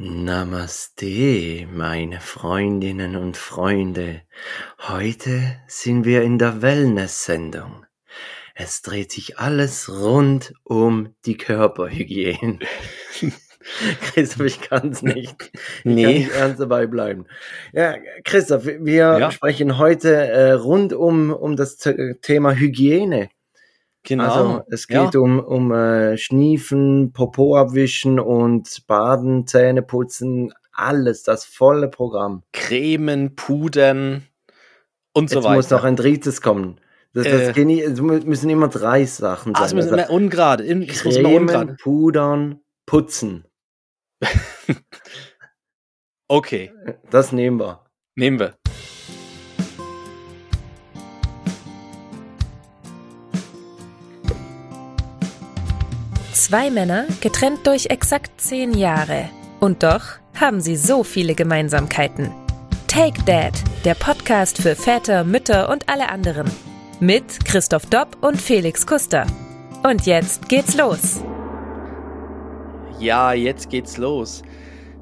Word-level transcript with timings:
Namaste, 0.00 1.66
meine 1.72 2.20
Freundinnen 2.20 3.16
und 3.16 3.36
Freunde. 3.36 4.22
Heute 4.78 5.56
sind 5.66 6.04
wir 6.04 6.22
in 6.22 6.38
der 6.38 6.62
Wellness-Sendung. 6.62 7.84
Es 8.54 8.80
dreht 8.82 9.10
sich 9.10 9.40
alles 9.40 9.88
rund 9.88 10.54
um 10.62 11.16
die 11.26 11.36
Körperhygiene. 11.36 12.60
Christoph, 14.02 14.46
ich 14.46 14.60
kann 14.60 14.90
es 14.90 15.02
nicht. 15.02 15.50
Ich 15.52 15.84
nee. 15.84 16.04
kann 16.04 16.12
nicht 16.14 16.30
ernst 16.30 16.60
dabei 16.60 16.86
bleiben. 16.86 17.26
Ja, 17.72 17.96
Christoph, 18.22 18.66
wir 18.66 19.18
ja. 19.18 19.30
sprechen 19.32 19.78
heute 19.78 20.14
äh, 20.14 20.52
rund 20.52 20.92
um, 20.92 21.32
um 21.32 21.56
das 21.56 21.76
Thema 22.22 22.54
Hygiene. 22.54 23.30
Genau. 24.04 24.24
Also 24.24 24.62
es 24.68 24.86
geht 24.86 25.14
ja. 25.14 25.20
um, 25.20 25.40
um 25.40 25.72
äh, 25.72 26.16
Schniefen, 26.16 27.12
Popo 27.12 27.56
abwischen 27.56 28.18
und 28.18 28.86
Baden, 28.86 29.46
Zähne 29.46 29.82
putzen, 29.82 30.52
alles, 30.72 31.24
das 31.24 31.44
volle 31.44 31.88
Programm. 31.88 32.42
Cremen, 32.52 33.34
Pudern 33.34 34.24
und 35.12 35.24
Jetzt 35.24 35.32
so 35.32 35.40
weiter. 35.40 35.56
Jetzt 35.56 35.70
muss 35.70 35.70
noch 35.70 35.84
ein 35.84 35.96
drittes 35.96 36.40
kommen. 36.40 36.80
Das, 37.12 37.24
das 37.24 37.56
äh, 37.56 37.82
es 37.82 38.00
müssen 38.00 38.50
immer 38.50 38.68
drei 38.68 39.04
Sachen 39.04 39.54
sein. 39.54 39.62
Ah, 39.62 39.66
es 39.66 39.74
müssen 39.74 39.98
also, 39.98 40.12
ungerade. 40.12 40.64
Es 40.64 41.02
Cremen, 41.02 41.32
muss 41.32 41.40
ungerade. 41.40 41.76
Pudern, 41.82 42.60
putzen. 42.86 43.44
okay. 46.28 46.72
Das 47.10 47.32
nehmen 47.32 47.58
wir. 47.58 47.84
Nehmen 48.14 48.38
wir. 48.38 48.57
Zwei 56.38 56.70
Männer, 56.70 57.04
getrennt 57.20 57.66
durch 57.66 57.86
exakt 57.86 58.40
zehn 58.40 58.72
Jahre. 58.72 59.28
Und 59.58 59.82
doch 59.82 60.04
haben 60.38 60.60
sie 60.60 60.76
so 60.76 61.02
viele 61.02 61.34
Gemeinsamkeiten. 61.34 62.30
Take 62.86 63.24
Dad, 63.24 63.54
der 63.84 63.94
Podcast 63.94 64.62
für 64.62 64.76
Väter, 64.76 65.24
Mütter 65.24 65.68
und 65.68 65.88
alle 65.88 66.08
anderen. 66.08 66.48
Mit 67.00 67.44
Christoph 67.44 67.86
Dopp 67.86 68.24
und 68.24 68.40
Felix 68.40 68.86
Kuster. 68.86 69.26
Und 69.82 70.06
jetzt 70.06 70.48
geht's 70.48 70.76
los. 70.76 71.20
Ja, 73.00 73.32
jetzt 73.32 73.68
geht's 73.68 73.96
los. 73.96 74.42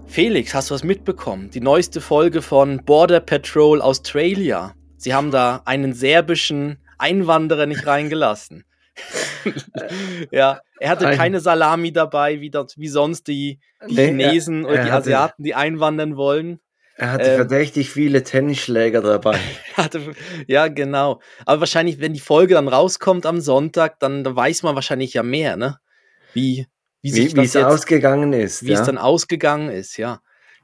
Felix, 0.06 0.54
hast 0.54 0.70
du 0.70 0.74
was 0.74 0.84
mitbekommen? 0.84 1.50
Die 1.50 1.60
neueste 1.60 2.00
Folge 2.00 2.40
von 2.40 2.82
Border 2.82 3.20
Patrol 3.20 3.82
Australia. 3.82 4.74
Sie 4.96 5.12
haben 5.12 5.30
da 5.30 5.60
einen 5.66 5.92
serbischen 5.92 6.78
Einwanderer 6.96 7.66
nicht 7.66 7.86
reingelassen. 7.86 8.64
ja, 10.30 10.60
er 10.80 10.90
hatte 10.90 11.08
Ein, 11.08 11.16
keine 11.16 11.40
Salami 11.40 11.92
dabei, 11.92 12.40
wie, 12.40 12.50
das, 12.50 12.78
wie 12.78 12.88
sonst 12.88 13.28
die, 13.28 13.60
die 13.88 13.94
nee, 13.94 14.06
Chinesen 14.06 14.64
er, 14.64 14.70
oder 14.70 14.84
die 14.84 14.90
hatte, 14.90 14.96
Asiaten, 14.96 15.42
die 15.42 15.54
einwandern 15.54 16.16
wollen. 16.16 16.60
Er 16.96 17.12
hatte 17.12 17.30
ähm, 17.30 17.36
verdächtig 17.36 17.90
viele 17.90 18.22
Tennisschläger 18.22 19.02
dabei. 19.02 19.38
hatte, 19.74 20.14
ja, 20.46 20.68
genau. 20.68 21.20
Aber 21.44 21.60
wahrscheinlich, 21.60 22.00
wenn 22.00 22.14
die 22.14 22.20
Folge 22.20 22.54
dann 22.54 22.68
rauskommt 22.68 23.26
am 23.26 23.40
Sonntag, 23.40 24.00
dann, 24.00 24.24
dann 24.24 24.34
weiß 24.34 24.62
man 24.62 24.74
wahrscheinlich 24.74 25.12
ja 25.14 25.22
mehr, 25.22 25.56
ne? 25.56 25.78
Wie, 26.32 26.66
wie, 27.02 27.14
wie, 27.14 27.36
wie 27.36 27.44
es 27.44 27.54
jetzt, 27.54 27.56
ausgegangen 27.56 28.32
ist. 28.32 28.64
Wie 28.64 28.72
ja? 28.72 28.80
es 28.80 28.86
dann 28.86 28.98
ausgegangen 28.98 29.70
ist, 29.70 29.98
ja. 29.98 30.20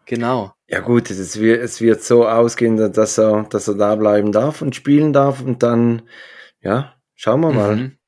Genau. 0.06 0.52
Ja 0.66 0.80
gut, 0.80 1.10
es 1.10 1.38
wird, 1.38 1.62
es 1.62 1.80
wird 1.80 2.02
so 2.02 2.26
ausgehen, 2.26 2.76
dass 2.76 3.18
er, 3.18 3.44
dass 3.44 3.68
er 3.68 3.74
da 3.74 3.94
bleiben 3.94 4.32
darf 4.32 4.62
und 4.62 4.74
spielen 4.74 5.12
darf 5.12 5.40
und 5.42 5.62
dann, 5.62 6.02
ja, 6.60 6.94
schauen 7.14 7.40
wir 7.40 7.52
mal. 7.52 7.76
Mhm. 7.76 7.98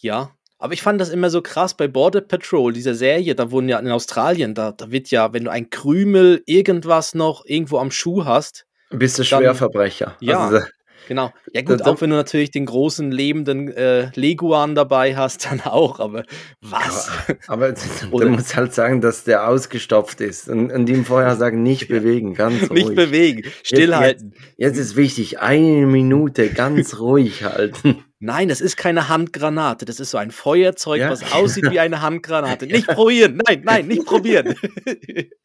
Ja, 0.00 0.32
aber 0.60 0.74
ich 0.74 0.82
fand 0.82 1.00
das 1.00 1.08
immer 1.08 1.30
so 1.30 1.40
krass 1.40 1.74
bei 1.74 1.88
Border 1.88 2.20
Patrol, 2.20 2.74
dieser 2.74 2.94
Serie, 2.94 3.34
da 3.34 3.50
wurden 3.50 3.70
ja 3.70 3.78
in 3.78 3.90
Australien, 3.90 4.54
da, 4.54 4.72
da 4.72 4.90
wird 4.90 5.10
ja, 5.10 5.32
wenn 5.32 5.44
du 5.44 5.50
ein 5.50 5.70
Krümel 5.70 6.42
irgendwas 6.44 7.14
noch 7.14 7.44
irgendwo 7.46 7.78
am 7.78 7.90
Schuh 7.90 8.26
hast. 8.26 8.66
Bist 8.90 9.18
du 9.18 9.24
Schwerverbrecher. 9.24 10.16
Ja. 10.20 10.48
Also, 10.48 10.60
Genau. 11.08 11.32
Ja 11.52 11.62
gut, 11.62 11.82
auch 11.82 12.00
wenn 12.02 12.10
du 12.10 12.16
natürlich 12.16 12.52
den 12.52 12.66
großen 12.66 13.10
lebenden 13.10 13.68
äh, 13.72 14.10
Leguan 14.14 14.76
dabei 14.76 15.16
hast, 15.16 15.46
dann 15.50 15.60
auch, 15.62 15.98
aber 15.98 16.24
was? 16.60 17.10
Aber, 17.48 17.74
aber 18.02 18.24
du 18.24 18.28
musst 18.28 18.54
halt 18.54 18.74
sagen, 18.74 19.00
dass 19.00 19.24
der 19.24 19.48
ausgestopft 19.48 20.20
ist 20.20 20.48
und, 20.48 20.70
und 20.70 20.88
ihm 20.88 21.04
vorher 21.04 21.34
sagen, 21.34 21.62
nicht 21.62 21.88
bewegen, 21.88 22.34
ganz 22.34 22.62
ruhig. 22.70 22.84
Nicht 22.84 22.94
bewegen, 22.94 23.50
stillhalten. 23.64 24.34
Jetzt, 24.34 24.42
jetzt, 24.56 24.58
jetzt 24.58 24.78
ist 24.78 24.96
wichtig, 24.96 25.40
eine 25.40 25.86
Minute 25.86 26.50
ganz 26.50 27.00
ruhig 27.00 27.44
halten. 27.44 28.04
Nein, 28.22 28.48
das 28.50 28.60
ist 28.60 28.76
keine 28.76 29.08
Handgranate. 29.08 29.86
Das 29.86 29.98
ist 29.98 30.10
so 30.10 30.18
ein 30.18 30.30
Feuerzeug, 30.30 31.00
ja? 31.00 31.10
was 31.10 31.32
aussieht 31.32 31.70
wie 31.70 31.80
eine 31.80 32.02
Handgranate. 32.02 32.66
Nicht 32.70 32.86
probieren. 32.86 33.40
Nein, 33.46 33.62
nein, 33.64 33.86
nicht 33.86 34.04
probieren. 34.04 34.54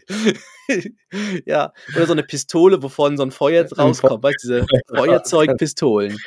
ja, 1.46 1.72
oder 1.96 2.06
so 2.06 2.12
eine 2.12 2.24
Pistole, 2.24 2.84
wovon 2.84 3.16
so 3.16 3.24
ein 3.24 3.32
Feuer 3.32 3.66
rauskommt. 3.66 4.22
Weißt 4.22 4.44
du, 4.44 4.48
diese 4.48 4.66
Feuerzeugpistolen. 4.94 6.18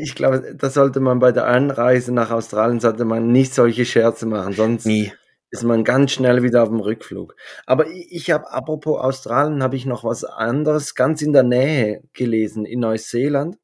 Ich 0.00 0.14
glaube, 0.14 0.54
da 0.56 0.70
sollte 0.70 1.00
man 1.00 1.18
bei 1.18 1.30
der 1.30 1.46
Anreise 1.46 2.14
nach 2.14 2.30
Australien 2.30 2.80
sollte 2.80 3.04
man 3.04 3.30
nicht 3.30 3.52
solche 3.52 3.84
Scherze 3.84 4.24
machen, 4.24 4.54
sonst 4.54 4.86
Nie. 4.86 5.12
ist 5.50 5.64
man 5.64 5.84
ganz 5.84 6.12
schnell 6.12 6.42
wieder 6.42 6.62
auf 6.62 6.70
dem 6.70 6.80
Rückflug. 6.80 7.36
Aber 7.66 7.86
ich 7.86 8.30
habe, 8.30 8.50
apropos 8.50 8.98
Australien, 8.98 9.62
habe 9.62 9.76
ich 9.76 9.84
noch 9.84 10.04
was 10.04 10.24
anderes 10.24 10.94
ganz 10.94 11.20
in 11.20 11.34
der 11.34 11.42
Nähe 11.42 12.02
gelesen, 12.14 12.64
in 12.64 12.80
Neuseeland 12.80 13.58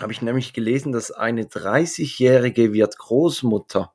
habe 0.00 0.12
ich 0.12 0.22
nämlich 0.22 0.52
gelesen, 0.52 0.92
dass 0.92 1.10
eine 1.10 1.44
30-Jährige 1.44 2.72
wird 2.72 2.98
Großmutter. 2.98 3.92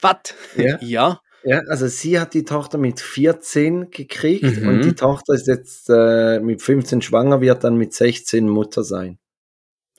Was? 0.00 0.34
Ja. 0.56 0.78
ja. 0.80 1.20
Ja, 1.44 1.60
also 1.68 1.88
sie 1.88 2.20
hat 2.20 2.34
die 2.34 2.44
Tochter 2.44 2.78
mit 2.78 3.00
14 3.00 3.90
gekriegt 3.90 4.60
mhm. 4.60 4.68
und 4.68 4.84
die 4.84 4.94
Tochter 4.94 5.34
ist 5.34 5.48
jetzt 5.48 5.90
äh, 5.90 6.38
mit 6.38 6.62
15 6.62 7.02
schwanger, 7.02 7.40
wird 7.40 7.64
dann 7.64 7.76
mit 7.76 7.92
16 7.94 8.48
Mutter 8.48 8.84
sein. 8.84 9.18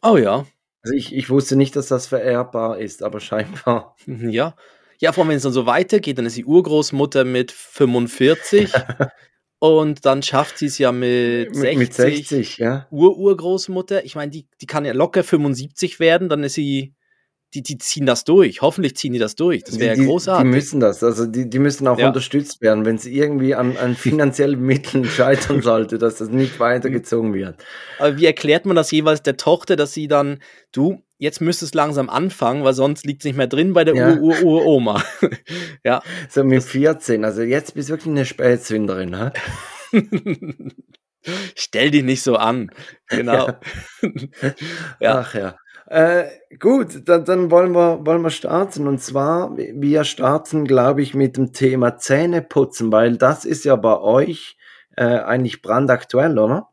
Oh 0.02 0.16
ja. 0.16 0.46
Also 0.84 0.96
ich, 0.96 1.14
ich 1.14 1.30
wusste 1.30 1.56
nicht, 1.56 1.76
dass 1.76 1.88
das 1.88 2.08
vererbbar 2.08 2.80
ist, 2.80 3.04
aber 3.04 3.20
scheinbar. 3.20 3.96
Ja. 4.06 4.56
Ja, 5.00 5.12
vor 5.12 5.24
allem, 5.24 5.32
wenn 5.32 5.38
es 5.38 5.44
dann 5.44 5.52
so 5.52 5.66
weitergeht, 5.66 6.18
dann 6.18 6.26
ist 6.26 6.38
die 6.38 6.46
Urgroßmutter 6.46 7.26
mit 7.26 7.52
45 7.52 8.72
Und 9.64 10.06
dann 10.06 10.22
schafft 10.22 10.58
sie 10.58 10.66
es 10.66 10.78
ja 10.78 10.92
mit 10.92 11.56
60. 11.56 11.78
Mit 11.78 11.94
60 11.94 12.58
ja. 12.58 12.86
Ur-Urgroßmutter. 12.92 14.04
Ich 14.04 14.14
meine, 14.14 14.30
die, 14.30 14.46
die 14.60 14.66
kann 14.66 14.84
ja 14.84 14.92
locker 14.92 15.24
75 15.24 16.02
werden, 16.02 16.28
dann 16.28 16.44
ist 16.44 16.56
sie, 16.56 16.96
die, 17.54 17.64
die 17.64 17.78
ziehen 17.78 18.06
das 18.06 18.26
durch. 18.26 18.62
Hoffentlich 18.62 18.98
ziehen 18.98 19.14
die 19.14 19.20
das 19.20 19.36
durch. 19.36 19.64
Das 19.64 19.80
wäre 19.80 19.96
ja 19.98 20.04
großartig. 20.04 20.52
Die 20.52 20.54
müssen 20.54 20.82
das. 20.82 21.02
Also 21.02 21.26
die, 21.26 21.50
die 21.50 21.60
müssen 21.60 21.88
auch 21.88 21.98
ja. 21.98 22.08
unterstützt 22.08 22.60
werden, 22.60 22.84
wenn 22.84 22.98
es 22.98 23.06
irgendwie 23.06 23.56
an, 23.56 23.78
an 23.78 23.96
finanziellen 23.96 24.60
Mitteln 24.60 25.06
scheitern 25.06 25.62
sollte, 25.62 25.98
dass 25.98 26.18
das 26.18 26.28
nicht 26.28 26.60
weitergezogen 26.60 27.34
wird. 27.34 27.56
Aber 28.00 28.18
wie 28.18 28.26
erklärt 28.26 28.66
man 28.66 28.76
das 28.76 28.92
jeweils 28.92 29.24
der 29.24 29.38
Tochter, 29.38 29.78
dass 29.78 29.94
sie 29.94 30.10
dann, 30.10 30.40
du, 30.74 31.02
jetzt 31.18 31.42
müsste 31.42 31.66
es 31.66 31.74
langsam 31.74 32.10
anfangen, 32.10 32.64
weil 32.64 32.74
sonst 32.74 33.06
liegt 33.06 33.22
es 33.22 33.26
nicht 33.26 33.38
mehr 33.38 33.48
drin 33.48 33.74
bei 33.74 33.84
der 33.84 33.96
ja. 33.96 34.16
Ur-Ur-Ur-Oma. 34.16 35.04
ja. 35.84 36.02
So 36.30 36.44
mit 36.44 36.64
14, 36.64 37.24
also 37.26 37.42
jetzt 37.42 37.76
bist 37.76 37.90
du 37.90 37.94
wirklich 37.94 38.12
eine 38.12 38.26
Spätzünderin, 38.26 39.18
ha? 39.18 39.34
Stell 41.56 41.92
dich 41.92 42.04
nicht 42.04 42.22
so 42.22 42.36
an. 42.36 42.72
Genau. 43.08 43.48
ja. 45.00 45.20
Ach 45.20 45.34
ja. 45.34 45.56
Äh, 45.88 46.26
gut, 46.60 47.08
dann, 47.08 47.24
dann, 47.26 47.52
wollen, 47.52 47.74
wir, 47.74 48.06
wollen 48.06 48.22
wir 48.22 48.30
starten. 48.30 48.88
Und 48.88 49.00
zwar, 49.02 49.56
wir 49.56 50.04
starten, 50.04 50.66
glaube 50.66 51.02
ich, 51.02 51.14
mit 51.14 51.38
dem 51.38 51.54
Thema 51.54 51.98
Zähneputzen, 51.98 52.92
weil 52.92 53.18
das 53.18 53.46
ist 53.46 53.64
ja 53.64 53.76
bei 53.76 54.00
euch 54.00 54.58
äh, 54.96 55.04
eigentlich 55.04 55.62
brandaktuell, 55.62 56.40
oder? 56.40 56.70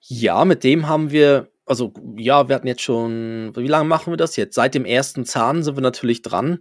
Ja, 0.00 0.44
mit 0.44 0.64
dem 0.64 0.88
haben 0.88 1.10
wir 1.10 1.50
also 1.70 1.92
ja, 2.16 2.48
wir 2.48 2.56
hatten 2.56 2.66
jetzt 2.66 2.82
schon, 2.82 3.52
wie 3.54 3.68
lange 3.68 3.88
machen 3.88 4.12
wir 4.12 4.16
das 4.16 4.34
jetzt? 4.34 4.56
Seit 4.56 4.74
dem 4.74 4.84
ersten 4.84 5.24
Zahn 5.24 5.62
sind 5.62 5.76
wir 5.76 5.82
natürlich 5.82 6.20
dran. 6.20 6.58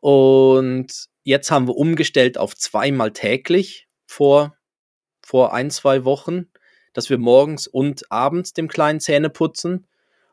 Und 0.00 0.88
jetzt 1.22 1.52
haben 1.52 1.68
wir 1.68 1.76
umgestellt 1.76 2.36
auf 2.36 2.56
zweimal 2.56 3.12
täglich 3.12 3.86
vor, 4.08 4.56
vor 5.24 5.54
ein, 5.54 5.70
zwei 5.70 6.04
Wochen, 6.04 6.46
dass 6.94 7.10
wir 7.10 7.18
morgens 7.18 7.68
und 7.68 8.10
abends 8.10 8.52
dem 8.52 8.66
kleinen 8.66 8.98
Zähne 8.98 9.30
putzen. 9.30 9.86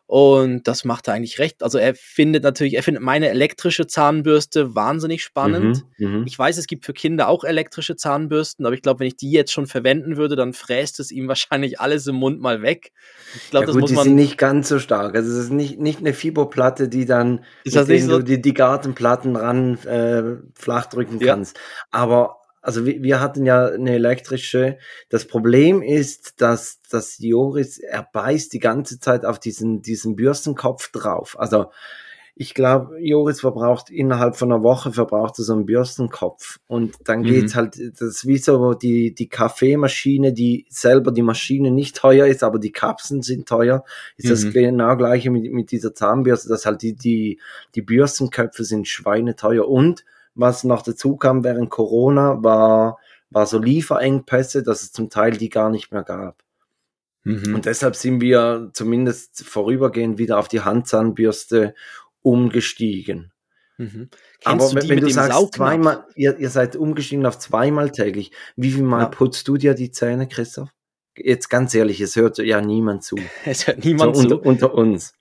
Und 0.08 0.70
das 0.70 0.86
macht 0.86 1.10
er 1.10 1.16
eigentlich 1.16 1.38
recht. 1.38 1.62
Also 1.62 1.78
er 1.78 1.94
findet 1.94 2.42
natürlich, 2.42 2.76
er 2.76 2.84
findet 2.84 3.04
meine 3.04 3.28
elektrische 3.28 3.88
Zahnbürste 3.88 4.74
wahnsinnig 4.74 5.22
spannend. 5.22 5.84
Mhm, 5.98 6.20
mhm. 6.20 6.24
ich 6.26 6.40
weiß, 6.40 6.58
es 6.58 6.66
gibt 6.66 6.86
für 6.86 6.94
Kinder 6.94 7.28
auch 7.28 7.44
elektrische 7.44 7.98
Zahnbürsten, 7.98 8.66
aber 8.66 8.74
ich 8.74 8.82
glaube, 8.82 9.02
wenn 9.02 9.08
ich 9.08 9.18
die 9.18 9.32
jetzt 9.32 9.52
schon 9.52 9.68
verwenden 9.68 10.16
würde, 10.16 10.38
dann 10.38 10.54
fräst 10.54 11.02
es 11.02 11.12
ihm 11.12 11.28
wahrscheinlich 11.28 11.82
alles 11.82 12.08
im 12.08 12.16
Mund 12.16 12.40
mal 12.40 12.62
weg. 12.62 12.94
Ich 13.36 13.50
glaube, 13.50 13.64
ja, 13.64 13.68
das 13.68 13.76
gut, 13.76 13.82
muss 13.82 13.92
man. 13.92 14.04
Die 14.06 14.10
sind 14.10 14.16
nicht 14.16 14.38
ganz 14.38 14.70
so 14.70 14.80
stark. 14.80 15.14
Also 15.14 15.30
es 15.30 15.46
ist 15.46 15.52
nicht, 15.52 15.78
nicht 15.78 16.00
eine 16.00 16.14
Fiberplatte, 16.14 16.88
die 16.88 17.06
dann, 17.06 17.44
ist 17.66 17.76
das 17.76 17.90
nicht 17.90 18.06
so? 18.06 18.20
die, 18.22 18.42
die 18.42 18.54
Gartenplatten 18.54 19.36
ran 19.36 19.78
äh, 19.80 20.38
flach 20.54 20.86
drücken 20.86 21.20
ja. 21.20 21.34
kannst. 21.34 21.60
Aber 21.92 22.37
also 22.62 22.86
wir, 22.86 23.02
wir 23.04 23.20
hatten 23.22 23.46
ja 23.46 23.68
eine 23.68 23.94
elektrische. 23.94 24.78
Das 25.10 25.26
Problem 25.26 25.82
ist, 25.82 26.42
dass, 26.42 26.82
dass 26.90 27.18
Joris, 27.20 27.78
er 27.80 28.08
beißt 28.12 28.52
die 28.54 28.60
ganze 28.60 29.00
Zeit 29.00 29.26
auf 29.26 29.40
diesen, 29.40 29.82
diesen 29.82 30.16
Bürstenkopf 30.16 30.92
drauf. 30.92 31.36
Also 31.40 31.68
ich 32.40 32.54
glaube, 32.54 33.00
Joris 33.00 33.40
verbraucht 33.42 33.90
innerhalb 33.90 34.36
von 34.36 34.52
einer 34.52 34.62
Woche 34.62 34.92
verbraucht 34.92 35.40
er 35.40 35.44
so 35.44 35.54
einen 35.54 35.66
Bürstenkopf. 35.66 36.60
Und 36.68 36.96
dann 37.06 37.22
Mhm. 37.22 37.26
geht's 37.26 37.56
halt, 37.56 37.80
das 37.80 38.02
ist 38.10 38.28
wie 38.28 38.38
so 38.38 38.76
die, 38.76 39.16
die 39.16 39.28
Kaffeemaschine, 39.28 40.34
die 40.34 40.68
selber 40.70 41.12
die 41.12 41.24
Maschine 41.24 41.72
nicht 41.72 41.96
teuer 41.98 42.28
ist, 42.28 42.44
aber 42.44 42.60
die 42.60 42.72
Kapseln 42.72 43.24
sind 43.24 43.48
teuer. 43.48 43.84
Ist 44.18 44.30
das 44.30 44.44
Mhm. 44.44 44.52
genau 44.52 44.96
gleiche 44.98 45.32
mit, 45.32 45.52
mit 45.52 45.72
dieser 45.72 45.96
Zahnbürste, 45.96 46.48
dass 46.50 46.68
halt 46.68 46.84
die, 46.84 46.94
die, 46.94 47.40
die 47.74 47.82
Bürstenköpfe 47.82 48.64
sind 48.64 48.88
schweineteuer. 48.88 49.68
Und 49.68 50.06
was 50.38 50.64
noch 50.64 50.82
dazu 50.84 51.18
kam 51.18 51.44
während 51.44 51.70
Corona, 51.70 52.42
war, 52.44 52.98
war 53.30 53.46
so 53.46 53.60
Lieferengpässe, 53.60 54.64
dass 54.64 54.82
es 54.84 54.92
zum 54.92 55.10
Teil 55.10 55.32
die 55.32 55.50
gar 55.50 55.70
nicht 55.70 55.92
mehr 55.92 56.04
gab. 56.04 56.44
Mhm. 57.24 57.56
Und 57.56 57.66
deshalb 57.66 57.96
sind 57.96 58.22
wir 58.22 58.70
zumindest 58.74 59.44
vorübergehend 59.44 60.18
wieder 60.18 60.38
auf 60.40 60.48
die 60.48 60.62
Handzahnbürste 60.62 61.74
umgestiegen. 62.22 63.32
Mhm. 63.78 64.10
Aber 64.44 64.70
du 64.70 64.76
wenn, 64.76 64.90
wenn 64.90 65.00
du 65.02 65.10
sagst, 65.10 65.32
Saugnapf? 65.34 65.56
zweimal, 65.56 66.06
ihr, 66.16 66.38
ihr 66.38 66.50
seid 66.50 66.76
umgestiegen 66.76 67.26
auf 67.26 67.38
zweimal 67.38 67.92
täglich, 67.92 68.32
wie 68.56 68.72
viel 68.72 68.84
Mal 68.84 69.02
Ja. 69.04 69.10
putzt 69.10 69.48
du 69.48 69.58
dir 69.58 69.74
die 69.74 69.92
Zähne, 69.92 70.28
Christoph? 70.28 70.70
Jetzt 71.16 71.50
ganz 71.50 71.74
ehrlich, 71.76 72.00
es 72.02 72.16
hört 72.16 72.38
ja 72.38 72.62
niemand 72.62 73.04
zu. 73.04 73.18
Es 73.46 73.68
hört 73.68 73.84
So 73.84 73.90
niemand 73.90 74.16
zu. 74.16 74.24
unter, 74.24 74.46
unter 74.46 74.74
uns. 74.74 75.14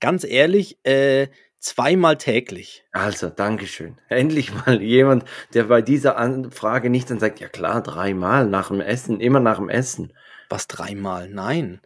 Ganz 0.00 0.24
ehrlich, 0.24 0.78
äh, 0.84 1.28
zweimal 1.62 2.16
täglich. 2.18 2.84
Also, 2.92 3.28
Dankeschön. 3.30 3.96
Endlich 4.08 4.52
mal 4.54 4.82
jemand, 4.82 5.24
der 5.54 5.64
bei 5.64 5.80
dieser 5.82 6.16
Anfrage 6.16 6.90
nicht 6.90 7.10
dann 7.10 7.18
sagt, 7.20 7.40
ja 7.40 7.48
klar, 7.48 7.82
dreimal 7.82 8.46
nach 8.46 8.68
dem 8.68 8.80
Essen, 8.80 9.20
immer 9.20 9.40
nach 9.40 9.56
dem 9.58 9.68
Essen. 9.68 10.12
Was 10.50 10.66
dreimal? 10.68 11.28
Nein. 11.30 11.80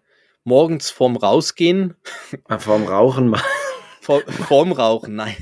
Morgens 0.45 0.91
vorm 0.91 1.17
Rausgehen, 1.17 1.95
Äh, 2.49 2.59
Vorm 2.59 2.85
Rauchen 2.85 3.29
mal. 3.29 3.41
vor, 4.01 4.23
vorm 4.27 4.73
Rauchen, 4.73 5.15
nein. 5.17 5.37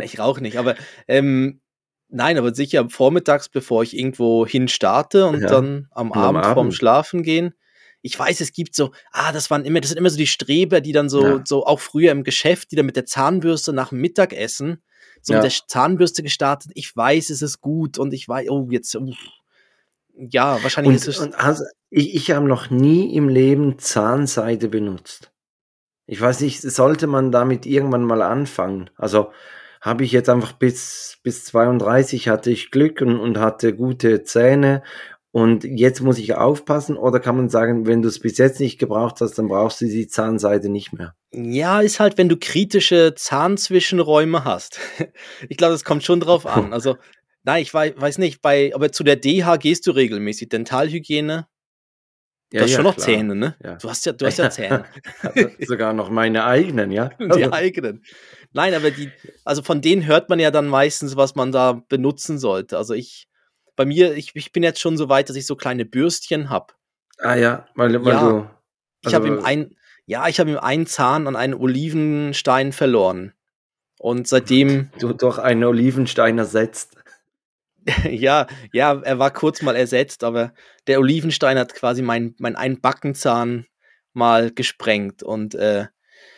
Ich 0.00 0.18
rauche 0.18 0.40
nicht, 0.40 0.58
aber 0.58 0.74
ähm, 1.06 1.60
nein, 2.08 2.36
aber 2.38 2.52
sicher 2.54 2.88
vormittags, 2.90 3.48
bevor 3.48 3.84
ich 3.84 3.96
irgendwo 3.96 4.44
hin 4.46 4.66
starte 4.68 5.26
und 5.26 5.40
Ja. 5.42 5.48
dann 5.48 5.86
am 5.92 6.10
Und 6.10 6.18
am 6.18 6.36
Abend 6.36 6.44
vorm 6.46 6.58
Abend. 6.58 6.74
Schlafen 6.74 7.22
gehen. 7.22 7.54
Ich 8.02 8.18
weiß, 8.18 8.40
es 8.40 8.52
gibt 8.52 8.74
so, 8.74 8.92
ah, 9.10 9.32
das 9.32 9.50
waren 9.50 9.64
immer, 9.64 9.80
das 9.80 9.90
sind 9.90 9.98
immer 9.98 10.10
so 10.10 10.16
die 10.16 10.26
Streber, 10.26 10.80
die 10.80 10.92
dann 10.92 11.08
so, 11.08 11.24
Ja. 11.24 11.42
so 11.44 11.66
auch 11.66 11.80
früher 11.80 12.12
im 12.12 12.22
Geschäft, 12.24 12.70
die 12.70 12.76
dann 12.76 12.86
mit 12.86 12.96
der 12.96 13.06
Zahnbürste 13.06 13.72
nach 13.72 13.88
dem 13.90 14.00
Mittagessen, 14.00 14.82
so 15.20 15.32
Ja. 15.32 15.40
mit 15.42 15.50
der 15.52 15.66
Zahnbürste 15.66 16.22
gestartet. 16.22 16.70
Ich 16.74 16.94
weiß, 16.94 17.30
es 17.30 17.42
ist 17.42 17.60
gut 17.60 17.98
und 17.98 18.12
ich 18.14 18.28
weiß, 18.28 18.48
oh, 18.50 18.68
jetzt, 18.70 18.94
uff. 18.94 19.16
ja, 20.16 20.62
wahrscheinlich 20.62 20.90
Und, 20.90 20.96
ist 20.96 21.08
es. 21.08 21.18
und 21.18 21.34
also, 21.34 21.64
ich, 21.90 22.14
ich 22.14 22.30
habe 22.30 22.46
noch 22.46 22.70
nie 22.70 23.14
im 23.14 23.28
Leben 23.28 23.78
Zahnseide 23.78 24.68
benutzt. 24.68 25.32
Ich 26.06 26.20
weiß 26.20 26.40
nicht, 26.40 26.62
sollte 26.62 27.06
man 27.06 27.30
damit 27.32 27.66
irgendwann 27.66 28.02
mal 28.04 28.22
anfangen? 28.22 28.90
Also 28.96 29.30
habe 29.80 30.04
ich 30.04 30.12
jetzt 30.12 30.28
einfach 30.28 30.52
bis, 30.52 31.18
bis 31.22 31.44
32 31.44 32.28
hatte 32.28 32.50
ich 32.50 32.70
Glück 32.70 33.00
und, 33.00 33.18
und 33.20 33.38
hatte 33.38 33.74
gute 33.74 34.22
Zähne 34.24 34.82
und 35.40 35.64
jetzt 35.64 36.00
muss 36.00 36.18
ich 36.18 36.34
aufpassen 36.34 36.96
oder 36.96 37.20
kann 37.20 37.36
man 37.36 37.48
sagen, 37.48 37.86
wenn 37.86 38.02
du 38.02 38.08
es 38.08 38.18
bis 38.18 38.38
jetzt 38.38 38.60
nicht 38.60 38.78
gebraucht 38.78 39.20
hast, 39.20 39.38
dann 39.38 39.48
brauchst 39.48 39.80
du 39.80 39.86
die 39.86 40.08
Zahnseide 40.08 40.68
nicht 40.68 40.92
mehr. 40.92 41.14
Ja, 41.32 41.80
ist 41.80 42.00
halt, 42.00 42.18
wenn 42.18 42.28
du 42.28 42.36
kritische 42.36 43.14
Zahnzwischenräume 43.14 44.44
hast. 44.44 44.78
Ich 45.48 45.56
glaube, 45.56 45.72
das 45.72 45.84
kommt 45.84 46.04
schon 46.04 46.20
drauf 46.20 46.46
an. 46.46 46.72
Also, 46.72 46.96
nein, 47.44 47.62
ich 47.62 47.72
wei- 47.74 47.94
weiß 47.96 48.18
nicht, 48.18 48.42
bei, 48.42 48.72
aber 48.74 48.92
zu 48.92 49.04
der 49.04 49.16
DH 49.16 49.56
gehst 49.58 49.86
du 49.86 49.90
regelmäßig. 49.92 50.48
Dentalhygiene, 50.48 51.46
du 52.50 52.60
hast 52.60 52.70
schon 52.72 52.84
noch 52.84 52.94
klar. 52.96 53.06
Zähne, 53.06 53.34
ne? 53.34 53.56
Ja. 53.62 53.76
Du 53.76 53.88
hast 53.90 54.06
ja, 54.06 54.12
du 54.12 54.26
hast 54.26 54.38
ja 54.38 54.50
Zähne. 54.58 54.84
Also 55.22 55.48
sogar 55.66 55.92
noch 55.92 56.10
meine 56.10 56.44
eigenen, 56.44 56.90
ja. 56.90 57.10
Die 57.20 57.52
eigenen. 57.52 58.02
Nein, 58.52 58.74
aber 58.74 58.90
die, 58.90 59.10
also 59.44 59.62
von 59.62 59.80
denen 59.82 60.06
hört 60.06 60.28
man 60.30 60.38
ja 60.40 60.50
dann 60.50 60.66
meistens, 60.68 61.16
was 61.16 61.34
man 61.34 61.52
da 61.52 61.82
benutzen 61.88 62.38
sollte. 62.38 62.78
Also 62.78 62.94
ich, 62.94 63.28
bei 63.78 63.86
mir, 63.86 64.14
ich, 64.14 64.32
ich 64.34 64.52
bin 64.52 64.62
jetzt 64.62 64.80
schon 64.80 64.96
so 64.98 65.08
weit, 65.08 65.28
dass 65.30 65.36
ich 65.36 65.46
so 65.46 65.56
kleine 65.56 65.84
Bürstchen 65.86 66.50
habe. 66.50 66.74
ah 67.18 67.34
ja, 67.36 67.66
weil, 67.76 68.04
weil 68.04 68.12
Ja. 68.12 68.28
du. 68.28 68.50
Ich 69.06 69.14
habe 69.14 69.28
also- 69.28 69.38
ihm 69.38 69.44
ein, 69.44 69.76
ja, 70.06 70.26
ich 70.28 70.40
habe 70.40 70.50
ihm 70.50 70.58
einen 70.58 70.86
Zahn 70.86 71.26
an 71.26 71.36
einen 71.36 71.54
Olivenstein 71.54 72.72
verloren. 72.72 73.32
Und 73.98 74.26
seitdem, 74.28 74.90
du 74.98 75.12
durch 75.12 75.38
einen 75.38 75.64
Olivenstein 75.64 76.38
ersetzt. 76.38 76.96
ja, 78.10 78.46
ja, 78.72 79.00
er 79.02 79.18
war 79.18 79.30
kurz 79.30 79.62
mal 79.62 79.76
ersetzt, 79.76 80.24
aber 80.24 80.52
der 80.86 80.98
Olivenstein 81.00 81.58
hat 81.58 81.74
quasi 81.74 82.02
mein, 82.02 82.34
mein 82.38 82.56
einen 82.56 82.80
Backenzahn 82.80 83.66
mal 84.12 84.50
gesprengt. 84.50 85.22
Und 85.22 85.54
äh, 85.54 85.86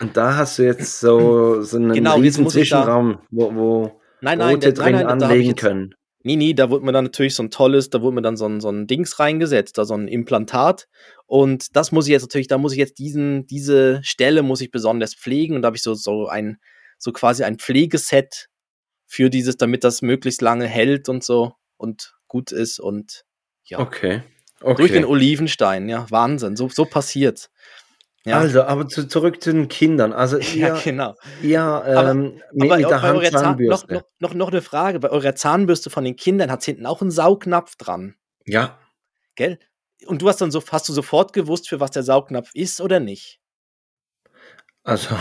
Und 0.01 0.17
da 0.17 0.37
hast 0.37 0.59
du 0.59 0.63
jetzt 0.65 1.01
so, 1.01 1.63
so 1.63 1.77
einen 1.79 1.93
Genau, 1.95 2.17
riesen 2.17 2.43
ich 2.43 2.49
da- 2.49 2.53
Zwischenraum, 2.53 3.19
wo, 3.31 3.55
wo 3.55 4.01
nein, 4.21 4.39
nein, 4.39 4.55
Brote 4.61 4.73
der, 4.75 4.83
nein, 4.85 4.93
drin 4.95 5.07
nein, 5.07 5.19
ich 5.19 5.25
anlegen 5.25 5.49
jetzt, 5.51 5.61
können. 5.61 5.95
Nee, 6.23 6.37
nee, 6.37 6.53
da 6.53 6.69
wurde 6.69 6.85
mir 6.85 6.93
dann 6.93 7.05
natürlich 7.05 7.35
so 7.35 7.43
ein 7.43 7.51
tolles, 7.51 7.89
da 7.89 8.03
wurde 8.03 8.17
mir 8.17 8.23
dann 8.23 8.37
so 8.37 8.47
ein, 8.47 8.61
so 8.61 8.69
ein 8.71 8.87
Dings 8.87 9.19
reingesetzt, 9.19 9.79
da 9.79 9.85
so 9.87 9.95
ein 9.95 10.07
Implantat. 10.07 10.87
Und 11.27 11.75
das 11.77 11.93
muss 11.93 12.07
ich 12.07 12.13
jetzt 12.13 12.23
natürlich, 12.23 12.47
da 12.49 12.59
muss 12.59 12.73
ich 12.73 12.79
jetzt 12.79 12.99
diesen, 12.99 13.47
diese 13.47 14.01
Stelle 14.03 14.43
muss 14.43 14.61
ich 14.61 14.71
besonders 14.71 15.15
pflegen. 15.15 15.57
Und 15.57 15.63
da 15.63 15.67
habe 15.67 15.77
ich 15.77 15.83
so, 15.83 15.95
so 15.95 16.27
ein, 16.29 16.59
so 16.99 17.13
quasi 17.13 17.43
ein 17.45 17.59
Pflegeset 17.59 18.49
für 19.07 19.31
dieses, 19.31 19.57
damit 19.57 19.83
das 19.83 20.03
möglichst 20.03 20.43
lange 20.43 20.67
hält 20.67 21.09
und 21.09 21.25
so 21.25 21.55
und 21.79 22.15
gut 22.29 22.53
ist. 22.53 22.79
Und 22.81 23.25
ja, 23.65 23.79
Okay. 23.79 24.23
durch 24.61 24.93
den 24.93 25.05
okay. 25.05 25.13
Olivenstein, 25.13 25.89
ja, 25.89 26.07
Wahnsinn, 26.11 26.55
so, 26.55 26.69
so 26.69 26.85
passiert. 26.85 27.51
Ja, 28.27 28.39
Also, 28.39 28.63
aber 28.65 28.87
zu, 28.87 29.09
zurück 29.09 29.43
zu 29.43 29.53
den 29.53 29.69
Kindern. 29.69 30.13
Also 30.13 30.39
ja, 30.55 30.77
ihr, 30.77 30.81
genau. 30.83 31.15
Aber- 31.91 32.11
ähm, 32.11 32.41
mit, 32.53 32.71
Aber 32.71 32.77
mit 32.81 32.91
der 32.91 32.99
bei 32.99 33.13
eurer 33.13 33.31
Zahn, 33.31 33.59
noch, 33.59 33.89
noch, 34.19 34.35
noch, 34.35 34.49
eine 34.49 34.63
Frage. 34.63 35.01
Bei 35.01 35.11
eurer 35.11 35.35
Zahnbürste 35.35 35.89
von 35.91 36.05
den 36.05 36.17
Kindern 36.17 36.51
hat 36.51 36.63
hinten 36.63 36.87
auch 36.87 37.01
einen 37.01 37.11
Saugnapf 37.11 37.77
dran. 37.77 38.17
Ja. 38.45 38.79
Gell? 39.37 39.59
Und 40.07 40.23
du 40.23 40.29
hast 40.29 40.41
dann 40.41 40.51
so, 40.51 40.63
hast 40.71 40.89
du 40.89 40.93
sofort 40.93 41.33
gewusst, 41.33 41.69
für 41.69 41.81
was 41.81 41.91
der 41.93 42.03
Saugnapf 42.03 42.51
ist 42.55 42.81
oder 42.81 43.01
nicht? 43.01 43.41
Also, 44.83 45.15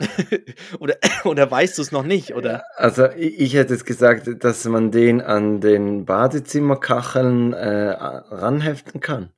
oder, 0.78 0.96
oder 1.24 1.50
weißt 1.50 1.78
du 1.78 1.82
es 1.82 1.90
noch 1.90 2.04
nicht? 2.04 2.34
Oder? 2.34 2.64
also 2.76 3.08
ich, 3.10 3.40
ich 3.40 3.54
hätte 3.54 3.74
jetzt 3.74 3.86
gesagt, 3.86 4.28
dass 4.44 4.64
man 4.66 4.92
den 4.92 5.20
an 5.20 5.60
den 5.60 6.04
Badezimmerkacheln 6.04 7.52
äh, 7.52 7.88
ranheften 7.90 9.00
kann. 9.00 9.32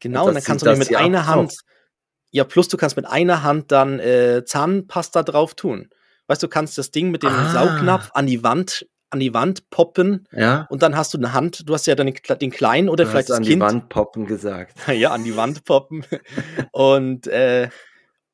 Genau, 0.00 0.26
und 0.26 0.34
dann 0.34 0.42
kannst 0.42 0.66
du 0.66 0.76
mit 0.76 0.94
einer. 0.96 1.26
Hand. 1.26 1.54
Ja, 2.32 2.44
plus 2.44 2.66
du 2.68 2.76
kannst 2.76 2.96
mit 2.96 3.06
einer 3.06 3.42
Hand 3.42 3.70
dann 3.72 4.00
äh, 4.00 4.42
Zahnpasta 4.44 5.22
drauf 5.22 5.54
tun. 5.54 5.90
Weißt 6.26 6.42
du, 6.42 6.48
kannst 6.48 6.78
das 6.78 6.90
Ding 6.90 7.10
mit 7.10 7.22
dem 7.22 7.30
Ah. 7.30 7.50
Saugnapf 7.52 8.10
an 8.14 8.26
die 8.26 8.42
Wand, 8.42 8.86
an 9.10 9.20
die 9.20 9.34
Wand 9.34 9.68
poppen 9.70 10.26
Ja. 10.32 10.66
und 10.70 10.82
dann 10.82 10.96
hast 10.96 11.12
du 11.12 11.18
eine 11.18 11.34
Hand, 11.34 11.68
du 11.68 11.74
hast 11.74 11.86
ja 11.86 11.94
dann 11.94 12.06
den, 12.06 12.16
Kle- 12.16 12.36
den 12.36 12.50
kleinen 12.50 12.88
oder 12.88 13.04
Du 13.04 13.10
vielleicht 13.10 13.24
hast 13.28 13.30
das 13.30 13.36
an 13.38 13.44
Kind. 13.44 13.56
die 13.56 13.60
Wand 13.60 13.88
poppen 13.90 14.26
gesagt. 14.26 14.76
ja, 14.88 15.10
an 15.12 15.24
die 15.24 15.36
Wand 15.36 15.64
poppen. 15.64 16.04
und, 16.72 17.26
äh, 17.26 17.68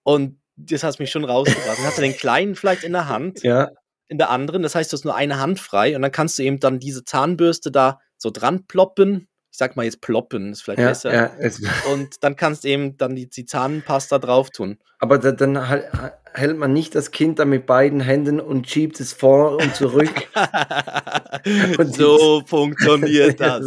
und 0.04 0.40
das 0.56 0.82
hast 0.84 0.98
mich 0.98 1.10
schon 1.10 1.24
rausgebracht. 1.24 1.78
Dann 1.78 1.84
hast 1.86 1.98
du 1.98 2.02
den 2.02 2.16
kleinen 2.16 2.54
vielleicht 2.54 2.84
in 2.84 2.92
der 2.92 3.08
Hand, 3.08 3.42
Ja. 3.42 3.70
in 4.08 4.18
der 4.18 4.30
anderen. 4.30 4.62
Das 4.62 4.74
heißt, 4.74 4.92
du 4.92 4.96
hast 4.96 5.04
nur 5.04 5.14
eine 5.14 5.38
Hand 5.40 5.60
frei 5.60 5.94
und 5.96 6.02
dann 6.02 6.12
kannst 6.12 6.38
du 6.38 6.42
eben 6.42 6.58
dann 6.60 6.78
diese 6.80 7.04
Zahnbürste 7.04 7.70
da 7.70 8.00
so 8.16 8.30
dran 8.30 8.66
ploppen. 8.66 9.27
Ich 9.58 9.60
sag 9.60 9.74
mal 9.74 9.82
jetzt 9.82 10.00
ploppen, 10.00 10.52
ist 10.52 10.62
vielleicht 10.62 10.78
Ja, 10.78 10.86
besser. 10.90 11.12
ja, 11.12 11.30
Und 11.92 12.22
dann 12.22 12.36
kannst 12.36 12.62
du 12.62 12.68
eben 12.68 12.96
dann 12.96 13.16
die, 13.16 13.28
die 13.28 13.44
Zahnpasta 13.44 14.20
drauf 14.20 14.50
tun. 14.50 14.78
aber 15.00 15.18
da, 15.18 15.32
dann 15.32 15.68
hal- 15.68 16.12
hält 16.32 16.56
man 16.56 16.72
nicht 16.72 16.94
das 16.94 17.10
Kind 17.10 17.40
da 17.40 17.44
mit 17.44 17.66
beiden 17.66 17.98
Händen 17.98 18.38
und 18.38 18.70
schiebt 18.70 19.00
es 19.00 19.12
vor 19.12 19.56
und 19.60 19.74
zurück. 19.74 20.12
Und 21.78 21.92
so 21.94 22.42
funktioniert 22.46 23.40
das. 23.40 23.66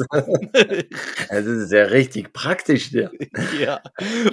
Das 1.30 1.46
ist 1.46 1.72
ja 1.74 1.84
richtig 1.84 2.32
praktisch, 2.32 2.92
ja. 2.94 3.10
ja. 3.60 3.82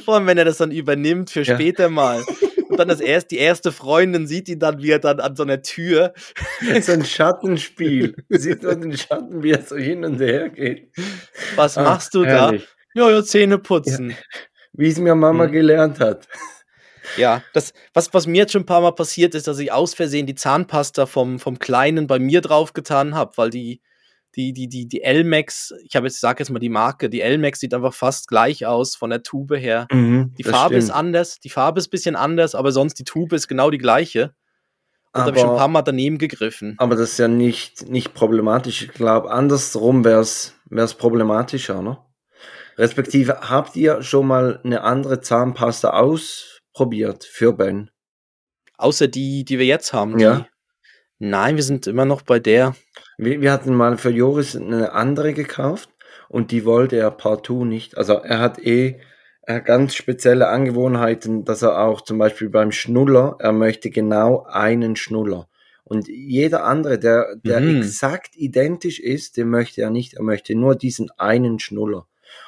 Vor 0.04 0.14
allem, 0.14 0.26
wenn 0.26 0.38
er 0.38 0.44
das 0.44 0.58
dann 0.58 0.70
übernimmt 0.70 1.30
für 1.30 1.42
Ja. 1.42 1.54
später 1.56 1.88
mal. 1.88 2.22
Dann 2.78 2.88
das 2.88 3.00
erst, 3.00 3.30
die 3.30 3.38
erste 3.38 3.72
Freundin 3.72 4.26
sieht 4.26 4.48
ihn 4.48 4.58
dann, 4.58 4.80
wie 4.82 4.90
er 4.90 4.98
dann 4.98 5.20
an 5.20 5.34
so 5.36 5.42
einer 5.42 5.62
Tür. 5.62 6.14
So 6.82 6.92
ein 6.92 7.04
Schattenspiel. 7.04 8.14
Sieht 8.28 8.62
man 8.62 8.80
den 8.80 8.96
Schatten, 8.96 9.42
wie 9.42 9.50
er 9.52 9.62
so 9.62 9.76
hin 9.76 10.04
und 10.04 10.20
her 10.20 10.48
geht. 10.48 10.92
Was 11.56 11.76
Ah, 11.76 11.82
machst 11.84 12.14
du 12.14 12.24
herrlich. 12.24 12.68
da? 12.94 13.00
Ja, 13.02 13.10
ja, 13.10 13.22
Zähne 13.22 13.58
putzen. 13.58 14.16
Wie 14.72 14.88
es 14.88 14.98
mir 14.98 15.14
Mama 15.14 15.46
Mhm. 15.46 15.52
gelernt 15.52 16.00
hat. 16.00 16.28
Ja, 17.16 17.42
das, 17.54 17.72
was, 17.94 18.12
was 18.12 18.26
mir 18.26 18.38
jetzt 18.38 18.52
schon 18.52 18.62
ein 18.62 18.66
paar 18.66 18.80
Mal 18.82 18.92
passiert 18.92 19.34
ist, 19.34 19.46
dass 19.48 19.58
ich 19.58 19.72
aus 19.72 19.94
Versehen 19.94 20.26
die 20.26 20.34
Zahnpasta 20.34 21.06
vom, 21.06 21.38
vom 21.38 21.58
Kleinen 21.58 22.06
bei 22.06 22.18
mir 22.18 22.40
draufgetan 22.42 23.14
habe, 23.14 23.32
weil 23.36 23.50
die, 23.50 23.80
die, 24.38 24.52
die, 24.52 24.68
die, 24.68 24.86
die 24.86 25.02
Elmex, 25.02 25.74
ich 25.84 25.96
habe 25.96 26.06
jetzt, 26.06 26.14
ich 26.14 26.20
sag 26.20 26.38
jetzt 26.38 26.50
mal 26.50 26.60
die 26.60 26.68
Marke, 26.68 27.10
die 27.10 27.20
Elmex 27.20 27.58
sieht 27.58 27.74
einfach 27.74 27.92
fast 27.92 28.28
gleich 28.28 28.64
aus 28.66 28.94
von 28.94 29.10
der 29.10 29.24
Tube 29.24 29.56
her. 29.58 29.88
Mhm, 29.90 30.32
Die 30.38 30.44
Farbe 30.44 30.76
ist 30.76 30.84
stimmt. 30.84 30.98
anders, 30.98 31.40
die 31.40 31.50
Farbe 31.50 31.80
ist 31.80 31.88
ein 31.88 31.90
bisschen 31.90 32.14
anders, 32.16 32.54
aber 32.54 32.70
sonst 32.70 32.94
die 33.00 33.04
Tube 33.04 33.32
ist 33.32 33.48
genau 33.48 33.70
die 33.70 33.78
gleiche. 33.78 34.32
Und 35.12 35.20
da 35.22 35.26
habe 35.26 35.36
ich 35.36 35.40
schon 35.40 35.50
ein 35.50 35.56
paar 35.56 35.68
Mal 35.68 35.82
daneben 35.82 36.18
gegriffen. 36.18 36.76
Aber 36.78 36.94
das 36.94 37.10
ist 37.12 37.18
ja 37.18 37.26
nicht, 37.26 37.88
nicht 37.88 38.14
problematisch. 38.14 38.82
Ich 38.82 38.92
glaube, 38.92 39.30
andersrum 39.32 40.04
wäre 40.04 40.20
es 40.20 40.54
problematischer, 40.94 41.82
ne? 41.82 41.98
Respektive, 42.76 43.40
habt 43.50 43.74
ihr 43.74 44.02
schon 44.02 44.28
mal 44.28 44.60
eine 44.62 44.82
andere 44.82 45.20
Zahnpasta 45.20 45.90
ausprobiert 45.90 47.24
für 47.24 47.52
Ben? 47.52 47.90
Außer 48.76 49.08
die, 49.08 49.44
die 49.44 49.58
wir 49.58 49.66
jetzt 49.66 49.92
haben. 49.92 50.20
Ja. 50.20 50.46
Nein, 51.18 51.56
wir 51.56 51.64
sind 51.64 51.88
immer 51.88 52.04
noch 52.04 52.22
bei 52.22 52.38
der. 52.38 52.76
Wir, 53.18 53.40
wir 53.40 53.52
hatten 53.52 53.74
mal 53.74 53.98
für 53.98 54.10
Joris 54.10 54.56
eine 54.56 54.92
andere 54.92 55.34
gekauft 55.34 55.90
und 56.28 56.50
die 56.52 56.64
wollte 56.64 56.96
er 56.96 57.10
partout 57.10 57.64
nicht. 57.64 57.98
Also 57.98 58.14
er 58.14 58.38
hat 58.38 58.58
eh 58.64 59.00
ganz 59.64 59.94
spezielle 59.94 60.48
Angewohnheiten, 60.48 61.44
dass 61.44 61.62
er 61.62 61.80
auch 61.80 62.02
zum 62.02 62.18
Beispiel 62.18 62.50
beim 62.50 62.70
Schnuller, 62.70 63.36
er 63.38 63.52
möchte 63.52 63.90
genau 63.90 64.44
einen 64.48 64.94
Schnuller. 64.94 65.48
Und 65.84 66.06
jeder 66.06 66.64
andere, 66.64 66.98
der, 66.98 67.34
der 67.36 67.60
Mhm. 67.60 67.78
exakt 67.78 68.36
identisch 68.36 69.00
ist, 69.00 69.38
den 69.38 69.48
möchte 69.48 69.80
er 69.80 69.88
nicht. 69.90 70.14
Er 70.14 70.22
möchte 70.22 70.54
nur 70.54 70.74
diesen 70.76 71.10
einen 71.16 71.58
Schnuller. 71.60 72.06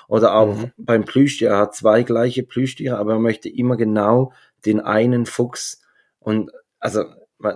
Oder 0.08 0.34
auch 0.34 0.54
Mhm. 0.56 0.72
beim 0.76 1.04
Plüschtier, 1.06 1.48
er 1.50 1.58
hat 1.58 1.74
zwei 1.74 2.02
gleiche 2.02 2.42
Plüschtiere, 2.42 2.98
aber 2.98 3.14
er 3.14 3.18
möchte 3.18 3.48
immer 3.48 3.78
genau 3.78 4.34
den 4.66 4.78
einen 4.80 5.24
Fuchs. 5.24 5.80
Und 6.18 6.50
also, 6.80 7.04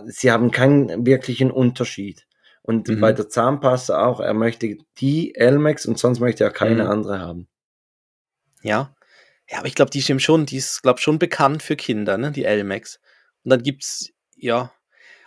sie 0.06 0.32
haben 0.32 0.50
keinen 0.52 1.04
wirklichen 1.04 1.50
Unterschied. 1.50 2.26
Und 2.66 2.88
Mhm. 2.88 3.00
bei 3.00 3.12
der 3.12 3.28
Zahnpasta 3.28 4.06
auch, 4.06 4.20
er 4.20 4.32
möchte 4.34 4.78
die 4.98 5.34
Elmex 5.34 5.84
und 5.86 5.98
sonst 5.98 6.20
möchte 6.20 6.44
er 6.44 6.50
keine 6.50 6.84
Mhm. 6.84 6.90
andere 6.90 7.20
haben. 7.20 7.48
Ja. 8.62 8.94
Ja, 9.50 9.58
aber 9.58 9.66
ich 9.66 9.74
glaube, 9.74 9.90
die 9.90 10.00
stimmt 10.00 10.22
schon, 10.22 10.46
die 10.46 10.56
ist, 10.56 10.82
glaube 10.82 10.98
schon 11.00 11.18
bekannt 11.18 11.62
für 11.62 11.76
Kinder, 11.76 12.16
ne, 12.16 12.32
die 12.32 12.44
Elmex. 12.46 12.98
Und 13.44 13.50
dann 13.50 13.62
gibt's, 13.62 14.10
ja. 14.36 14.72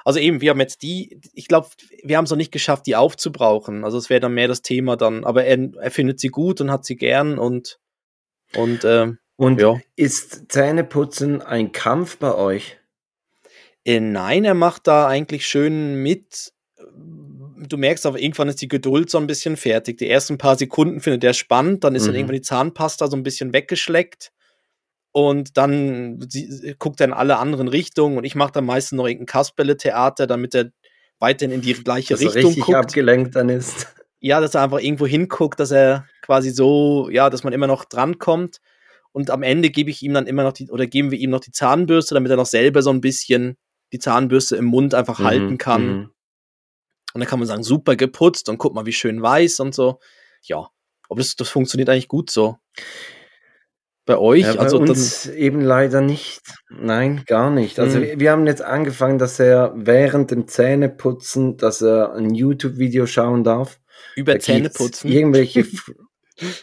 Also 0.04 0.20
eben, 0.20 0.42
wir 0.42 0.50
haben 0.50 0.60
jetzt 0.60 0.82
die, 0.82 1.22
ich 1.34 1.48
glaube, 1.48 1.68
wir 2.02 2.18
haben 2.18 2.24
es 2.26 2.32
noch 2.32 2.38
nicht 2.38 2.52
geschafft, 2.52 2.88
die 2.88 2.96
aufzubrauchen. 2.96 3.84
Also 3.84 3.98
es 4.00 4.10
wäre 4.10 4.22
dann 4.22 4.34
mehr 4.34 4.48
das 4.48 4.64
Thema 4.64 4.96
dann, 4.98 5.24
aber 5.24 5.44
er, 5.46 5.70
er 5.80 5.92
findet 5.92 6.20
sie 6.20 6.30
gut 6.30 6.60
und 6.62 6.72
hat 6.72 6.86
sie 6.86 6.96
gern 6.96 7.38
und, 7.38 7.80
und, 8.56 8.84
ähm, 8.86 9.20
Und 9.36 9.62
Ja. 9.62 9.80
ist 9.96 10.52
Zähneputzen 10.52 11.44
ein 11.44 11.72
Kampf 11.72 12.18
bei 12.18 12.34
euch? 12.34 12.80
Äh, 13.86 14.00
nein, 14.00 14.46
er 14.46 14.56
macht 14.56 14.88
da 14.88 15.08
eigentlich 15.08 15.46
schön 15.46 16.02
mit. 16.02 16.54
Du 17.60 17.78
merkst 17.78 18.06
aber, 18.06 18.20
irgendwann 18.20 18.50
ist 18.50 18.62
die 18.62 18.68
Geduld 18.68 19.10
so 19.10 19.18
ein 19.18 19.28
bisschen 19.28 19.58
fertig. 19.58 19.98
Die 19.98 20.10
ersten 20.10 20.38
paar 20.38 20.58
Sekunden 20.58 21.00
findet 21.00 21.24
er 21.24 21.34
spannend, 21.34 21.84
dann 21.84 21.96
ist 21.96 22.06
dann 22.06 22.14
Mhm. 22.14 22.18
irgendwann 22.20 22.36
die 22.36 22.42
Zahnpasta 22.42 23.08
so 23.08 23.18
ein 23.18 23.24
bisschen 23.24 23.54
weggeschleckt. 23.54 24.32
Und 25.12 25.58
dann 25.58 26.24
sie, 26.30 26.76
guckt 26.78 27.00
er 27.02 27.08
in 27.08 27.14
alle 27.14 27.38
anderen 27.38 27.68
Richtungen 27.68 28.18
und 28.18 28.24
ich 28.24 28.36
mache 28.36 28.52
dann 28.52 28.66
meistens 28.66 28.98
noch 28.98 29.08
irgendein 29.08 29.26
Kasperle-Theater, 29.28 30.28
damit 30.28 30.54
er 30.54 30.72
weiterhin 31.20 31.56
in 31.56 31.62
die 31.62 31.74
gleiche 31.74 32.14
Dass 32.14 32.22
er 32.22 32.28
Richtung 32.36 32.44
richtig 32.52 32.66
guckt. 32.66 32.78
abgelenkt 32.78 33.36
dann 33.36 33.50
ist. 33.50 33.88
Ja, 34.20 34.42
dass 34.42 34.56
er 34.56 34.64
einfach 34.64 34.80
irgendwo 34.80 35.06
hinguckt, 35.06 35.60
dass 35.60 35.70
er 35.70 36.08
quasi 36.24 36.50
so, 36.50 37.08
ja, 37.12 37.30
dass 37.30 37.44
man 37.44 37.54
immer 37.54 37.68
noch 37.68 37.86
drankommt. 37.86 38.58
Und 39.12 39.30
am 39.30 39.44
Ende 39.44 39.70
gebe 39.70 39.92
ich 39.92 40.02
ihm 40.02 40.12
dann 40.16 40.26
immer 40.26 40.42
noch 40.42 40.54
die, 40.54 40.72
oder 40.72 40.88
geben 40.88 41.12
wir 41.12 41.20
ihm 41.20 41.30
noch 41.30 41.40
die 41.40 41.52
Zahnbürste, 41.52 42.16
damit 42.16 42.32
er 42.32 42.36
noch 42.38 42.48
selber 42.48 42.82
so 42.82 42.90
ein 42.90 43.00
bisschen 43.00 43.58
die 43.94 44.00
Zahnbürste 44.00 44.56
im 44.56 44.66
Mund 44.66 44.96
einfach 44.96 45.20
halten 45.20 45.54
Mhm, 45.54 45.58
kann. 45.60 46.10
Und 47.14 47.22
dann 47.22 47.28
kann 47.28 47.40
man 47.40 47.48
sagen, 47.48 47.64
super 47.64 47.96
geputzt 47.96 48.50
und 48.50 48.58
guck 48.58 48.74
mal, 48.76 48.86
wie 48.86 48.94
schön 48.94 49.22
weiß 49.22 49.60
und 49.62 49.74
so. 49.74 50.00
Ja, 50.44 50.70
aber 51.10 51.20
das, 51.20 51.36
das 51.36 51.50
funktioniert 51.50 51.90
eigentlich 51.90 52.08
gut 52.08 52.30
so. 52.30 52.58
Bei 54.06 54.18
euch, 54.18 54.44
Ja, 54.44 54.54
bei 54.54 54.60
also 54.60 54.80
dann, 54.80 54.90
uns 54.90 55.26
eben 55.28 55.60
leider 55.62 56.00
nicht. 56.00 56.42
Nein, 56.70 57.24
gar 57.26 57.50
nicht. 57.50 57.78
Also 57.80 57.98
Mhm. 57.98 58.04
wir, 58.04 58.20
wir 58.22 58.32
haben 58.32 58.48
jetzt 58.48 58.62
angefangen, 58.62 59.18
dass 59.18 59.38
er 59.40 59.74
während 59.76 60.32
dem 60.32 60.48
Zähneputzen, 60.48 61.58
dass 61.58 61.82
er 61.82 62.14
ein 62.14 62.34
YouTube-Video 62.34 63.06
schauen 63.06 63.44
darf. 63.44 63.80
über 64.16 64.34
Da 64.36 64.40
Zähne 64.40 64.62
gibt's 64.64 64.78
putzen. 64.78 65.12
Irgendwelche. 65.12 65.66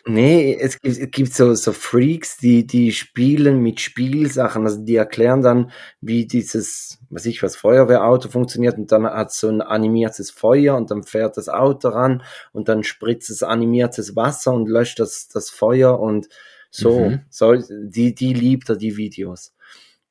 Nee, 0.07 0.57
es 0.61 0.81
gibt, 0.81 0.99
es 0.99 1.11
gibt 1.11 1.35
so, 1.35 1.55
so 1.55 1.73
Freaks, 1.73 2.37
die, 2.37 2.67
die 2.67 2.93
spielen 2.93 3.61
mit 3.61 3.81
Spielsachen. 3.81 4.65
Also 4.65 4.83
die 4.85 4.97
erklären 4.97 5.43
dann, 5.43 5.73
wie 6.01 6.27
dieses, 6.27 6.99
was 7.11 7.27
ich 7.27 7.43
was, 7.43 7.57
Feuerwehrauto 7.57 8.29
funktioniert 8.29 8.79
und 8.79 8.93
dann 8.93 9.05
hat 9.05 9.33
so 9.33 9.49
ein 9.49 9.63
animiertes 9.63 10.31
Feuer 10.31 10.77
und 10.77 10.91
dann 10.91 11.03
fährt 11.03 11.37
das 11.37 11.49
Auto 11.49 11.89
ran 11.89 12.23
und 12.53 12.69
dann 12.69 12.85
spritzt 12.85 13.31
es 13.31 13.43
animiertes 13.43 14.15
Wasser 14.15 14.53
und 14.53 14.69
löscht 14.69 15.01
das, 15.01 15.29
das 15.29 15.51
Feuer 15.51 15.99
und 15.99 16.29
so. 16.71 17.11
Mhm. 17.11 17.21
so 17.29 17.55
die, 17.55 18.15
die 18.15 18.33
liebt 18.33 18.69
er, 18.69 18.77
die 18.77 18.97
Videos. 18.97 19.53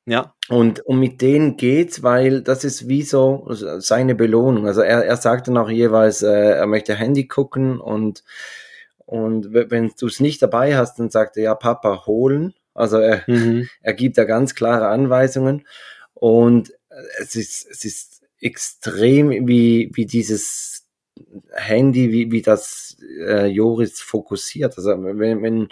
Ja, 0.06 0.34
Und, 0.50 0.80
und 0.80 1.00
mit 1.00 1.22
denen 1.22 1.56
geht's, 1.56 2.02
weil 2.02 2.42
das 2.42 2.62
ist 2.62 2.88
wie 2.88 3.00
so 3.00 3.46
seine 3.48 4.14
Belohnung. 4.14 4.66
Also 4.66 4.82
er, 4.82 5.02
er 5.02 5.16
sagt 5.16 5.48
dann 5.48 5.56
auch 5.56 5.70
jeweils, 5.70 6.20
äh, 6.20 6.28
er 6.28 6.66
möchte 6.66 6.94
Handy 6.94 7.26
gucken 7.26 7.80
und, 7.80 8.22
und 9.06 9.52
wenn 9.52 9.92
du 9.98 10.06
es 10.06 10.20
nicht 10.20 10.42
dabei 10.42 10.76
hast, 10.76 10.98
dann 10.98 11.10
sagt 11.10 11.36
er, 11.36 11.42
ja, 11.42 11.54
Papa, 11.54 12.06
holen. 12.06 12.54
Also 12.72 12.98
er, 12.98 13.22
mhm. 13.26 13.68
er 13.82 13.94
gibt 13.94 14.18
da 14.18 14.24
ganz 14.24 14.54
klare 14.54 14.88
Anweisungen 14.88 15.66
und 16.14 16.70
äh, 16.90 17.02
es 17.20 17.36
ist, 17.36 17.68
es 17.70 17.84
ist 17.84 18.22
extrem, 18.40 19.46
wie, 19.46 19.90
wie 19.94 20.06
dieses 20.06 20.86
Handy, 21.52 22.10
wie, 22.10 22.32
wie 22.32 22.42
das 22.42 22.96
äh, 23.20 23.46
Joris 23.46 24.00
fokussiert. 24.00 24.76
Also 24.76 24.90
wenn, 24.90 25.42
wenn, 25.42 25.68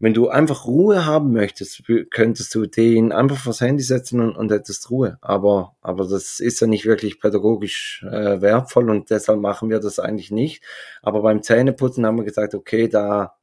wenn 0.00 0.14
du 0.14 0.28
einfach 0.28 0.66
Ruhe 0.66 1.06
haben 1.06 1.32
möchtest, 1.32 1.82
könntest 2.10 2.54
du 2.54 2.66
den 2.66 3.10
einfach 3.12 3.36
vors 3.38 3.60
Handy 3.60 3.82
setzen 3.82 4.20
und, 4.20 4.36
und 4.36 4.52
hättest 4.52 4.90
Ruhe. 4.90 5.18
Aber, 5.20 5.76
aber 5.80 6.06
das 6.06 6.38
ist 6.38 6.60
ja 6.60 6.66
nicht 6.68 6.86
wirklich 6.86 7.20
pädagogisch 7.20 8.04
äh, 8.08 8.40
wertvoll 8.40 8.90
und 8.90 9.10
deshalb 9.10 9.40
machen 9.40 9.70
wir 9.70 9.80
das 9.80 9.98
eigentlich 9.98 10.30
nicht. 10.30 10.62
Aber 11.02 11.22
beim 11.22 11.42
Zähneputzen 11.42 12.06
haben 12.06 12.16
wir 12.16 12.24
gesagt, 12.24 12.54
okay, 12.54 12.88
da, 12.88 13.34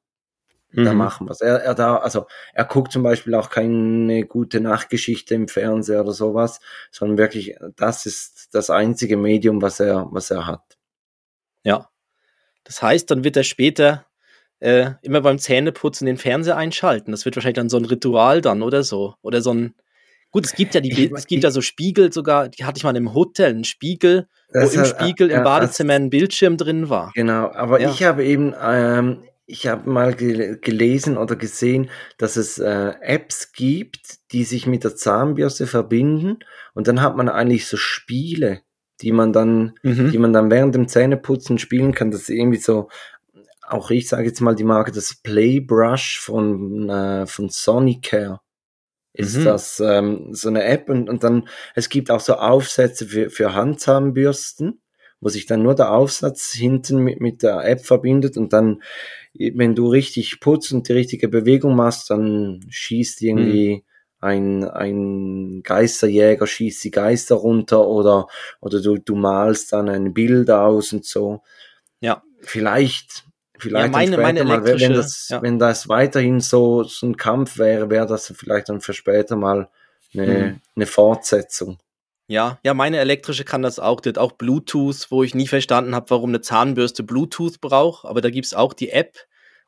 da 0.72 0.92
Mhm. 0.94 0.98
machen 0.98 1.28
wir's. 1.28 1.42
Er, 1.42 1.62
er 1.62 1.76
da, 1.76 1.98
also 1.98 2.26
er 2.54 2.66
guckt 2.66 2.92
zum 2.92 3.04
Beispiel 3.04 3.36
auch 3.36 3.50
keine 3.50 4.26
gute 4.26 4.60
Nachtgeschichte 4.62 5.36
im 5.36 5.48
Fernseher 5.48 6.02
oder 6.02 6.12
sowas, 6.14 6.60
sondern 6.92 7.18
wirklich, 7.18 7.56
das 7.76 8.06
ist 8.06 8.50
das 8.54 8.70
einzige 8.70 9.18
Medium, 9.18 9.62
was 9.62 9.80
er, 9.80 10.08
was 10.12 10.32
er 10.32 10.48
hat. 10.48 10.78
Ja. 11.64 11.90
Das 12.64 12.82
heißt, 12.82 13.12
dann 13.12 13.24
wird 13.24 13.38
er 13.38 13.44
später 13.44 14.06
äh, 14.66 14.92
immer 15.04 15.22
beim 15.22 15.38
Zähneputzen 15.38 16.06
den 16.08 16.18
Fernseher 16.18 16.58
einschalten. 16.58 17.12
Das 17.12 17.24
wird 17.26 17.36
wahrscheinlich 17.36 17.56
dann 17.56 17.70
so 17.70 17.78
ein 17.78 17.86
Ritual 17.86 18.42
dann 18.42 18.62
oder 18.62 18.84
so. 18.84 19.16
Oder 19.22 19.42
so 19.42 19.54
ein. 19.54 19.76
Gut, 20.32 20.46
es 20.46 20.54
gibt 20.54 20.74
ja 20.76 20.82
die 20.82 20.92
Ich- 20.92 21.12
es 21.14 21.28
gibt 21.28 21.44
ja 21.44 21.52
so 21.52 21.62
Spiegel 21.62 22.12
sogar, 22.12 22.50
die 22.50 22.66
hatte 22.66 22.78
ich 22.78 22.84
mal 22.84 22.96
im 22.98 23.14
Hotel, 23.14 23.52
einen 23.52 23.64
Spiegel, 23.64 24.28
wo 24.54 24.68
im 24.68 24.80
hat- 24.82 24.88
Spiegel 24.88 25.32
im 25.32 25.44
Badezimmer 25.44 25.94
ein 25.94 26.10
Bildschirm 26.10 26.58
drin 26.58 26.90
war. 26.90 27.12
Genau, 27.16 27.52
aber 27.54 27.80
Ja. 27.80 27.90
ich 27.90 28.04
habe 28.04 28.26
eben, 28.26 28.54
ähm, 28.62 29.24
ich 29.46 29.68
habe 29.68 29.90
mal 29.90 30.14
gel 30.16 30.58
gelesen 30.60 31.16
oder 31.18 31.36
gesehen, 31.38 31.90
dass 32.18 32.36
es 32.36 32.58
äh, 32.58 32.94
Apps 33.02 33.54
gibt, 33.54 34.32
die 34.34 34.44
sich 34.44 34.66
mit 34.68 34.84
der 34.84 34.96
Zahnbürste 34.96 35.68
verbinden 35.68 36.40
und 36.74 36.88
dann 36.90 37.02
hat 37.02 37.16
man 37.16 37.30
eigentlich 37.30 37.68
so 37.68 37.78
Spiele, 37.78 38.62
die 39.02 39.12
man 39.14 39.32
dann 39.32 39.74
Mhm. 39.84 40.12
die 40.12 40.18
man 40.18 40.34
dann 40.34 40.50
während 40.52 40.74
dem 40.76 40.88
Zähneputzen 40.90 41.60
spielen 41.60 41.94
kann. 41.94 42.12
Das 42.12 42.22
ist 42.22 42.30
irgendwie 42.30 42.58
so, 42.60 42.90
auch 43.68 43.92
ich 43.92 44.08
sage 44.08 44.28
jetzt 44.28 44.42
mal 44.42 44.56
die 44.56 44.64
Marke, 44.64 44.92
das 44.92 45.16
Playbrush 45.16 46.20
von, 46.20 46.90
äh, 46.90 47.26
von 47.28 47.50
Sonicare 47.50 48.40
ist 49.14 49.38
Mhm. 49.38 49.44
das 49.46 49.80
ähm, 49.80 50.34
so 50.34 50.50
eine 50.50 50.64
App 50.66 50.90
und, 50.90 51.10
und 51.10 51.24
dann, 51.24 51.48
es 51.74 51.90
gibt 51.90 52.12
auch 52.12 52.20
so 52.20 52.36
Aufsätze 52.36 53.08
für, 53.08 53.30
für 53.30 53.54
Handzahnbürsten, 53.54 54.82
wo 55.22 55.30
sich 55.30 55.46
dann 55.46 55.64
nur 55.64 55.76
der 55.76 55.92
Aufsatz 55.92 56.52
hinten 56.52 57.00
mit, 57.00 57.22
mit 57.22 57.42
der 57.42 57.64
App 57.64 57.86
verbindet 57.86 58.38
und 58.38 58.52
dann, 58.54 58.84
wenn 59.34 59.76
du 59.76 59.88
richtig 59.88 60.40
putzt 60.40 60.74
und 60.74 60.88
die 60.90 60.94
richtige 60.94 61.30
Bewegung 61.30 61.76
machst, 61.76 62.10
dann 62.10 62.66
schießt 62.70 63.22
irgendwie 63.22 63.86
ein, 64.20 64.64
ein 64.64 65.62
Geisterjäger 65.64 66.48
schießt 66.48 66.84
die 66.84 66.92
Geister 66.92 67.36
runter 67.36 67.88
oder, 67.88 68.28
oder 68.60 68.82
du, 68.82 68.98
du 68.98 69.16
malst 69.16 69.72
dann 69.74 69.88
ein 69.88 70.14
Bild 70.14 70.50
aus 70.50 70.94
und 70.94 71.06
so. 71.06 71.42
Ja. 72.00 72.24
Vielleicht, 72.42 73.26
vielleicht 73.60 73.86
Ja, 73.86 73.92
meine- 73.92 74.18
meine 74.18 74.44
mal, 74.44 74.64
wenn, 74.66 74.94
das, 74.94 75.30
ja. 75.30 75.42
wenn 75.42 75.60
das 75.60 75.88
weiterhin 75.90 76.40
so, 76.42 76.84
so 76.84 77.08
ein 77.08 77.18
Kampf 77.18 77.58
wäre, 77.58 77.90
wäre 77.90 78.08
das 78.08 78.34
vielleicht 78.36 78.70
dann 78.70 78.82
für 78.82 78.94
später 78.94 79.36
mal 79.36 79.70
eine, 80.14 80.26
Mhm. 80.28 80.62
eine 80.76 80.86
Fortsetzung. 80.86 81.80
Ja, 82.28 82.60
ja, 82.64 82.74
meine 82.74 82.98
elektrische 82.98 83.44
kann 83.44 83.62
das 83.62 83.78
auch. 83.78 84.02
Die 84.02 84.10
hat 84.10 84.18
auch 84.18 84.32
Bluetooth, 84.32 85.08
wo 85.12 85.22
ich 85.24 85.36
nie 85.36 85.48
verstanden 85.48 85.94
habe, 85.94 86.10
warum 86.10 86.32
eine 86.32 86.42
Zahnbürste 86.42 87.04
Bluetooth 87.04 87.62
braucht. 87.62 88.06
Aber 88.06 88.22
da 88.22 88.30
gibt's 88.32 88.54
auch 88.56 88.74
die 88.74 88.90
App. 88.90 89.16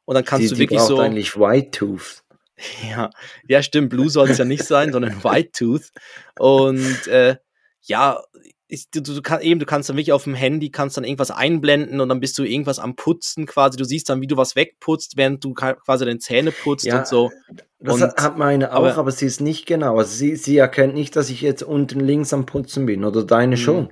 Und 0.05 0.15
dann 0.15 0.25
kannst 0.25 0.45
die, 0.45 0.49
du 0.49 0.55
die 0.55 0.61
wirklich 0.61 0.79
braucht 0.79 0.87
so. 0.87 0.99
eigentlich 0.99 1.37
White 1.39 1.71
Tooth. 1.71 2.23
Ja, 2.89 3.11
ja, 3.47 3.61
stimmt. 3.61 3.89
Blue 3.91 4.09
soll 4.09 4.31
es 4.31 4.39
ja 4.39 4.45
nicht 4.45 4.63
sein, 4.63 4.91
sondern 4.91 5.11
White 5.23 5.51
Tooth. 5.51 5.91
Und 6.39 7.05
äh, 7.05 7.35
ja, 7.83 8.23
ist, 8.69 8.89
du, 8.93 9.01
du 9.01 9.21
kann, 9.21 9.41
eben, 9.41 9.59
du 9.59 9.65
kannst 9.65 9.87
dann 9.89 9.95
wirklich 9.95 10.11
auf 10.11 10.25
dem 10.25 10.35
Handy 10.35 10.69
kannst 10.69 10.97
dann 10.97 11.03
irgendwas 11.05 11.31
einblenden 11.31 12.01
und 12.01 12.09
dann 12.09 12.19
bist 12.19 12.37
du 12.37 12.43
irgendwas 12.43 12.79
am 12.79 12.95
Putzen 12.95 13.45
quasi. 13.45 13.77
Du 13.77 13.85
siehst 13.85 14.09
dann, 14.09 14.19
wie 14.21 14.27
du 14.27 14.35
was 14.35 14.55
wegputzt, 14.57 15.15
während 15.15 15.43
du 15.43 15.53
quasi 15.53 16.03
deine 16.05 16.19
Zähne 16.19 16.51
putzt 16.51 16.85
Ja, 16.85 16.99
und 16.99 17.07
so. 17.07 17.31
Das 17.79 17.95
Und- 17.95 18.01
hat 18.17 18.37
meine 18.37 18.71
auch, 18.73 18.77
aber- 18.77 18.95
aber, 18.97 19.11
sie 19.11 19.25
ist 19.25 19.39
nicht 19.39 19.65
genau. 19.67 19.97
Also 19.97 20.11
sie, 20.13 20.35
sie 20.35 20.57
erkennt 20.57 20.95
nicht, 20.95 21.15
dass 21.15 21.29
ich 21.29 21.41
jetzt 21.41 21.63
unten 21.63 21.99
links 22.01 22.33
am 22.33 22.45
Putzen 22.45 22.85
bin 22.85 23.05
oder 23.05 23.23
deine 23.23 23.55
Mhm. 23.55 23.59
schon. 23.61 23.89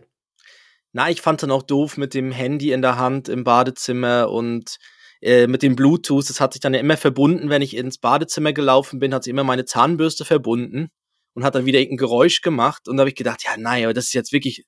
Na, 0.91 1.10
ich 1.10 1.22
fand 1.22 1.44
dann 1.44 1.51
auch 1.51 1.63
doof 1.63 1.98
mit 1.98 2.13
dem 2.13 2.32
Handy 2.32 2.72
in 2.72 2.82
der 2.82 2.98
Hand 2.98 3.29
im 3.29 3.44
Badezimmer 3.44 4.29
und 4.29 4.77
äh, 5.22 5.48
mit 5.48 5.63
dem 5.63 5.75
Bluetooth. 5.75 6.29
Das 6.29 6.39
hat 6.41 6.53
sich 6.53 6.60
dann 6.62 6.74
ja 6.74 6.79
immer 6.82 6.98
verbunden, 6.98 7.50
wenn 7.50 7.62
ich 7.62 7.75
ins 7.75 7.98
Badezimmer 7.98 8.53
gelaufen 8.53 9.00
bin, 9.00 9.13
hat 9.13 9.24
sie 9.24 9.29
immer 9.29 9.44
meine 9.46 9.65
Zahnbürste 9.65 10.25
verbunden. 10.25 10.89
Und 11.36 11.44
hat 11.44 11.54
dann 11.54 11.65
wieder 11.65 11.80
irgendein 11.80 11.98
Geräusch 11.98 12.42
gemacht 12.42 12.88
und 12.88 12.98
da 12.98 13.01
habe 13.01 13.10
ich 13.10 13.15
gedacht, 13.15 13.44
ja, 13.44 13.56
nein, 13.58 13.84
aber 13.84 13.94
das 13.94 14.06
ist 14.06 14.13
jetzt 14.13 14.32
wirklich, 14.32 14.65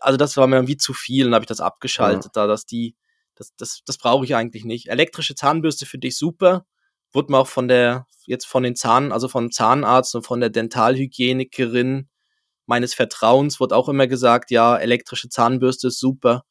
also 0.00 0.16
das 0.16 0.36
war 0.36 0.46
mir 0.46 0.56
irgendwie 0.56 0.78
zu 0.78 0.94
viel 0.94 1.26
und 1.26 1.34
habe 1.34 1.42
ich 1.42 1.48
das 1.48 1.60
abgeschaltet, 1.60 2.32
ja. 2.36 2.42
da 2.42 2.46
dass 2.46 2.64
die, 2.64 2.96
das, 3.34 3.54
das, 3.56 3.82
das 3.84 3.98
brauche 3.98 4.24
ich 4.24 4.34
eigentlich 4.34 4.64
nicht. 4.64 4.88
Elektrische 4.88 5.34
Zahnbürste 5.34 5.84
finde 5.84 6.08
ich 6.08 6.16
super, 6.16 6.64
wurde 7.12 7.32
mir 7.32 7.38
auch 7.38 7.48
von 7.48 7.68
der, 7.68 8.06
jetzt 8.24 8.46
von 8.46 8.62
den 8.62 8.76
Zahn, 8.76 9.12
also 9.12 9.28
vom 9.28 9.50
Zahnarzt 9.50 10.14
und 10.14 10.24
von 10.24 10.40
der 10.40 10.50
Dentalhygienikerin 10.50 12.08
meines 12.66 12.94
Vertrauens 12.94 13.60
wurde 13.60 13.76
auch 13.76 13.88
immer 13.88 14.06
gesagt, 14.06 14.50
ja, 14.50 14.76
elektrische 14.76 15.28
Zahnbürste 15.28 15.88
ist 15.88 15.98
super. 15.98 16.44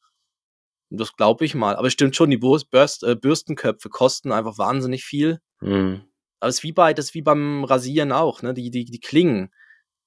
Das 0.90 1.14
glaube 1.14 1.46
ich 1.46 1.54
mal. 1.54 1.76
Aber 1.76 1.86
es 1.86 1.94
stimmt 1.94 2.14
schon, 2.14 2.28
die 2.28 2.36
Bürst, 2.36 3.02
äh, 3.02 3.16
Bürstenköpfe 3.16 3.88
kosten 3.88 4.30
einfach 4.30 4.58
wahnsinnig 4.58 5.04
viel. 5.04 5.40
Mhm. 5.60 6.02
Aber 6.42 6.48
es 6.48 6.56
ist 6.56 6.62
wie 6.64 6.72
bei, 6.72 6.92
das 6.92 7.06
ist 7.06 7.14
wie 7.14 7.22
beim 7.22 7.62
Rasieren 7.62 8.10
auch, 8.10 8.42
ne? 8.42 8.52
Die, 8.52 8.72
die, 8.72 8.84
die 8.84 8.98
Klingen. 8.98 9.52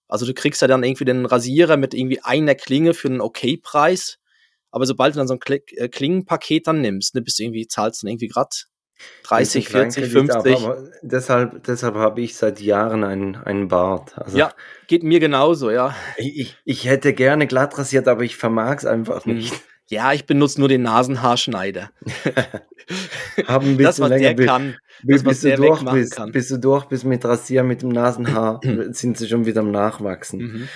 Also 0.10 0.26
du 0.26 0.34
kriegst 0.34 0.62
ja 0.62 0.68
dann 0.68 0.84
irgendwie 0.84 1.06
den 1.06 1.26
Rasierer 1.26 1.78
mit 1.78 1.94
irgendwie 1.94 2.20
einer 2.24 2.56
Klinge 2.56 2.94
für 2.94 3.08
einen 3.08 3.22
Okay-Preis. 3.22 4.18
Aber 4.70 4.86
sobald 4.86 5.16
du 5.16 5.20
dann 5.20 5.30
so 5.30 5.36
ein 5.36 5.40
äh, 5.78 5.88
Klingenpaket 5.88 6.68
dann 6.68 6.82
nimmst, 6.82 7.16
ne, 7.16 7.22
bist 7.22 7.40
du 7.40 7.44
irgendwie, 7.44 7.68
zahlst 7.68 8.02
du 8.02 8.08
dann 8.08 8.12
irgendwie 8.12 8.28
grad 8.28 8.66
30, 9.24 9.70
40, 9.70 10.12
50. 10.12 10.58
Aber, 10.58 10.74
aber 10.74 10.90
deshalb 11.02 11.64
deshalb 11.64 11.96
habe 11.96 12.20
ich 12.20 12.36
seit 12.36 12.60
Jahren 12.60 13.06
einen, 13.06 13.38
einen 13.38 13.70
Bart. 13.70 14.18
Also 14.18 14.38
ja, 14.38 14.54
geht 14.88 15.04
mir 15.04 15.22
genauso, 15.22 15.72
ja. 15.72 15.96
Ich, 16.18 16.58
ich 16.66 16.86
hätte 16.86 17.14
gerne 17.14 17.48
glatt 17.48 17.78
rasiert, 17.78 18.10
aber 18.10 18.24
ich 18.24 18.36
vermag 18.36 18.76
es 18.80 18.86
einfach 18.86 19.24
hm. 19.24 19.36
nicht. 19.36 19.54
Ja, 19.88 20.14
ich 20.14 20.26
benutze 20.26 20.60
nur 20.60 20.68
den 20.68 20.82
Nasenhaarschneider. 20.82 21.92
Haben 23.48 23.68
ein 23.68 23.78
bisschen 23.78 23.84
das, 23.84 24.00
was 24.00 24.10
länger, 24.10 24.34
der 24.34 24.46
kann. 24.46 24.78
Bis, 25.04 25.24
das, 25.24 25.26
was 25.26 25.34
bis, 25.34 25.42
der 25.42 25.58
du 25.58 25.64
durch 25.64 25.86
bist, 25.92 26.16
kann. 26.16 26.32
bis 26.32 26.48
du 26.48 26.58
durch 26.58 26.86
bist 26.86 27.04
mit 27.04 27.24
Rasieren, 27.24 27.68
mit 27.68 27.82
dem 27.82 27.90
Nasenhaar, 27.90 28.62
sind 28.92 29.18
sie 29.18 29.28
schon 29.28 29.46
wieder 29.46 29.62
am 29.62 29.72
Nachwachsen. 29.72 30.40
Mhm. 30.40 30.70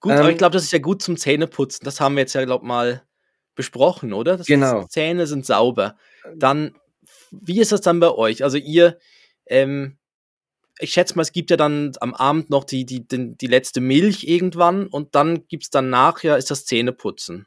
Gut, 0.00 0.12
ähm, 0.12 0.18
aber 0.18 0.30
ich 0.30 0.38
glaube, 0.38 0.52
das 0.52 0.64
ist 0.64 0.72
ja 0.72 0.78
gut 0.78 1.02
zum 1.02 1.16
Zähneputzen. 1.16 1.84
Das 1.84 2.00
haben 2.00 2.16
wir 2.16 2.22
jetzt 2.22 2.34
ja, 2.34 2.44
glaube 2.44 2.64
ich, 2.64 2.68
mal 2.68 3.02
besprochen, 3.54 4.12
oder? 4.12 4.36
Das 4.36 4.46
genau. 4.46 4.80
Ist, 4.80 4.92
Zähne 4.92 5.26
sind 5.26 5.46
sauber. 5.46 5.96
Dann, 6.34 6.74
wie 7.30 7.60
ist 7.60 7.72
das 7.72 7.80
dann 7.80 8.00
bei 8.00 8.10
euch? 8.10 8.42
Also 8.42 8.58
ihr, 8.58 8.98
ähm, 9.46 9.96
ich 10.78 10.92
schätze 10.92 11.14
mal, 11.14 11.22
es 11.22 11.32
gibt 11.32 11.50
ja 11.50 11.56
dann 11.56 11.92
am 12.00 12.14
Abend 12.14 12.50
noch 12.50 12.64
die, 12.64 12.84
die, 12.84 13.06
die, 13.06 13.36
die 13.36 13.46
letzte 13.46 13.80
Milch 13.80 14.24
irgendwann 14.24 14.86
und 14.88 15.14
dann 15.14 15.46
gibt 15.46 15.64
es 15.64 15.70
dann 15.70 15.88
nachher, 15.88 16.36
ist 16.36 16.50
das 16.50 16.66
Zähneputzen. 16.66 17.46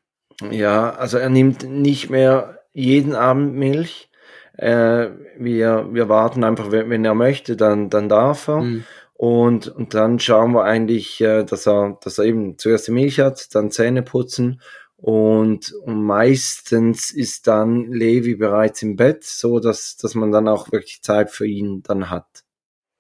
Ja, 0.52 0.92
also 0.92 1.18
er 1.18 1.30
nimmt 1.30 1.64
nicht 1.64 2.10
mehr 2.10 2.60
jeden 2.74 3.16
Abend 3.16 3.56
Milch. 3.56 4.10
Äh, 4.58 5.10
wir, 5.38 5.88
wir 5.92 6.10
warten 6.10 6.44
einfach, 6.44 6.72
wenn, 6.72 6.90
wenn 6.90 7.06
er 7.06 7.16
möchte, 7.16 7.56
dann, 7.56 7.90
dann 7.90 8.10
darf 8.10 8.48
er. 8.48 8.62
Mhm. 8.62 8.84
Und, 9.14 9.68
und 9.68 9.94
dann 9.94 10.20
schauen 10.20 10.54
wir 10.54 10.64
eigentlich, 10.64 11.20
äh, 11.22 11.44
dass, 11.44 11.68
er, 11.68 11.98
dass 12.02 12.18
er 12.18 12.26
eben 12.26 12.58
zuerst 12.58 12.88
die 12.88 12.92
Milch 12.92 13.20
hat, 13.20 13.54
dann 13.54 13.72
Zähne 13.72 14.02
putzen. 14.02 14.62
Und, 14.96 15.74
und 15.84 16.04
meistens 16.04 17.12
ist 17.12 17.48
dann 17.48 17.92
Levi 17.92 18.36
bereits 18.36 18.82
im 18.82 18.98
Bett, 18.98 19.24
so 19.24 19.60
dass, 19.60 19.96
dass 19.96 20.14
man 20.14 20.32
dann 20.32 20.48
auch 20.48 20.72
wirklich 20.72 21.02
Zeit 21.02 21.32
für 21.32 21.48
ihn 21.48 21.84
dann 21.84 22.10
hat. 22.10 22.44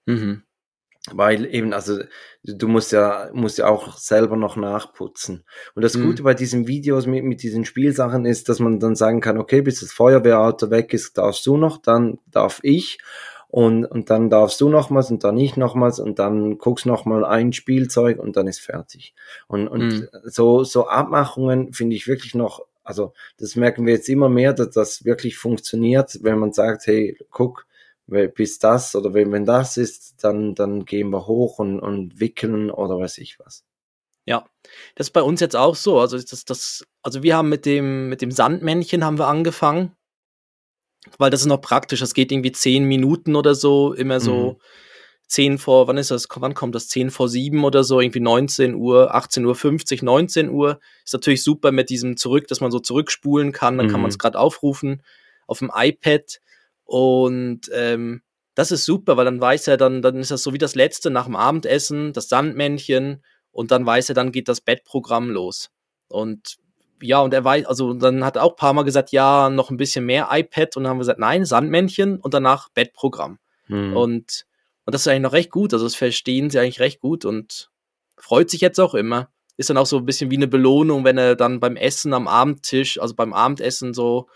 Mhm. 0.06 0.44
Weil 1.12 1.46
eben, 1.46 1.74
also 1.74 2.00
du 2.44 2.68
musst 2.68 2.92
ja, 2.92 3.30
musst 3.34 3.58
ja 3.58 3.68
auch 3.68 3.98
selber 3.98 4.36
noch 4.36 4.58
nachputzen. 4.58 5.46
Und 5.74 5.84
das 5.84 5.96
mhm. 5.96 6.08
Gute 6.08 6.24
bei 6.24 6.34
diesen 6.34 6.68
Videos 6.68 7.06
mit, 7.06 7.24
mit 7.24 7.42
diesen 7.42 7.66
Spielsachen 7.66 8.26
ist, 8.26 8.50
dass 8.50 8.60
man 8.60 8.80
dann 8.80 8.96
sagen 8.96 9.22
kann, 9.22 9.38
okay, 9.38 9.62
bis 9.62 9.80
das 9.80 9.92
Feuerwehrauto 9.92 10.70
weg 10.70 10.94
ist, 10.94 11.18
darfst 11.18 11.46
du 11.46 11.58
noch, 11.58 11.78
dann 11.78 12.20
darf 12.28 12.60
ich. 12.64 13.00
Und, 13.48 13.86
und 13.86 14.12
dann 14.12 14.30
darfst 14.30 14.62
du 14.62 14.70
nochmals 14.70 15.10
und 15.10 15.24
dann 15.24 15.36
ich 15.38 15.58
nochmals 15.58 16.00
und 16.00 16.20
dann 16.20 16.60
guckst 16.60 16.86
nochmal 16.86 17.26
ein 17.26 17.52
Spielzeug 17.52 18.20
und 18.20 18.38
dann 18.38 18.46
ist 18.46 18.60
fertig. 18.60 19.16
Und, 19.48 19.68
und 19.68 19.88
mhm. 19.88 20.08
so, 20.26 20.64
so 20.64 20.88
Abmachungen 20.88 21.74
finde 21.74 21.96
ich 21.96 22.08
wirklich 22.08 22.36
noch, 22.36 22.68
also 22.84 23.14
das 23.40 23.56
merken 23.56 23.88
wir 23.88 23.94
jetzt 23.94 24.08
immer 24.08 24.30
mehr, 24.30 24.54
dass 24.54 24.70
das 24.70 25.04
wirklich 25.04 25.38
funktioniert, 25.38 26.20
wenn 26.22 26.38
man 26.38 26.54
sagt, 26.54 26.86
hey, 26.86 27.18
guck, 27.32 27.66
bis 28.10 28.60
das 28.60 28.96
oder 28.96 29.14
wenn, 29.14 29.32
wenn 29.32 29.46
das 29.46 29.78
ist, 29.78 30.24
dann, 30.24 30.56
dann 30.56 30.86
gehen 30.86 31.10
wir 31.12 31.28
hoch 31.28 31.60
und, 31.60 31.80
und 31.80 32.20
wickeln 32.20 32.72
oder 32.72 33.00
weiß 33.00 33.20
ich 33.20 33.40
was. 33.40 33.64
Ja, 34.26 34.46
das 34.96 35.08
ist 35.08 35.14
bei 35.14 35.24
uns 35.24 35.40
jetzt 35.40 35.56
auch 35.56 35.76
so. 35.76 36.00
Also, 36.00 36.18
das, 36.18 36.46
das, 36.46 36.86
also 37.02 37.24
wir 37.24 37.36
haben 37.36 37.50
mit 37.50 37.66
dem, 37.66 38.10
mit 38.10 38.22
dem 38.22 38.32
Sandmännchen 38.32 39.04
haben 39.04 39.18
wir 39.18 39.28
angefangen, 39.28 39.96
weil 41.18 41.32
das 41.32 41.42
ist 41.42 41.48
noch 41.48 41.62
praktisch. 41.62 42.00
Das 42.00 42.14
geht 42.14 42.32
irgendwie 42.32 42.52
zehn 42.52 42.84
Minuten 42.84 43.36
oder 43.36 43.56
so, 43.56 43.94
immer 43.94 44.20
so 44.20 44.52
mhm. 44.52 44.58
zehn 45.28 45.58
vor, 45.58 45.88
wann 45.88 45.98
ist 45.98 46.12
das, 46.12 46.28
wann 46.36 46.54
kommt 46.54 46.76
das? 46.76 46.90
Zehn 46.90 47.10
vor 47.10 47.28
sieben 47.28 47.64
oder 47.64 47.84
so, 47.84 48.00
irgendwie 48.00 48.20
19 48.20 48.76
Uhr, 48.76 49.16
18 49.16 49.46
Uhr 49.46 49.56
50, 49.56 50.04
19 50.04 50.50
Uhr. 50.50 50.80
Ist 51.04 51.14
natürlich 51.14 51.44
super 51.44 51.72
mit 51.72 51.90
diesem 51.90 52.16
zurück, 52.16 52.48
dass 52.48 52.62
man 52.62 52.72
so 52.72 52.80
zurückspulen 52.80 53.52
kann, 53.52 53.78
dann 53.78 53.88
mhm. 53.88 53.92
kann 53.92 54.02
man 54.02 54.10
es 54.10 54.20
gerade 54.20 54.38
aufrufen 54.38 55.02
auf 55.48 55.60
dem 55.60 55.72
iPad. 55.74 56.40
Und 56.90 57.70
ähm, 57.72 58.24
das 58.56 58.72
ist 58.72 58.84
super, 58.84 59.16
weil 59.16 59.26
dann 59.26 59.40
weiß 59.40 59.68
er, 59.68 59.78
dann, 59.78 60.02
dann 60.02 60.16
ist 60.16 60.32
das 60.32 60.42
so 60.42 60.54
wie 60.54 60.58
das 60.58 60.74
letzte 60.74 61.12
nach 61.12 61.26
dem 61.26 61.36
Abendessen, 61.36 62.14
das 62.14 62.30
Sandmännchen, 62.30 63.24
und 63.52 63.70
dann 63.70 63.86
weiß 63.86 64.10
er, 64.10 64.16
dann 64.16 64.32
geht 64.32 64.48
das 64.48 64.60
Bettprogramm 64.60 65.30
los. 65.30 65.70
Und 66.08 66.58
ja, 67.00 67.20
und 67.20 67.32
er 67.32 67.44
weiß, 67.44 67.68
also 67.68 67.94
dann 67.94 68.26
hat 68.26 68.38
er 68.38 68.44
auch 68.44 68.54
ein 68.54 68.56
paar 68.56 68.74
Mal 68.74 68.86
gesagt, 68.86 69.12
ja, 69.12 69.52
noch 69.52 69.70
ein 69.70 69.78
bisschen 69.78 70.04
mehr 70.04 70.30
iPad, 70.32 70.78
und 70.78 70.84
dann 70.84 70.90
haben 70.90 70.98
wir 70.98 71.02
gesagt, 71.02 71.20
nein, 71.20 71.46
Sandmännchen 71.46 72.20
und 72.20 72.34
danach 72.34 72.70
Bettprogramm. 72.70 73.38
Hm. 73.68 73.96
Und, 73.96 74.48
und 74.86 74.96
das 74.96 75.02
ist 75.02 75.08
eigentlich 75.10 75.22
noch 75.22 75.34
recht 75.34 75.52
gut, 75.52 75.74
also 75.74 75.86
das 75.86 75.94
verstehen 75.94 76.50
sie 76.50 76.58
eigentlich 76.58 76.80
recht 76.80 77.02
gut 77.02 77.24
und 77.24 77.70
freut 78.18 78.50
sich 78.50 78.62
jetzt 78.62 78.80
auch 78.80 78.96
immer. 78.96 79.30
Ist 79.58 79.70
dann 79.70 79.78
auch 79.78 79.86
so 79.86 79.98
ein 79.98 80.08
bisschen 80.08 80.32
wie 80.32 80.38
eine 80.38 80.48
Belohnung, 80.48 81.06
wenn 81.06 81.20
er 81.20 81.36
dann 81.36 81.60
beim 81.60 81.76
Essen 81.76 82.16
am 82.16 82.28
Abendtisch, 82.28 83.00
also 83.00 83.14
beim 83.14 83.32
Abendessen 83.32 83.94
so, 83.94 84.28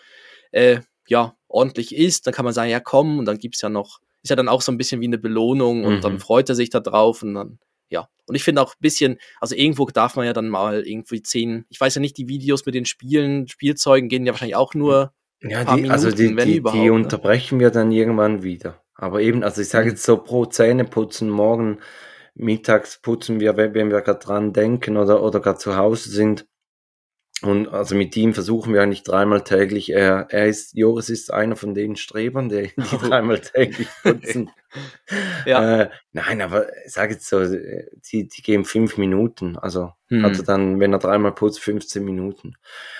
äh, 0.51 0.81
ja, 1.07 1.35
ordentlich 1.53 1.95
isst, 1.95 2.27
dann 2.27 2.33
kann 2.33 2.45
man 2.45 2.53
sagen, 2.53 2.69
ja 2.69 2.79
komm, 2.79 3.19
und 3.19 3.25
dann 3.25 3.37
gibt 3.37 3.55
es 3.55 3.61
ja 3.61 3.69
noch, 3.69 3.99
ist 4.21 4.29
ja 4.29 4.35
dann 4.35 4.49
auch 4.49 4.61
so 4.61 4.71
ein 4.71 4.77
bisschen 4.77 5.01
wie 5.01 5.05
eine 5.05 5.17
Belohnung 5.17 5.83
und 5.85 5.97
mhm. 5.97 6.01
dann 6.01 6.19
freut 6.19 6.49
er 6.49 6.55
sich 6.55 6.69
da 6.69 6.79
drauf 6.79 7.23
und 7.23 7.33
dann, 7.35 7.59
ja. 7.89 8.09
Und 8.25 8.35
ich 8.35 8.43
finde 8.43 8.61
auch 8.61 8.73
ein 8.73 8.81
bisschen, 8.81 9.17
also 9.39 9.55
irgendwo 9.55 9.85
darf 9.85 10.15
man 10.15 10.25
ja 10.25 10.33
dann 10.33 10.49
mal 10.49 10.85
irgendwie 10.85 11.21
zehn, 11.21 11.65
ich 11.69 11.79
weiß 11.79 11.95
ja 11.95 12.01
nicht, 12.01 12.17
die 12.17 12.27
Videos 12.27 12.65
mit 12.65 12.75
den 12.75 12.85
Spielen, 12.85 13.47
Spielzeugen 13.47 14.09
gehen 14.09 14.25
ja 14.25 14.33
wahrscheinlich 14.33 14.55
auch 14.55 14.73
nur. 14.73 15.13
Ja, 15.41 15.65
die, 15.65 15.75
Minuten, 15.75 15.91
also 15.91 16.09
die, 16.09 16.35
die, 16.35 16.61
die 16.61 16.85
ne? 16.85 16.93
unterbrechen 16.93 17.59
wir 17.59 17.69
dann 17.69 17.91
irgendwann 17.91 18.43
wieder. 18.43 18.81
Aber 18.95 19.21
eben, 19.21 19.43
also 19.43 19.61
ich 19.61 19.69
sage 19.69 19.85
mhm. 19.85 19.91
jetzt 19.91 20.03
so 20.03 20.17
pro 20.17 20.45
Zähne 20.45 20.85
putzen, 20.85 21.29
morgen 21.29 21.79
mittags 22.35 22.99
putzen 23.01 23.39
wir, 23.39 23.57
wenn 23.57 23.73
wir 23.73 24.01
gerade 24.01 24.19
dran 24.19 24.53
denken 24.53 24.97
oder, 24.97 25.21
oder 25.21 25.39
gerade 25.39 25.59
zu 25.59 25.75
Hause 25.75 26.09
sind, 26.09 26.47
und 27.43 27.67
also 27.67 27.93
mit 27.93 28.15
ihm 28.15 28.33
versuchen 28.33 28.73
wir 28.73 28.81
eigentlich 28.81 29.03
dreimal 29.03 29.43
täglich. 29.43 29.91
Er, 29.91 30.27
er 30.29 30.47
ist, 30.47 30.77
Joris 30.77 31.09
ist 31.09 31.33
einer 31.33 31.57
von 31.57 31.73
den 31.73 31.97
Strebern, 31.97 32.47
die, 32.47 32.71
die 32.75 32.75
oh. 32.95 32.97
dreimal 32.97 33.39
täglich 33.39 33.89
putzen. 34.01 34.49
ja. 35.45 35.81
Äh, 35.81 35.89
nein, 36.13 36.41
aber 36.41 36.67
sag 36.85 37.11
jetzt 37.11 37.27
so, 37.27 37.43
die, 37.45 38.27
die 38.27 38.41
gehen 38.41 38.63
fünf 38.63 38.97
Minuten. 38.97 39.57
Also 39.57 39.91
hm. 40.07 40.23
hat 40.23 40.37
er 40.37 40.43
dann, 40.43 40.79
wenn 40.79 40.93
er 40.93 40.99
dreimal 40.99 41.33
putzt, 41.33 41.59
15 41.59 42.03
Minuten. 42.03 42.55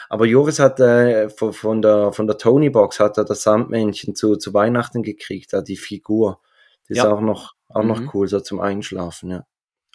Aber 0.10 0.26
Joris 0.26 0.60
hat 0.60 0.80
äh, 0.82 1.30
von, 1.30 1.54
von 1.54 1.82
der 1.82 2.12
von 2.12 2.28
der 2.28 2.38
Tony 2.38 2.70
Box 2.70 3.00
hat 3.00 3.18
er 3.18 3.26
das 3.26 3.44
Sandmännchen 3.44 4.14
zu, 4.14 4.36
zu 4.36 4.54
Weihnachten 4.54 5.04
gekriegt, 5.04 5.54
da 5.54 5.62
die 5.62 5.78
Figur. 5.78 6.42
Das 6.90 6.98
ja. 6.98 7.06
ist 7.06 7.10
auch 7.10 7.22
noch 7.22 7.54
auch 7.70 7.84
mhm. 7.84 7.88
noch 7.88 8.14
cool 8.14 8.28
so 8.28 8.40
zum 8.42 8.60
Einschlafen, 8.60 9.30
ja. 9.30 9.46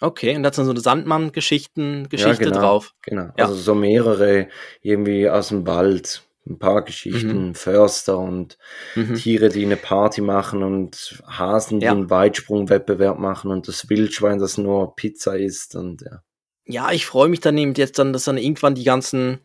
Okay, 0.01 0.35
und 0.35 0.43
da 0.43 0.49
dann 0.49 0.65
so 0.65 0.71
eine 0.71 0.79
Sandmann-Geschichten-Geschichte 0.79 2.43
ja, 2.43 2.49
genau, 2.49 2.59
drauf. 2.61 2.93
Genau. 3.01 3.31
Ja. 3.37 3.45
Also 3.45 3.55
so 3.55 3.75
mehrere 3.75 4.47
irgendwie 4.81 5.29
aus 5.29 5.49
dem 5.49 5.67
Wald. 5.67 6.23
Ein 6.47 6.57
paar 6.57 6.83
Geschichten, 6.83 7.49
mhm. 7.49 7.53
Förster 7.53 8.17
und 8.17 8.57
mhm. 8.95 9.15
Tiere, 9.15 9.49
die 9.49 9.63
eine 9.63 9.75
Party 9.75 10.21
machen 10.21 10.63
und 10.63 11.21
Hasen, 11.27 11.79
die 11.79 11.85
ja. 11.85 11.91
einen 11.91 12.09
Weitsprungwettbewerb 12.09 13.19
machen 13.19 13.51
und 13.51 13.67
das 13.67 13.87
Wildschwein, 13.87 14.39
das 14.39 14.57
nur 14.57 14.95
Pizza 14.95 15.37
isst 15.37 15.75
und 15.75 16.01
ja. 16.01 16.23
Ja, 16.65 16.91
ich 16.91 17.05
freue 17.05 17.29
mich 17.29 17.41
dann 17.41 17.57
eben 17.57 17.73
jetzt 17.73 17.99
dann, 17.99 18.13
dass 18.13 18.23
dann 18.23 18.37
irgendwann 18.37 18.73
die 18.73 18.83
ganzen 18.83 19.41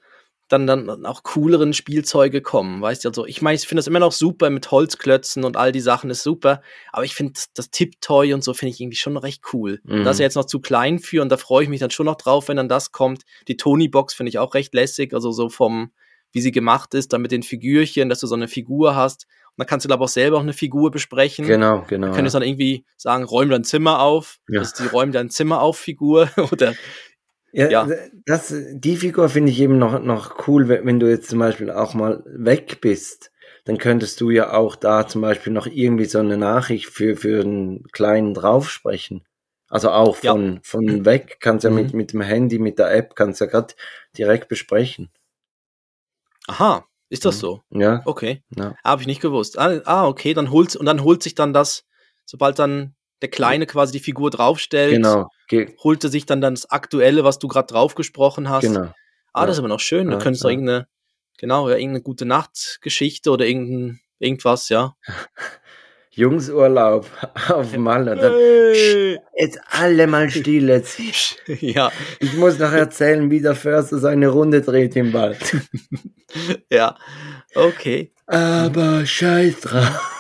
dann, 0.49 0.67
dann 0.67 1.07
auch 1.07 1.23
cooleren 1.23 1.73
Spielzeuge 1.73 2.43
kommen, 2.43 2.83
weißt 2.83 3.05
du, 3.05 3.09
also 3.09 3.27
ich 3.27 3.41
meine, 3.41 3.57
ich 3.57 3.67
finde 3.67 3.81
das 3.81 3.87
immer 3.87 3.99
noch 3.99 4.13
super 4.13 4.51
mit 4.51 4.71
Holzklötzen 4.71 5.45
und 5.45 5.57
all 5.57 5.73
die 5.73 5.81
Sachen 5.81 6.11
ist 6.11 6.23
super, 6.23 6.61
aber 6.93 7.05
ich 7.05 7.15
finde 7.15 7.41
das 7.55 7.71
Tip-Toy 7.71 8.35
und 8.35 8.45
so 8.45 8.53
finde 8.53 8.75
ich 8.75 8.81
irgendwie 8.81 8.97
schon 8.97 9.17
recht 9.17 9.43
cool. 9.53 9.81
Mhm. 9.85 10.05
Das 10.05 10.17
ist 10.17 10.21
ja 10.21 10.25
jetzt 10.25 10.35
noch 10.35 10.45
zu 10.45 10.61
klein 10.61 10.99
für 10.99 11.23
und 11.23 11.31
da 11.31 11.37
freue 11.37 11.65
ich 11.65 11.71
mich 11.71 11.81
dann 11.81 11.91
schon 11.91 12.07
noch 12.07 12.17
drauf, 12.17 12.49
wenn 12.49 12.57
dann 12.57 12.69
das 12.69 12.93
kommt. 12.93 13.23
Die 13.49 13.57
Tony-Box 13.57 14.15
finde 14.15 14.29
ich 14.29 14.39
auch 14.39 14.55
recht 14.55 14.75
lässig, 14.75 15.15
also 15.15 15.33
so 15.33 15.49
vom, 15.49 15.93
wie 16.33 16.43
sie 16.43 16.53
gemacht 16.53 16.93
ist, 16.95 17.13
dann 17.13 17.23
mit 17.23 17.33
den 17.33 17.43
Figürchen, 17.43 18.09
dass 18.11 18.21
du 18.21 18.27
so 18.27 18.35
eine 18.35 18.49
Figur 18.49 18.95
hast. 18.95 19.27
Und 19.57 19.61
dann 19.63 19.67
kannst 19.69 19.85
du, 19.85 19.89
glaube 19.89 20.03
ich, 20.03 20.11
auch 20.11 20.13
selber 20.13 20.37
auch 20.39 20.43
eine 20.43 20.53
Figur 20.53 20.91
besprechen. 20.91 21.47
Genau, 21.47 21.85
genau. 21.89 22.09
Dann 22.09 22.17
könntest 22.17 22.35
du 22.35 22.41
dann 22.41 22.49
irgendwie 22.49 22.85
sagen, 22.97 23.23
räum 23.23 23.51
dein 23.51 23.63
Zimmer 23.63 24.01
auf. 24.01 24.39
Ja. 24.49 24.59
Das 24.59 24.73
ist 24.73 24.81
die 24.81 24.89
Räum 24.89 25.13
dein 25.13 25.31
Zimmer 25.31 25.63
auf 25.63 25.79
Figur. 25.79 26.29
Oder 26.53 26.75
ja, 27.55 27.71
ja. 27.71 27.89
Das, 28.27 28.55
die 28.73 28.97
Figur 28.97 29.29
finde 29.29 29.51
ich 29.53 29.61
eben 29.61 29.79
noch, 29.79 30.01
noch 30.03 30.49
cool, 30.49 30.69
wenn 30.69 31.01
du 31.01 31.09
jetzt 31.09 31.29
zum 31.31 31.39
Beispiel 31.39 31.71
auch 31.71 31.95
mal 31.95 32.23
weg 32.27 32.81
bist. 32.81 33.31
Dann 33.65 33.79
könntest 33.79 34.21
du 34.21 34.31
ja 34.31 34.53
auch 34.53 34.77
da 34.77 35.07
zum 35.07 35.23
Beispiel 35.23 35.53
noch 35.53 35.67
irgendwie 35.67 36.05
so 36.05 36.19
eine 36.19 36.37
Nachricht 36.37 36.87
für, 36.87 37.17
für 37.17 37.41
einen 37.41 37.85
kleinen 37.93 38.35
draufsprechen. 38.35 39.25
Also 39.69 39.91
auch 39.91 40.17
Ja. 40.23 40.33
von, 40.33 40.61
von 40.63 41.05
weg 41.07 41.39
kannst 41.41 41.65
ja 41.65 41.71
Mhm. 41.71 41.77
mit, 41.77 41.95
mit 41.95 42.13
dem 42.13 42.21
Handy, 42.21 42.59
mit 42.59 42.79
der 42.79 42.95
App, 42.95 43.17
kannst 43.17 43.41
ja 43.41 43.47
gerade 43.47 43.75
direkt 44.19 44.49
besprechen. 44.49 45.11
Aha, 46.47 46.85
ist 47.09 47.25
das 47.25 47.37
Mhm. 47.37 47.41
so? 47.41 47.63
Ja, 47.71 48.03
Okay. 48.05 48.43
ja. 48.57 48.75
Habe 48.85 49.01
ich 49.03 49.07
nicht 49.07 49.21
gewusst. 49.23 49.59
Ah, 49.59 49.81
ah, 49.87 50.07
okay, 50.07 50.35
dann 50.35 50.51
holt 50.51 50.77
und 50.77 50.87
dann 50.87 51.03
holt 51.03 51.23
sich 51.23 51.35
dann 51.35 51.53
das, 51.53 51.85
sobald 52.27 52.59
dann 52.59 52.95
der 53.23 53.31
Kleine 53.31 53.67
quasi 53.67 53.93
die 53.93 54.01
Figur 54.05 54.31
draufstellt, 54.31 54.93
genau, 54.93 55.29
ge 55.49 55.75
holt 55.83 56.03
er 56.05 56.11
sich 56.11 56.27
dann 56.27 56.41
das 56.41 56.71
Aktuelle, 56.71 57.25
was 57.25 57.39
du 57.39 57.49
gerade 57.49 57.67
drauf 57.69 57.95
gesprochen 57.95 58.49
hast. 58.51 58.63
genau. 58.63 58.93
Ah, 59.33 59.41
ja. 59.43 59.47
das 59.47 59.57
ist 59.57 59.59
aber 59.61 59.69
noch 59.69 59.81
schön. 59.81 60.09
Da 60.09 60.15
Ja, 60.15 60.19
könntest 60.19 60.45
du 60.45 60.49
ja. 60.49 60.53
irgendeine, 60.53 60.87
genau, 61.39 61.69
ja, 61.69 61.77
irgendeine 61.77 62.03
gute 62.03 62.25
Nachtgeschichte 62.27 63.31
oder 63.31 63.47
irgendein, 63.47 64.01
irgendwas, 64.19 64.69
ja. 64.69 64.95
Jungsurlaub 66.11 67.07
auf 67.49 67.77
Malle. 67.77 68.15
Dann, 68.17 68.33
Hey. 68.33 69.19
jetzt 69.37 69.59
alle 69.71 70.07
mal 70.07 70.31
still 70.31 70.69
jetzt. 70.69 70.99
ja, 71.61 71.91
Ich 72.21 72.35
muss 72.35 72.59
noch 72.59 72.71
erzählen, 72.73 73.31
wie 73.31 73.41
der 73.41 73.57
Förster 73.57 73.99
seine 73.99 74.29
Runde 74.29 74.63
dreht 74.63 74.95
im 74.95 75.13
Wald. 75.13 75.57
ja. 76.71 76.97
Okay. 77.55 78.13
Aber 78.27 79.05
scheiß 79.05 79.61
drauf. 79.63 80.11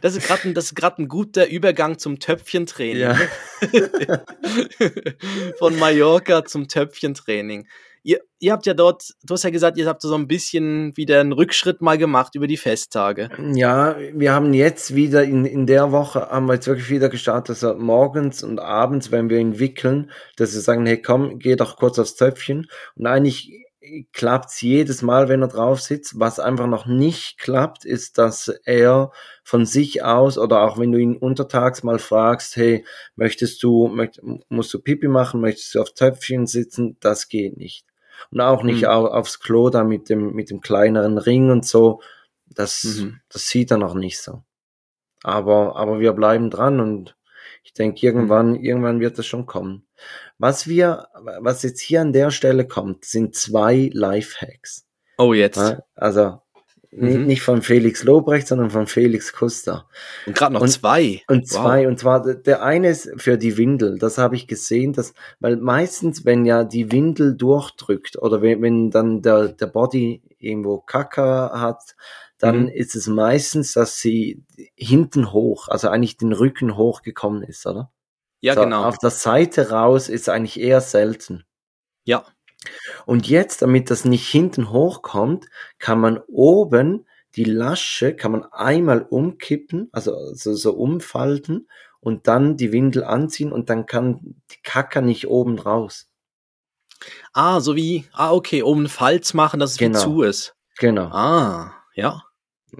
Das 0.00 0.16
ist 0.16 0.26
gerade 0.26 0.48
ein, 0.48 0.54
das 0.54 0.66
ist 0.66 0.74
grad 0.74 0.98
ein 0.98 1.08
guter 1.08 1.48
Übergang 1.48 1.98
zum 1.98 2.18
Töpfchentraining. 2.18 3.02
Ja. 3.02 3.18
ne? 3.72 4.24
Von 5.58 5.78
Mallorca 5.78 6.44
zum 6.44 6.68
Töpfchentraining. 6.68 7.66
Ihr, 8.06 8.20
ihr 8.38 8.52
habt 8.52 8.66
ja 8.66 8.74
dort, 8.74 9.14
du 9.24 9.34
hast 9.34 9.42
ja 9.42 9.50
gesagt, 9.50 9.76
ihr 9.78 9.88
habt 9.88 10.00
so 10.00 10.14
ein 10.14 10.28
bisschen 10.28 10.96
wieder 10.96 11.18
einen 11.18 11.32
Rückschritt 11.32 11.82
mal 11.82 11.98
gemacht 11.98 12.36
über 12.36 12.46
die 12.46 12.56
Festtage. 12.56 13.30
Ja, 13.52 13.96
wir 14.14 14.32
haben 14.32 14.54
jetzt 14.54 14.94
wieder 14.94 15.24
in, 15.24 15.44
in 15.44 15.66
der 15.66 15.90
Woche, 15.90 16.28
haben 16.30 16.46
wir 16.46 16.54
jetzt 16.54 16.68
wirklich 16.68 16.88
wieder 16.88 17.08
gestartet, 17.08 17.56
also 17.56 17.74
morgens 17.74 18.44
und 18.44 18.60
abends, 18.60 19.10
wenn 19.10 19.28
wir 19.28 19.38
ihn 19.38 19.58
wickeln, 19.58 20.12
dass 20.36 20.54
wir 20.54 20.60
sagen, 20.60 20.86
hey 20.86 21.02
komm, 21.02 21.40
geh 21.40 21.56
doch 21.56 21.76
kurz 21.76 21.98
aufs 21.98 22.14
Töpfchen. 22.14 22.68
Und 22.94 23.06
eigentlich 23.06 23.65
klappt's 24.12 24.60
jedes 24.60 25.02
Mal, 25.02 25.28
wenn 25.28 25.42
er 25.42 25.48
drauf 25.48 25.80
sitzt. 25.80 26.18
Was 26.18 26.38
einfach 26.40 26.66
noch 26.66 26.86
nicht 26.86 27.38
klappt, 27.38 27.84
ist, 27.84 28.18
dass 28.18 28.48
er 28.64 29.12
von 29.44 29.66
sich 29.66 30.02
aus 30.02 30.38
oder 30.38 30.62
auch 30.62 30.78
wenn 30.78 30.92
du 30.92 30.98
ihn 30.98 31.16
untertags 31.16 31.82
mal 31.82 31.98
fragst, 31.98 32.56
hey, 32.56 32.84
möchtest 33.14 33.62
du, 33.62 33.88
möcht, 33.88 34.20
musst 34.48 34.72
du 34.74 34.80
Pipi 34.80 35.08
machen, 35.08 35.40
möchtest 35.40 35.74
du 35.74 35.80
auf 35.80 35.92
Töpfchen 35.94 36.46
sitzen, 36.46 36.96
das 37.00 37.28
geht 37.28 37.56
nicht. 37.56 37.86
Und 38.30 38.40
auch 38.40 38.62
nicht 38.62 38.82
Mhm. 38.82 38.88
au- 38.88 39.06
aufs 39.08 39.40
Klo 39.40 39.70
da 39.70 39.84
mit 39.84 40.08
dem, 40.08 40.32
mit 40.32 40.50
dem 40.50 40.60
kleineren 40.60 41.18
Ring 41.18 41.50
und 41.50 41.64
so. 41.66 42.00
Das, 42.46 42.84
Mhm. 42.84 43.20
das 43.28 43.48
sieht 43.48 43.70
er 43.70 43.76
noch 43.78 43.94
nicht 43.94 44.18
so. 44.20 44.42
Aber, 45.22 45.76
aber 45.76 46.00
wir 46.00 46.12
bleiben 46.12 46.50
dran 46.50 46.80
und 46.80 47.16
ich 47.66 47.72
denke, 47.74 48.06
irgendwann, 48.06 48.54
irgendwann 48.54 49.00
wird 49.00 49.18
es 49.18 49.26
schon 49.26 49.44
kommen. 49.44 49.84
Was 50.38 50.68
wir, 50.68 51.08
was 51.40 51.62
jetzt 51.64 51.80
hier 51.80 52.00
an 52.00 52.12
der 52.12 52.30
Stelle 52.30 52.64
kommt, 52.66 53.04
sind 53.04 53.34
zwei 53.34 53.90
Lifehacks. 53.92 54.86
Oh, 55.18 55.34
jetzt. 55.34 55.76
Also 55.96 56.38
Mhm. 56.92 57.26
nicht 57.26 57.42
von 57.42 57.60
Felix 57.62 58.04
Lobrecht, 58.04 58.46
sondern 58.46 58.70
von 58.70 58.86
Felix 58.86 59.32
Kuster. 59.32 59.86
Und 60.26 60.34
gerade 60.36 60.54
noch 60.54 60.62
Und- 60.62 60.68
zwei. 60.68 61.20
Und 61.28 61.42
Wow. 61.42 61.50
zwei, 61.50 61.88
und 61.88 61.98
zwar 61.98 62.34
der 62.34 62.62
eine 62.62 62.88
ist 62.88 63.10
für 63.16 63.36
die 63.36 63.58
Windel. 63.58 63.98
Das 63.98 64.16
habe 64.16 64.36
ich 64.36 64.46
gesehen, 64.46 64.92
dass, 64.94 65.12
weil 65.40 65.56
meistens, 65.56 66.24
wenn 66.24 66.46
ja 66.46 66.64
die 66.64 66.90
Windel 66.92 67.36
durchdrückt 67.36 68.16
oder 68.22 68.40
wenn, 68.40 68.62
wenn 68.62 68.90
dann 68.90 69.20
der, 69.20 69.48
der 69.48 69.66
Body 69.66 70.22
irgendwo 70.38 70.78
Kacker 70.78 71.50
hat, 71.60 71.96
dann 72.38 72.62
Mhm. 72.64 72.68
ist 72.68 72.94
es 72.96 73.06
meistens, 73.06 73.72
dass 73.72 73.98
sie 73.98 74.44
hinten 74.74 75.32
hoch, 75.32 75.68
also 75.68 75.88
eigentlich 75.88 76.16
den 76.16 76.32
Rücken 76.32 76.76
hochgekommen 76.76 77.42
ist, 77.42 77.66
oder? 77.66 77.90
Ja, 78.40 78.54
so, 78.54 78.60
genau. 78.62 78.84
Auf 78.84 78.98
der 78.98 79.10
Seite 79.10 79.70
raus 79.70 80.08
ist 80.08 80.28
eigentlich 80.28 80.60
eher 80.60 80.80
selten. 80.80 81.44
Ja. 82.04 82.24
Und 83.06 83.28
jetzt, 83.28 83.62
damit 83.62 83.90
das 83.90 84.04
nicht 84.04 84.28
hinten 84.28 84.70
hochkommt, 84.70 85.46
kann 85.78 86.00
man 86.00 86.18
oben 86.28 87.06
die 87.36 87.44
Lasche, 87.44 88.14
kann 88.14 88.32
man 88.32 88.44
einmal 88.52 89.02
umkippen, 89.02 89.88
also 89.92 90.34
so, 90.34 90.54
so 90.54 90.72
umfalten 90.74 91.68
und 92.00 92.26
dann 92.28 92.56
die 92.56 92.72
Windel 92.72 93.04
anziehen 93.04 93.52
und 93.52 93.68
dann 93.70 93.86
kann 93.86 94.20
die 94.50 94.62
Kacker 94.62 95.00
nicht 95.00 95.28
oben 95.28 95.58
raus. 95.58 96.08
Ah, 97.32 97.60
so 97.60 97.76
wie, 97.76 98.04
ah, 98.12 98.32
okay, 98.32 98.62
oben 98.62 98.88
Falz 98.88 99.34
machen, 99.34 99.60
dass 99.60 99.72
es 99.72 99.78
Genau. 99.78 99.98
zu 100.00 100.22
ist. 100.22 100.54
Genau. 100.78 101.08
Ah, 101.12 101.72
ja. 101.96 102.22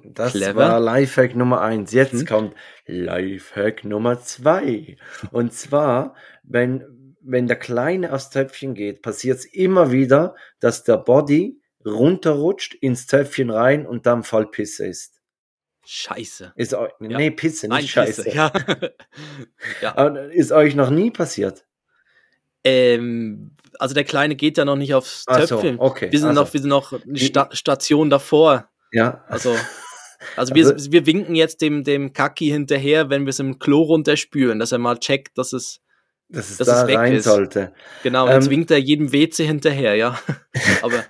Das 0.04 0.32
clever. 0.32 0.56
war 0.60 0.80
Lifehack 0.80 1.34
Nummer 1.36 1.60
eins. 1.60 1.92
Jetzt 1.92 2.12
Hm. 2.20 2.26
kommt 2.26 2.54
Lifehack 2.86 3.84
Nummer 3.84 4.20
zwei. 4.20 4.96
Und 5.30 5.52
zwar, 5.52 6.14
wenn, 6.42 7.16
wenn 7.20 7.46
der 7.46 7.56
Kleine 7.56 8.12
aufs 8.12 8.30
Töpfchen 8.30 8.74
geht, 8.74 9.00
passiert 9.02 9.38
es 9.38 9.44
immer 9.44 9.90
wieder, 9.92 10.34
dass 10.60 10.82
der 10.84 10.96
Body 10.98 11.60
runterrutscht 11.84 12.74
ins 12.74 13.06
Töpfchen 13.06 13.48
rein 13.50 13.86
und 13.86 14.06
dann 14.06 14.22
voll 14.24 14.50
Pisse 14.50 14.86
ist. 14.86 15.20
Scheiße. 15.86 16.52
Ist 16.56 16.74
eu- 16.74 16.88
Ja. 17.00 17.16
Nee, 17.16 17.30
Pisse, 17.30 17.68
Nein, 17.68 17.82
nicht 17.82 17.92
Scheiße. 17.92 18.24
Pisse, 18.24 18.36
Ja. 18.36 18.52
ja. 19.82 20.06
Ist 20.32 20.50
euch 20.50 20.74
noch 20.74 20.90
nie 20.90 21.12
passiert? 21.12 21.64
Ähm, 22.64 23.52
also 23.78 23.94
der 23.94 24.04
Kleine 24.04 24.34
geht 24.34 24.58
ja 24.58 24.64
noch 24.64 24.76
nicht 24.76 24.94
aufs 24.94 25.24
Ach 25.28 25.40
so, 25.46 25.56
Töpfchen. 25.56 25.78
okay, 25.78 26.10
Wir 26.10 26.18
sind 26.18 26.30
also. 26.30 26.40
noch, 26.42 26.52
wir 26.52 26.60
sind 26.60 26.70
noch 26.70 26.92
eine 26.92 27.18
Sta 27.18 27.48
Station 27.52 28.10
davor. 28.10 28.68
Ja. 28.92 29.24
Also, 29.28 29.54
also 30.36 30.54
wir, 30.54 30.66
Also- 30.66 30.92
wir 30.92 31.06
winken 31.06 31.34
jetzt 31.34 31.60
dem, 31.62 31.84
dem 31.84 32.12
Kaki 32.12 32.46
hinterher, 32.48 33.10
wenn 33.10 33.22
wir 33.26 33.30
es 33.30 33.38
im 33.38 33.58
Klo 33.58 33.82
runterspüren, 33.82 34.58
dass 34.58 34.72
er 34.72 34.78
mal 34.78 34.98
checkt, 34.98 35.36
dass 35.38 35.52
es, 35.52 35.80
Dass 36.28 36.50
es 36.50 36.56
dass 36.58 36.66
da 36.68 36.82
es 36.82 36.88
weg 36.88 36.96
rein 36.98 37.12
ist. 37.14 37.24
sollte. 37.24 37.72
genau, 38.02 38.28
jetzt 38.28 38.46
Ähm. 38.46 38.50
winkt 38.50 38.70
er 38.70 38.78
jedem 38.78 39.12
WC 39.12 39.44
hinterher, 39.46 39.94
ja. 39.94 40.18
Aber, 40.82 41.04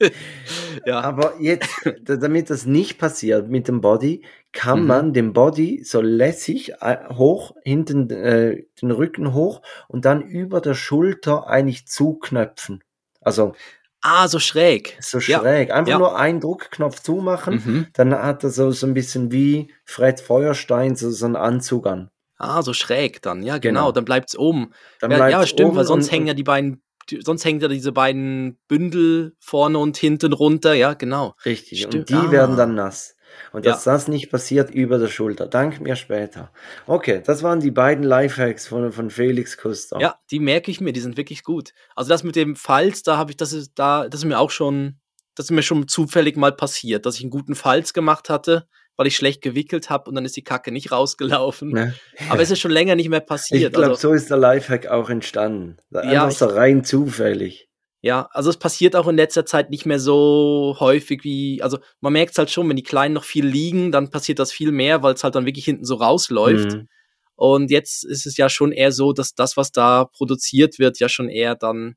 ja, 0.86 1.00
Aber 1.00 1.34
jetzt, 1.40 1.68
da- 2.02 2.16
damit 2.16 2.50
das 2.50 2.66
nicht 2.66 2.98
passiert 2.98 3.48
mit 3.48 3.68
dem 3.68 3.80
Body, 3.80 4.24
kann 4.52 4.80
Mhm. 4.82 4.86
man 4.86 5.12
den 5.12 5.32
Body 5.32 5.82
so 5.84 6.00
lässig 6.00 6.72
äh, 6.80 6.96
hoch, 7.14 7.54
hinten 7.64 8.10
äh, 8.10 8.64
den 8.80 8.90
Rücken 8.90 9.34
hoch 9.34 9.62
und 9.88 10.04
dann 10.06 10.22
über 10.22 10.60
der 10.60 10.74
Schulter 10.74 11.46
eigentlich 11.48 11.86
zuknöpfen. 11.86 12.82
Also 13.20 13.54
ah, 14.02 14.28
so 14.28 14.38
schräg. 14.38 14.96
so 15.00 15.18
Ja, 15.18 15.40
schräg. 15.40 15.70
Einfach 15.70 15.90
ja. 15.90 15.98
nur 15.98 16.16
einen 16.18 16.40
Druckknopf 16.40 17.00
zumachen, 17.00 17.54
Mhm. 17.64 17.86
dann 17.92 18.14
hat 18.14 18.44
er 18.44 18.50
so, 18.50 18.70
so 18.70 18.86
ein 18.86 18.94
bisschen 18.94 19.32
wie 19.32 19.72
Fred 19.84 20.20
Feuerstein 20.20 20.96
so, 20.96 21.10
so 21.10 21.26
einen 21.26 21.36
Anzug 21.36 21.86
an. 21.86 22.10
Ah, 22.38 22.62
so 22.62 22.72
schräg 22.72 23.20
dann, 23.22 23.42
ja, 23.42 23.58
genau, 23.58 23.80
Genau. 23.80 23.92
dann 23.92 24.04
bleibt's 24.06 24.36
oben. 24.38 24.72
Dann 25.00 25.10
Ja, 25.10 25.28
ja 25.28 25.46
stimmt, 25.46 25.74
weil 25.76 25.84
sonst 25.84 26.10
hängen 26.10 26.26
ja 26.26 26.34
die 26.34 26.42
beiden, 26.42 26.82
sonst 27.22 27.44
hängen 27.44 27.60
ja 27.60 27.68
diese 27.68 27.92
beiden 27.92 28.58
Bündel 28.68 29.34
vorne 29.40 29.78
und 29.78 29.96
hinten 29.98 30.32
runter, 30.32 30.72
ja, 30.72 30.94
genau. 30.94 31.34
Richtig, 31.44 31.80
Stimmt. 31.80 31.94
und 31.94 32.08
die 32.08 32.14
Ah. 32.14 32.30
werden 32.30 32.56
dann 32.56 32.74
nass. 32.74 33.14
Und 33.52 33.64
Ja. 33.64 33.72
dass 33.72 33.84
das 33.84 34.08
nicht 34.08 34.30
passiert 34.30 34.70
über 34.70 34.98
der 34.98 35.08
Schulter. 35.08 35.46
Dank 35.46 35.80
mir 35.80 35.96
später. 35.96 36.52
Okay, 36.86 37.22
das 37.24 37.42
waren 37.42 37.60
die 37.60 37.70
beiden 37.70 38.04
Lifehacks 38.04 38.66
von, 38.66 38.92
von 38.92 39.10
Felix 39.10 39.56
Kuster. 39.56 39.98
Ja, 40.00 40.16
die 40.30 40.40
merke 40.40 40.70
ich 40.70 40.80
mir, 40.80 40.92
die 40.92 41.00
sind 41.00 41.16
wirklich 41.16 41.42
gut. 41.44 41.70
Also 41.96 42.08
das 42.10 42.22
mit 42.24 42.36
dem 42.36 42.56
Falz, 42.56 43.02
da 43.02 43.16
habe 43.16 43.30
ich, 43.32 43.36
das 43.36 43.52
ist 43.52 43.72
da, 43.74 44.08
das 44.08 44.20
ist 44.20 44.24
mir 44.26 44.38
auch 44.38 44.50
schon, 44.50 44.98
das 45.34 45.46
ist 45.46 45.50
mir 45.52 45.62
schon 45.62 45.88
zufällig 45.88 46.36
mal 46.36 46.52
passiert, 46.52 47.06
dass 47.06 47.16
ich 47.16 47.22
einen 47.22 47.30
guten 47.30 47.54
Falz 47.54 47.92
gemacht 47.92 48.28
hatte, 48.28 48.66
weil 48.96 49.06
ich 49.06 49.16
schlecht 49.16 49.40
gewickelt 49.40 49.88
habe 49.88 50.10
und 50.10 50.14
dann 50.16 50.26
ist 50.26 50.36
die 50.36 50.44
Kacke 50.44 50.72
nicht 50.72 50.92
rausgelaufen. 50.92 51.70
Ne? 51.70 51.94
Aber 52.28 52.42
es 52.42 52.50
ist 52.50 52.58
schon 52.60 52.70
länger 52.70 52.96
nicht 52.96 53.08
mehr 53.08 53.20
Ich 53.20 53.26
passiert. 53.26 53.72
glaube, 53.72 53.90
also, 53.92 54.08
so 54.08 54.14
ist 54.14 54.28
der 54.28 54.36
Lifehack 54.36 54.88
auch 54.88 55.08
entstanden. 55.08 55.78
Einfach 55.94 56.12
Ja, 56.12 56.28
ich- 56.28 56.36
so 56.36 56.46
rein 56.46 56.84
zufällig. 56.84 57.69
Ja, 58.02 58.28
also 58.32 58.48
es 58.48 58.56
passiert 58.56 58.96
auch 58.96 59.08
in 59.08 59.16
letzter 59.16 59.44
Zeit 59.44 59.70
nicht 59.70 59.84
mehr 59.84 60.00
so 60.00 60.76
häufig 60.80 61.22
wie, 61.22 61.62
also 61.62 61.78
man 62.00 62.14
merkt 62.14 62.32
es 62.32 62.38
halt 62.38 62.50
schon, 62.50 62.68
wenn 62.68 62.76
die 62.76 62.82
Kleinen 62.82 63.14
noch 63.14 63.24
viel 63.24 63.46
liegen, 63.46 63.92
dann 63.92 64.10
passiert 64.10 64.38
das 64.38 64.52
viel 64.52 64.72
mehr, 64.72 65.02
weil 65.02 65.14
es 65.14 65.22
halt 65.22 65.34
dann 65.34 65.44
wirklich 65.44 65.66
hinten 65.66 65.84
so 65.84 65.96
rausläuft. 65.96 66.72
Mhm. 66.72 66.88
Und 67.36 67.70
jetzt 67.70 68.04
ist 68.04 68.26
es 68.26 68.36
ja 68.36 68.48
schon 68.48 68.72
eher 68.72 68.92
so, 68.92 69.12
dass 69.12 69.34
das, 69.34 69.56
was 69.56 69.72
da 69.72 70.06
produziert 70.06 70.78
wird, 70.78 70.98
ja 70.98 71.08
schon 71.08 71.28
eher 71.28 71.54
dann 71.54 71.96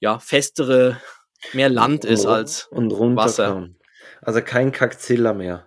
ja 0.00 0.18
festere, 0.18 1.00
mehr 1.52 1.68
Land 1.68 2.04
ist 2.04 2.26
als. 2.26 2.66
und 2.70 2.92
Wasser. 3.16 3.48
runterkommen. 3.48 3.78
Also 4.22 4.40
kein 4.40 4.72
Kakzilla 4.72 5.34
mehr. 5.34 5.66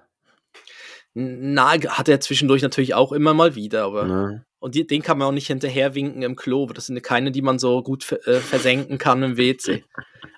Na, 1.13 1.71
hat 1.71 2.07
er 2.07 2.19
zwischendurch 2.19 2.61
natürlich 2.61 2.93
auch 2.93 3.11
immer 3.11 3.33
mal 3.33 3.55
wieder, 3.55 3.85
aber. 3.85 4.05
Ne? 4.05 4.45
Und 4.59 4.75
die, 4.75 4.85
den 4.85 5.01
kann 5.01 5.17
man 5.17 5.27
auch 5.27 5.31
nicht 5.33 5.47
hinterherwinken 5.47 6.21
im 6.21 6.35
Klo. 6.35 6.67
Das 6.67 6.87
sind 6.87 7.01
keine, 7.01 7.31
die 7.31 7.41
man 7.41 7.59
so 7.59 7.81
gut 7.81 8.11
äh, 8.25 8.39
versenken 8.39 8.97
kann 8.97 9.23
im 9.23 9.37
WC. 9.37 9.85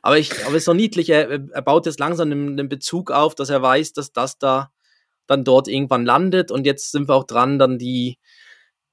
Aber 0.04 0.18
ich, 0.18 0.32
aber 0.46 0.52
es 0.52 0.62
ist 0.62 0.68
doch 0.68 0.74
niedlich. 0.74 1.10
Er, 1.10 1.30
er 1.30 1.62
baut 1.62 1.86
jetzt 1.86 2.00
langsam 2.00 2.32
einen, 2.32 2.50
einen 2.60 2.70
Bezug 2.70 3.12
auf, 3.12 3.36
dass 3.36 3.50
er 3.50 3.62
weiß, 3.62 3.94
dass 3.94 4.14
das 4.14 4.38
da 4.38 4.72
dann 5.28 5.44
dort 5.44 5.68
irgendwann 5.68 6.06
landet. 6.06 6.52
Und 6.52 6.66
jetzt 6.66 6.92
sind 6.92 7.08
wir 7.10 7.16
auch 7.16 7.24
dran, 7.24 7.58
dann 7.58 7.78
die, 7.78 8.18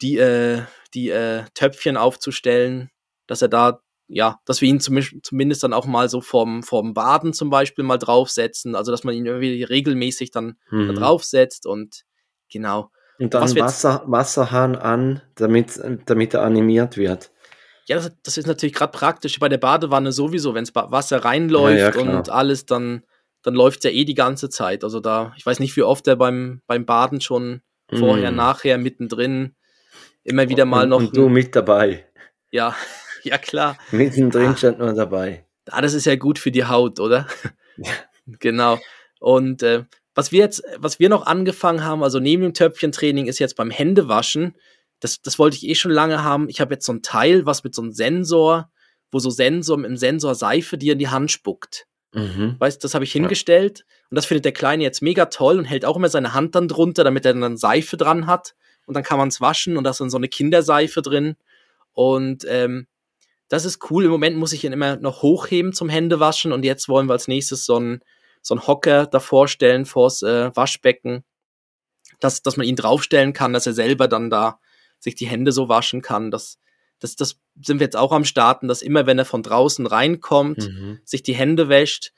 die, 0.01 0.17
äh, 0.17 0.63
die 0.95 1.11
äh, 1.11 1.45
Töpfchen 1.55 1.97
aufzustellen, 1.97 2.91
dass 3.27 3.43
er 3.43 3.49
da, 3.49 3.81
ja, 4.09 4.41
dass 4.47 4.61
wir 4.63 4.69
ihn 4.69 4.81
zumindest, 4.81 5.17
zumindest 5.23 5.63
dann 5.63 5.73
auch 5.75 5.87
mal 5.87 6.09
so 6.09 6.21
vorm, 6.21 6.63
vorm 6.63 6.95
Baden 6.95 7.33
zum 7.35 7.51
Beispiel 7.51 7.85
mal 7.85 7.99
draufsetzen. 7.99 8.75
Also, 8.75 8.91
dass 8.91 9.05
man 9.05 9.15
ihn 9.15 9.27
irgendwie 9.27 9.63
regelmäßig 9.63 10.31
dann 10.31 10.57
da 10.71 10.77
Mhm. 10.77 10.95
draufsetzt 10.95 11.67
und 11.67 12.05
genau. 12.51 12.91
Und 13.19 13.35
dann 13.35 13.55
Wasser, 13.57 14.03
Wasserhahn 14.07 14.77
an, 14.77 15.21
damit, 15.35 15.81
damit 16.07 16.35
er 16.35 16.43
animiert 16.43 16.97
wird. 16.97 17.31
Ja, 17.87 17.97
das, 17.97 18.13
das 18.23 18.39
ist 18.39 18.47
natürlich 18.47 18.75
gerade 18.75 18.93
praktisch 18.93 19.39
bei 19.41 19.49
der 19.49 19.59
Badewanne 19.59 20.13
sowieso, 20.13 20.55
wenn 20.55 20.67
Wasser 20.75 21.25
reinläuft 21.25 21.97
Ja, 21.97 22.03
ja, 22.03 22.17
und 22.19 22.29
alles, 22.31 22.65
dann, 22.67 23.03
dann 23.43 23.55
läuft 23.55 23.83
ja 23.85 23.91
eh 23.91 24.05
die 24.05 24.15
ganze 24.15 24.51
Zeit. 24.51 24.85
Also 24.85 25.01
da, 25.01 25.33
ich 25.37 25.45
weiß 25.45 25.59
nicht, 25.59 25.77
wie 25.77 25.83
oft 25.83 26.07
er 26.07 26.17
beim, 26.17 26.61
beim 26.67 26.85
Baden 26.87 27.21
schon 27.21 27.63
vorher, 27.93 28.31
Mm. 28.31 28.37
nachher, 28.37 28.79
mittendrin 28.79 29.57
immer 30.23 30.49
wieder 30.49 30.65
mal 30.67 30.85
und, 30.85 30.89
noch. 30.91 30.99
Und 31.01 31.17
du 31.17 31.29
mit 31.29 31.57
dabei. 31.57 32.07
ja, 32.51 32.75
ja 33.25 33.39
klar. 33.39 33.77
Mittendrin 33.91 34.49
Ah. 34.51 34.57
stand 34.57 34.79
nur 34.79 34.93
dabei. 34.93 35.45
Ah, 35.71 35.81
das 35.83 35.95
ist 35.95 36.07
ja 36.07 36.17
gut 36.17 36.39
für 36.39 36.51
die 36.51 36.65
Haut, 36.65 37.01
oder? 37.01 37.27
Ja. 37.77 37.93
Genau. 38.41 38.79
Und 39.21 39.63
äh, 39.63 39.85
was 40.17 40.33
wir 40.33 40.41
jetzt, 40.41 40.65
was 40.79 40.99
wir 40.99 41.09
noch 41.09 41.27
angefangen 41.27 41.85
haben, 41.85 42.03
also 42.03 42.19
neben 42.19 42.43
dem 42.43 42.55
Töpfchentraining, 42.55 43.27
ist 43.29 43.39
jetzt 43.39 43.55
beim 43.55 43.71
Händewaschen. 43.71 44.57
Das, 44.99 45.23
das 45.23 45.39
wollte 45.39 45.57
ich 45.57 45.69
eh 45.69 45.77
schon 45.77 45.93
lange 45.93 46.25
haben. 46.25 46.49
Ich 46.49 46.61
habe 46.61 46.75
jetzt 46.75 46.87
so 46.87 46.93
ein 46.93 47.03
Teil, 47.03 47.47
was 47.47 47.63
mit 47.63 47.77
so 47.77 47.83
einem 47.83 47.93
Sensor, 47.93 48.69
wo 49.13 49.21
so 49.21 49.31
Sensor 49.31 49.85
im 49.85 49.97
Sensor 49.97 50.35
Seife 50.35 50.77
dir 50.77 50.95
in 50.95 50.99
die 50.99 51.07
Hand 51.09 51.31
spuckt. 51.31 51.87
Mhm. 52.13 52.57
Weißt, 52.59 52.83
das 52.83 52.95
habe 52.95 53.05
ich 53.05 53.13
hingestellt 53.13 53.85
und 54.11 54.17
das 54.17 54.27
findet 54.27 54.45
der 54.45 54.53
Kleine 54.53 54.83
jetzt 54.83 55.03
mega 55.03 55.27
toll 55.27 55.59
und 55.59 55.67
hält 55.67 55.85
auch 55.85 55.97
immer 55.97 56.09
seine 56.09 56.35
Hand 56.35 56.57
dann 56.57 56.67
drunter, 56.67 57.05
damit 57.05 57.25
er 57.27 57.35
dann 57.35 57.57
Seife 57.57 57.97
dran 57.97 58.27
hat 58.27 58.55
und 58.87 58.95
dann 58.95 59.05
kann 59.05 59.19
man 59.19 59.29
es 59.29 59.41
waschen 59.41 59.77
und 59.77 59.85
da 59.85 59.91
ist 59.91 60.01
dann 60.01 60.11
so 60.11 60.17
eine 60.17 60.29
Kinderseife 60.29 61.01
drin 61.03 61.37
und 61.93 62.45
ähm, 62.49 62.87
das 63.49 63.65
ist 63.65 63.91
cool. 63.91 64.05
Im 64.05 64.11
Moment 64.11 64.37
muss 64.37 64.53
ich 64.53 64.65
ihn 64.65 64.73
immer 64.73 64.97
noch 64.97 65.23
hochheben 65.23 65.73
zum 65.73 65.89
Händewaschen 65.89 66.53
und 66.53 66.65
jetzt 66.65 66.89
wollen 66.89 67.07
wir 67.07 67.15
als 67.15 67.29
nächstes 67.29 67.65
so 67.65 67.77
einen 67.77 68.01
so 68.43 68.55
einen 68.55 68.67
Hocker 68.67 69.07
davor 69.07 69.49
stellen 69.49 69.85
vors 69.85 70.23
äh, 70.23 70.55
Waschbecken, 70.55 71.25
dass, 72.21 72.43
dass 72.43 72.57
man 72.57 72.67
ihn 72.67 72.77
draufstellen 72.77 73.33
kann, 73.33 73.53
dass 73.53 73.67
er 73.67 73.73
selber 73.75 74.09
dann 74.09 74.31
da 74.31 74.61
sich 75.01 75.15
die 75.15 75.27
Hände 75.27 75.53
so 75.53 75.69
waschen 75.69 76.03
kann. 76.03 76.31
Das, 76.31 76.59
das, 77.01 77.17
das 77.17 77.39
sind 77.63 77.81
wir 77.81 77.85
jetzt 77.87 77.97
auch 77.97 78.13
am 78.13 78.25
Starten, 78.25 78.69
dass 78.69 78.83
immer, 78.83 79.07
wenn 79.07 79.19
er 79.19 79.25
von 79.25 79.43
draußen 79.43 79.87
reinkommt, 79.87 80.59
Mhm. 80.69 81.01
sich 81.05 81.23
die 81.23 81.35
Hände 81.35 81.69
wäscht. 81.69 82.13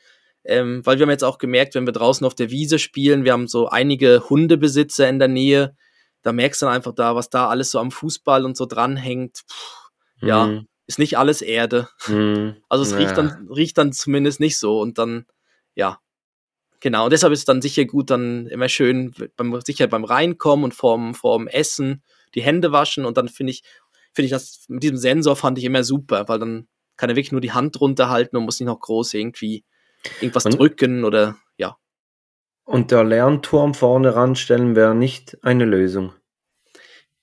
Ähm, 0.45 0.85
weil 0.87 0.99
wir 0.99 1.03
haben 1.05 1.11
jetzt 1.11 1.25
auch 1.25 1.37
gemerkt, 1.39 1.75
wenn 1.75 1.87
wir 1.87 1.93
draußen 1.93 2.27
auf 2.27 2.35
der 2.35 2.51
Wiese 2.51 2.79
spielen, 2.79 3.25
wir 3.25 3.33
haben 3.33 3.47
so 3.49 3.69
einige 3.69 4.29
Hundebesitzer 4.31 5.07
in 5.09 5.19
der 5.19 5.29
Nähe, 5.29 5.77
da 6.23 6.33
merkst 6.33 6.63
du 6.63 6.67
dann 6.67 6.75
einfach 6.75 6.95
da, 6.95 7.15
was 7.15 7.29
da 7.31 7.49
alles 7.49 7.71
so 7.71 7.79
am 7.79 7.91
Fußball 7.91 8.45
und 8.47 8.57
so 8.57 8.65
dranhängt. 8.67 9.41
Puh, 9.47 10.27
ja, 10.27 10.47
Mhm. 10.47 10.67
Ist 10.91 10.99
nicht 10.99 11.17
alles 11.17 11.41
Erde. 11.41 11.89
Mhm. 12.09 12.57
Also 12.69 12.83
es 12.85 12.97
riecht, 12.99 13.11
Ja. 13.11 13.17
dann, 13.17 13.49
riecht 13.49 13.79
dann 13.79 13.93
zumindest 13.93 14.41
nicht 14.41 14.59
so 14.59 14.81
und 14.81 14.99
dann, 14.99 15.25
ja. 15.77 16.01
Genau, 16.81 17.05
und 17.05 17.13
deshalb 17.13 17.33
ist 17.33 17.41
es 17.41 17.45
dann 17.45 17.63
sicher 17.63 17.85
gut, 17.85 18.11
dann 18.11 18.47
immer 18.49 18.69
schön 18.69 19.15
beim, 19.37 19.61
sicher 19.61 19.87
beim 19.87 20.05
Reinkommen 20.05 20.65
und 20.65 20.75
vorm, 20.75 21.15
vorm 21.15 21.47
Essen 21.47 22.03
die 22.35 22.43
Hände 22.43 22.73
waschen 22.73 23.05
und 23.05 23.17
dann 23.17 23.29
finde 23.29 23.53
ich, 23.53 23.63
finde 24.13 24.25
ich 24.27 24.31
das 24.33 24.65
mit 24.69 24.83
diesem 24.83 24.97
Sensor 24.97 25.37
fand 25.37 25.59
ich 25.59 25.65
immer 25.65 25.85
super, 25.85 26.27
weil 26.29 26.39
dann 26.39 26.67
kann 26.97 27.09
er 27.11 27.17
wirklich 27.17 27.33
nur 27.33 27.41
die 27.41 27.53
Hand 27.53 27.79
drunter 27.79 28.09
halten 28.11 28.37
und 28.37 28.45
muss 28.45 28.59
nicht 28.61 28.67
noch 28.67 28.81
groß 28.81 29.15
irgendwie 29.15 29.65
irgendwas 30.21 30.47
Und- 30.47 30.59
drücken 30.59 31.05
oder 31.05 31.37
ja. 31.57 31.77
Und 32.65 32.91
der 32.91 33.05
Lernturm 33.05 33.75
vorne 33.75 34.15
ranstellen 34.15 34.75
wäre 34.75 34.95
nicht 34.95 35.37
eine 35.45 35.65
Lösung. 35.67 36.15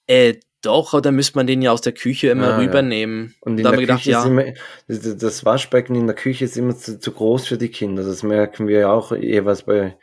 Äh, 0.08 0.36
doch, 0.68 0.94
aber 0.94 1.02
dann 1.02 1.16
müsste 1.16 1.38
man 1.38 1.48
den 1.48 1.62
ja 1.62 1.72
aus 1.72 1.82
der 1.82 1.94
Küche 1.94 2.28
immer 2.30 2.48
Ah, 2.48 2.50
ja. 2.52 2.58
rübernehmen. 2.58 3.34
Und 3.42 3.58
in 3.58 3.64
da 3.64 3.72
der 3.72 3.80
gedacht, 3.82 4.00
Küche 4.00 4.12
ja. 4.12 4.20
ist 4.22 4.28
immer, 4.28 4.44
das- 4.88 5.46
Waschbecken 5.46 5.96
in 5.96 6.06
der 6.08 6.16
Küche 6.16 6.46
ist 6.46 6.56
immer 6.58 6.76
zu, 6.78 7.00
zu 7.00 7.12
groß 7.12 7.48
für 7.48 7.58
die 7.58 7.70
Kinder. 7.70 8.04
Das 8.04 8.22
merken 8.24 8.68
wir 8.68 8.80
ja 8.80 8.92
auch 8.92 9.12
jeweils 9.12 9.64
bei. 9.64 9.98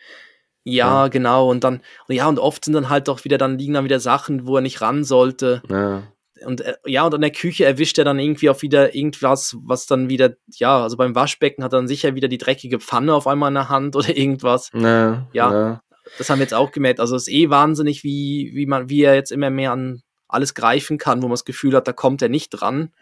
Ja, 0.64 1.08
genau. 1.08 1.50
Und 1.50 1.62
dann, 1.62 1.82
ja, 2.08 2.26
und 2.28 2.38
oft 2.38 2.64
sind 2.64 2.74
dann 2.74 2.88
halt 2.88 3.08
doch 3.08 3.24
wieder, 3.24 3.38
dann 3.38 3.58
liegen 3.58 3.74
dann 3.74 3.84
wieder 3.84 4.00
Sachen, 4.00 4.46
wo 4.46 4.56
er 4.56 4.62
nicht 4.62 4.80
ran 4.80 5.04
sollte. 5.04 5.62
Ja, 5.68 6.04
Und 6.46 6.62
äh, 6.62 6.74
ja, 6.86 7.04
und 7.04 7.14
an 7.14 7.20
der 7.20 7.32
Küche 7.32 7.66
erwischt 7.66 7.98
er 7.98 8.04
dann 8.06 8.18
irgendwie 8.18 8.48
auch 8.48 8.62
wieder 8.62 8.94
irgendwas, 8.94 9.56
was 9.62 9.86
dann 9.86 10.08
wieder, 10.08 10.34
ja, 10.56 10.82
also 10.82 10.96
beim 10.96 11.14
Waschbecken 11.14 11.62
hat 11.62 11.72
er 11.74 11.78
dann 11.80 11.88
sicher 11.88 12.14
wieder 12.14 12.28
die 12.28 12.38
dreckige 12.38 12.80
Pfanne 12.80 13.12
auf 13.14 13.26
einmal 13.26 13.48
in 13.48 13.54
der 13.56 13.68
Hand 13.68 13.94
oder 13.96 14.16
irgendwas. 14.16 14.70
ja, 14.72 15.26
Ja. 15.32 15.52
ja. 15.52 15.80
Das 16.18 16.28
haben 16.30 16.38
wir 16.38 16.44
jetzt 16.44 16.52
auch 16.54 16.70
gemerkt. 16.70 17.00
Also 17.00 17.16
es 17.16 17.28
ist 17.28 17.34
eh 17.34 17.48
wahnsinnig, 17.50 18.04
wie, 18.04 18.52
wie 18.54 18.66
man, 18.66 18.88
wie 18.90 19.02
er 19.02 19.14
jetzt 19.14 19.32
immer 19.32 19.48
mehr 19.50 19.72
an 19.72 20.02
alles 20.34 20.54
greifen 20.54 20.98
kann, 20.98 21.22
wo 21.22 21.26
man 21.26 21.34
das 21.34 21.44
Gefühl 21.44 21.74
hat, 21.74 21.88
da 21.88 21.92
kommt 21.92 22.20
er 22.22 22.28
nicht 22.28 22.50
dran. 22.50 22.92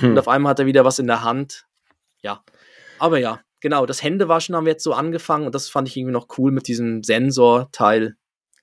Hm. 0.00 0.10
Und 0.10 0.18
auf 0.18 0.28
einmal 0.28 0.50
hat 0.50 0.58
er 0.58 0.66
wieder 0.66 0.84
was 0.84 0.98
in 0.98 1.06
der 1.06 1.22
Hand. 1.22 1.66
Ja. 2.22 2.44
Aber 2.98 3.18
ja, 3.18 3.40
genau, 3.60 3.86
das 3.86 4.02
Händewaschen 4.02 4.54
haben 4.54 4.66
wir 4.66 4.72
jetzt 4.72 4.84
so 4.84 4.92
angefangen 4.92 5.46
und 5.46 5.54
das 5.54 5.68
fand 5.68 5.88
ich 5.88 5.96
irgendwie 5.96 6.12
noch 6.12 6.28
cool 6.38 6.52
mit 6.52 6.68
diesem 6.68 7.02
Sensorteil. 7.02 8.16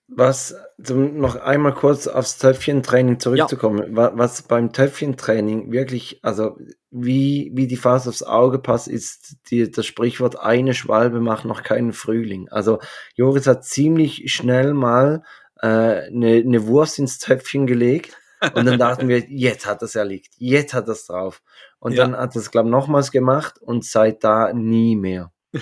Was, 0.09 0.55
um 0.89 1.17
noch 1.17 1.35
einmal 1.35 1.73
kurz 1.73 2.07
aufs 2.07 2.37
Töpfchentraining 2.37 3.19
zurückzukommen, 3.19 3.93
wa- 3.93 4.13
was 4.15 4.41
beim 4.43 4.71
Töpfchentraining 4.71 5.73
wirklich, 5.73 6.21
also 6.23 6.57
wie, 6.91 7.51
wie 7.53 7.67
die 7.67 7.75
Faust 7.75 8.07
aufs 8.07 8.23
Auge 8.23 8.59
passt, 8.59 8.87
ist 8.87 9.35
die, 9.51 9.69
das 9.69 9.85
Sprichwort, 9.85 10.39
eine 10.39 10.73
Schwalbe 10.73 11.19
macht 11.19 11.43
noch 11.43 11.61
keinen 11.61 11.91
Frühling. 11.91 12.47
Also 12.47 12.79
Joris 13.15 13.47
hat 13.47 13.65
ziemlich 13.65 14.31
schnell 14.31 14.73
mal 14.73 15.23
äh, 15.61 15.67
eine, 16.07 16.35
eine 16.37 16.67
Wurst 16.67 16.99
ins 16.99 17.19
Töpfchen 17.19 17.67
gelegt 17.67 18.17
und 18.53 18.65
dann 18.65 18.77
dachten 18.79 19.07
wir, 19.07 19.19
jetzt 19.29 19.65
hat 19.65 19.81
es 19.81 19.95
erliegt, 19.95 20.33
jetzt 20.37 20.73
hat 20.73 20.87
es 20.87 21.05
drauf. 21.07 21.41
Und 21.79 21.93
Ja. 21.93 22.03
dann 22.05 22.15
hat 22.17 22.35
es, 22.35 22.51
glaube 22.51 22.67
ich, 22.69 22.71
nochmals 22.71 23.11
gemacht 23.11 23.59
und 23.61 23.85
seit 23.85 24.23
da 24.23 24.51
nie 24.53 24.95
mehr. 24.95 25.31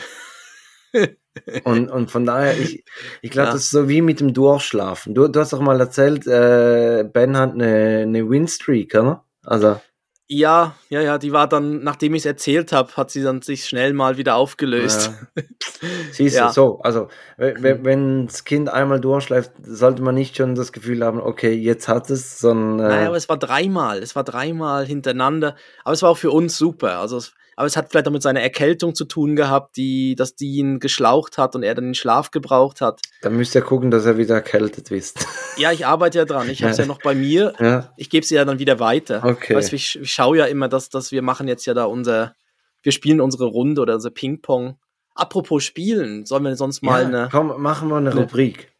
Und, 1.65 1.89
und 1.91 2.09
von 2.11 2.25
daher, 2.25 2.57
ich, 2.57 2.85
ich 3.21 3.29
glaube, 3.29 3.47
Ja. 3.47 3.53
das 3.53 3.63
ist 3.65 3.71
so 3.71 3.89
wie 3.89 4.01
mit 4.01 4.21
dem 4.21 4.33
Durchschlafen. 4.33 5.13
Du, 5.13 5.27
du 5.27 5.39
hast 5.41 5.51
doch 5.51 5.59
mal 5.59 5.77
erzählt, 5.81 6.25
äh, 6.25 7.03
Ben 7.11 7.35
hat 7.35 7.51
eine, 7.51 8.03
eine 8.03 8.29
Winstreak, 8.29 8.95
oder? 8.95 9.25
Also, 9.43 9.81
Ja, 10.27 10.75
ja, 10.89 11.01
ja, 11.01 11.17
die 11.19 11.31
war 11.33 11.47
dann, 11.47 11.83
nachdem 11.83 12.15
ich 12.15 12.21
es 12.21 12.25
erzählt 12.25 12.71
habe, 12.71 12.91
hat 12.97 13.11
sie 13.11 13.21
dann 13.21 13.43
sich 13.43 13.65
schnell 13.65 13.93
mal 13.93 14.17
wieder 14.17 14.35
aufgelöst. 14.35 15.11
siehst 16.11 16.35
Ja. 16.35 16.47
du, 16.47 16.53
so, 16.53 16.79
also, 16.79 17.09
wenn, 17.37 18.25
das 18.25 18.43
Kind 18.43 18.69
einmal 18.69 18.99
durchschläft, 18.99 19.51
sollte 19.63 20.01
man 20.01 20.15
nicht 20.15 20.35
schon 20.35 20.55
das 20.55 20.71
Gefühl 20.71 21.05
haben, 21.05 21.19
okay, 21.19 21.53
jetzt 21.53 21.87
hat 21.87 22.09
es, 22.09 22.39
sondern, 22.39 22.87
Naja, 22.87 23.03
äh, 23.03 23.07
aber 23.07 23.17
es 23.17 23.29
war 23.29 23.37
dreimal. 23.37 23.99
Es 23.99 24.15
war 24.15 24.23
dreimal 24.23 24.87
hintereinander. 24.87 25.55
Aber 25.83 25.93
es 25.93 26.01
war 26.01 26.09
auch 26.09 26.17
für 26.17 26.31
uns 26.31 26.57
super. 26.57 26.97
Also, 26.99 27.17
es, 27.17 27.35
aber 27.55 27.67
es 27.67 27.77
hat 27.77 27.89
vielleicht 27.89 28.07
auch 28.07 28.11
mit 28.11 28.21
seiner 28.21 28.41
Erkältung 28.41 28.95
zu 28.95 29.05
tun 29.05 29.35
gehabt, 29.35 29.77
die, 29.77 30.15
dass 30.15 30.35
die 30.35 30.55
ihn 30.57 30.79
geschlaucht 30.79 31.37
hat 31.37 31.55
und 31.55 31.63
er 31.63 31.73
dann 31.75 31.85
den 31.85 31.95
Schlaf 31.95 32.31
gebraucht 32.31 32.81
hat. 32.81 33.01
dann 33.21 33.37
müsst 33.37 33.55
ihr 33.55 33.61
gucken, 33.61 33.91
dass 33.91 34.05
er 34.05 34.17
wieder 34.17 34.35
erkältet 34.35 34.91
ist. 34.91 35.25
Ja, 35.57 35.71
ich 35.71 35.85
arbeite 35.85 36.17
ja 36.17 36.25
dran. 36.25 36.49
Ich 36.49 36.61
habe 36.63 36.73
es 36.73 36.77
ja 36.77 36.85
noch 36.85 37.01
bei 37.01 37.15
mir. 37.15 37.53
ja, 37.61 37.93
Ich 37.95 38.09
gebe 38.09 38.25
sie 38.25 38.35
ja 38.35 38.43
dann 38.43 38.59
wieder 38.59 38.81
weiter. 38.81 39.23
Okay. 39.23 39.55
Weißt, 39.55 39.71
ich, 39.71 39.97
ich 40.01 40.11
schaue 40.11 40.37
ja 40.39 40.45
immer, 40.47 40.67
dass, 40.67 40.89
dass 40.89 41.13
wir 41.13 41.21
machen 41.21 41.47
jetzt 41.47 41.65
ja 41.65 41.73
da 41.73 41.85
unser, 41.85 42.35
wir 42.83 42.91
spielen 42.91 43.21
unsere 43.21 43.45
Runde 43.45 43.79
oder 43.79 43.93
unser 43.93 44.09
Ping-Pong. 44.11 44.77
Apropos 45.13 45.63
Spielen, 45.63 46.25
sollen 46.25 46.43
wir 46.43 46.57
sonst 46.57 46.83
mal 46.83 47.03
ja, 47.03 47.07
eine, 47.07 47.29
komm, 47.31 47.61
machen 47.61 47.87
wir 47.87 47.95
eine 47.95 48.11
eine- 48.11 48.19
Rubrik. 48.19 48.73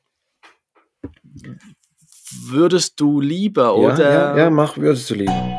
würdest 2.49 2.99
du 2.99 3.21
lieber 3.21 3.63
Ja, 3.63 3.71
oder? 3.71 4.11
ja, 4.11 4.37
ja, 4.37 4.49
mach, 4.49 4.75
würdest 4.77 5.09
du 5.09 5.13
lieber. 5.15 5.54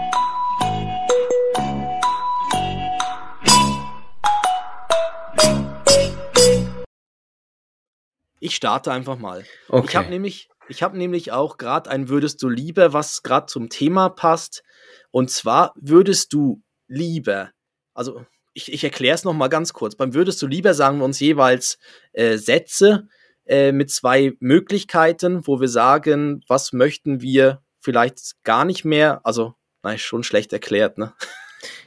Ich 8.40 8.54
starte 8.54 8.92
einfach 8.92 9.18
mal. 9.18 9.44
Okay. 9.68 9.86
Ich 9.88 9.96
habe 9.96 10.08
nämlich, 10.08 10.48
ich 10.68 10.82
habe 10.82 10.98
nämlich 10.98 11.32
auch 11.32 11.56
gerade 11.56 11.90
ein 11.90 12.08
Würdest 12.08 12.42
du 12.42 12.48
lieber, 12.48 12.92
was 12.92 13.22
gerade 13.22 13.46
zum 13.46 13.68
Thema 13.68 14.08
passt. 14.08 14.62
Und 15.10 15.30
zwar 15.30 15.72
würdest 15.76 16.32
du 16.32 16.62
lieber, 16.88 17.50
also 17.94 18.24
ich, 18.52 18.72
ich 18.72 18.84
erkläre 18.84 19.14
es 19.14 19.24
nochmal 19.24 19.48
ganz 19.48 19.72
kurz. 19.72 19.96
Beim 19.96 20.14
Würdest 20.14 20.40
du 20.42 20.46
lieber 20.46 20.74
sagen 20.74 20.98
wir 20.98 21.04
uns 21.04 21.20
jeweils 21.20 21.78
äh, 22.12 22.36
Sätze 22.36 23.08
äh, 23.44 23.72
mit 23.72 23.90
zwei 23.90 24.32
Möglichkeiten, 24.40 25.46
wo 25.46 25.60
wir 25.60 25.68
sagen, 25.68 26.42
was 26.48 26.72
möchten 26.72 27.20
wir 27.20 27.62
vielleicht 27.80 28.42
gar 28.44 28.64
nicht 28.64 28.84
mehr, 28.84 29.20
also 29.24 29.54
nein, 29.82 29.98
schon 29.98 30.24
schlecht 30.24 30.52
erklärt, 30.52 30.98
ne? 30.98 31.14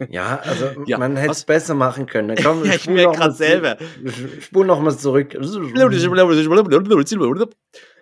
Ja, 0.10 0.40
also 0.40 0.72
Ja, 0.86 0.98
man 0.98 1.16
hätte 1.16 1.32
es 1.32 1.44
besser 1.46 1.74
machen 1.76 2.06
können. 2.06 2.36
Komm, 2.44 2.66
Ja, 2.66 2.74
ich 2.76 2.84
spul 2.84 2.94
merk 2.96 3.06
noch 3.08 3.14
grad 3.16 3.28
mal 3.28 3.32
zu- 3.32 3.38
selber. 3.38 3.78
Spul 4.42 4.66
noch 4.66 4.80
mal 4.82 4.98
zurück. 4.98 5.36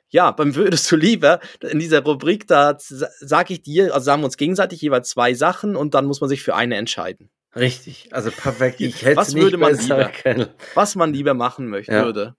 Ja, 0.10 0.32
beim 0.32 0.56
würdest 0.56 0.90
du 0.92 0.96
lieber, 0.96 1.40
in 1.62 1.80
dieser 1.80 2.02
Rubrik, 2.04 2.48
da 2.48 2.78
sage 2.80 3.54
ich 3.54 3.62
dir, 3.62 3.94
also 3.94 4.06
sagen 4.06 4.22
wir 4.22 4.26
uns 4.26 4.38
gegenseitig 4.38 4.82
jeweils 4.82 5.10
zwei 5.10 5.34
Sachen 5.34 5.76
und 5.76 5.94
dann 5.94 6.06
muss 6.06 6.22
man 6.22 6.30
sich 6.30 6.42
für 6.42 6.56
eine 6.56 6.76
entscheiden. 6.76 7.30
Richtig, 7.56 8.10
also 8.14 8.32
perfekt. 8.32 8.80
Ich 8.80 9.04
hätte 9.04 9.18
Was 9.18 9.34
nicht 9.34 9.44
würde 9.44 9.58
man 9.58 9.76
lieber? 9.78 10.10
können. 10.10 10.48
was 10.76 10.96
man 10.96 11.12
lieber 11.14 11.34
machen 11.34 11.68
möchte, 11.68 11.92
Ja. 11.92 12.06
würde. 12.06 12.36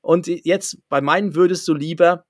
Und 0.00 0.26
jetzt 0.28 0.78
bei 0.88 1.00
meinen 1.00 1.34
würdest 1.34 1.66
du 1.66 1.74
lieber 1.74 2.24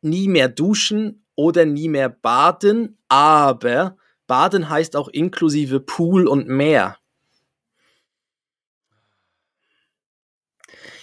nie 0.00 0.28
mehr 0.28 0.48
duschen 0.48 1.26
oder 1.34 1.64
nie 1.66 1.88
mehr 1.88 2.08
baden, 2.08 2.98
aber 3.08 3.96
baden 4.26 4.68
heißt 4.68 4.96
auch 4.96 5.08
inklusive 5.08 5.80
Pool 5.80 6.26
und 6.26 6.48
Meer. 6.48 6.98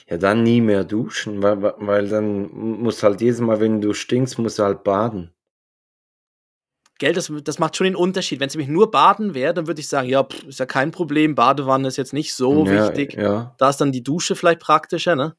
Ja, 0.10 0.18
dann 0.18 0.42
nie 0.42 0.60
mehr 0.60 0.84
duschen, 0.84 1.44
weil, 1.44 1.62
weil 1.62 2.10
dann 2.10 2.50
muss 2.52 3.04
halt 3.04 3.22
jedes 3.22 3.40
Mal, 3.42 3.60
wenn 3.60 3.80
du 3.80 3.94
stinkst, 3.94 4.40
musst 4.40 4.58
du 4.58 4.64
halt 4.64 4.84
baden. 4.84 5.32
Gell, 6.98 7.14
das, 7.14 7.32
das 7.44 7.60
macht 7.60 7.78
schon 7.78 7.86
den 7.86 7.96
Unterschied. 7.96 8.40
Wenn 8.40 8.48
es 8.48 8.56
nämlich 8.56 8.70
nur 8.70 8.92
Baden 8.92 9.34
wäre, 9.34 9.54
dann 9.54 9.68
würde 9.68 9.80
ich 9.80 9.88
sagen, 9.88 10.10
ja, 10.10 10.24
pff, 10.24 10.44
ist 10.44 10.60
ja 10.60 10.66
kein 10.66 10.92
Problem, 10.92 11.34
Badewanne 11.34 11.88
ist 11.88 11.96
jetzt 11.96 12.12
nicht 12.12 12.34
so 12.34 12.66
ja, 12.66 12.90
wichtig. 12.90 13.14
Ja. 13.14 13.56
Da 13.58 13.70
ist 13.70 13.78
dann 13.78 13.94
die 13.94 14.04
Dusche 14.04 14.36
vielleicht 14.36 14.60
praktischer, 14.60 15.16
ne? 15.16 15.36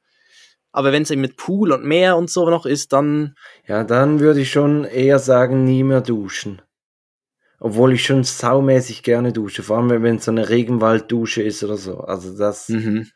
Aber 0.73 0.93
wenn 0.93 1.03
es 1.03 1.11
eben 1.11 1.21
mit 1.21 1.37
Pool 1.37 1.73
und 1.73 1.85
Meer 1.85 2.17
und 2.17 2.31
so 2.31 2.49
noch 2.49 2.65
ist, 2.65 2.93
dann. 2.93 3.35
Ja, 3.67 3.85
dann 3.85 4.21
würde 4.21 4.41
ich 4.41 4.51
schon 4.51 4.85
eher 4.85 5.19
sagen, 5.19 5.65
nie 5.65 5.83
mehr 5.83 6.01
duschen. 6.01 6.63
Obwohl 7.61 7.93
ich 7.93 8.05
schon 8.05 8.25
saumäßig 8.25 9.03
gerne 9.03 9.33
dusche, 9.33 9.63
vor 9.63 9.77
allem 9.79 10.03
wenn 10.03 10.17
es 10.17 10.25
so 10.25 10.31
eine 10.31 10.49
Regenwalddusche 10.49 11.43
ist 11.43 11.63
oder 11.63 11.77
so. 11.77 11.99
Also 12.01 12.37
das. 12.37 12.69
Mhm. 12.71 13.09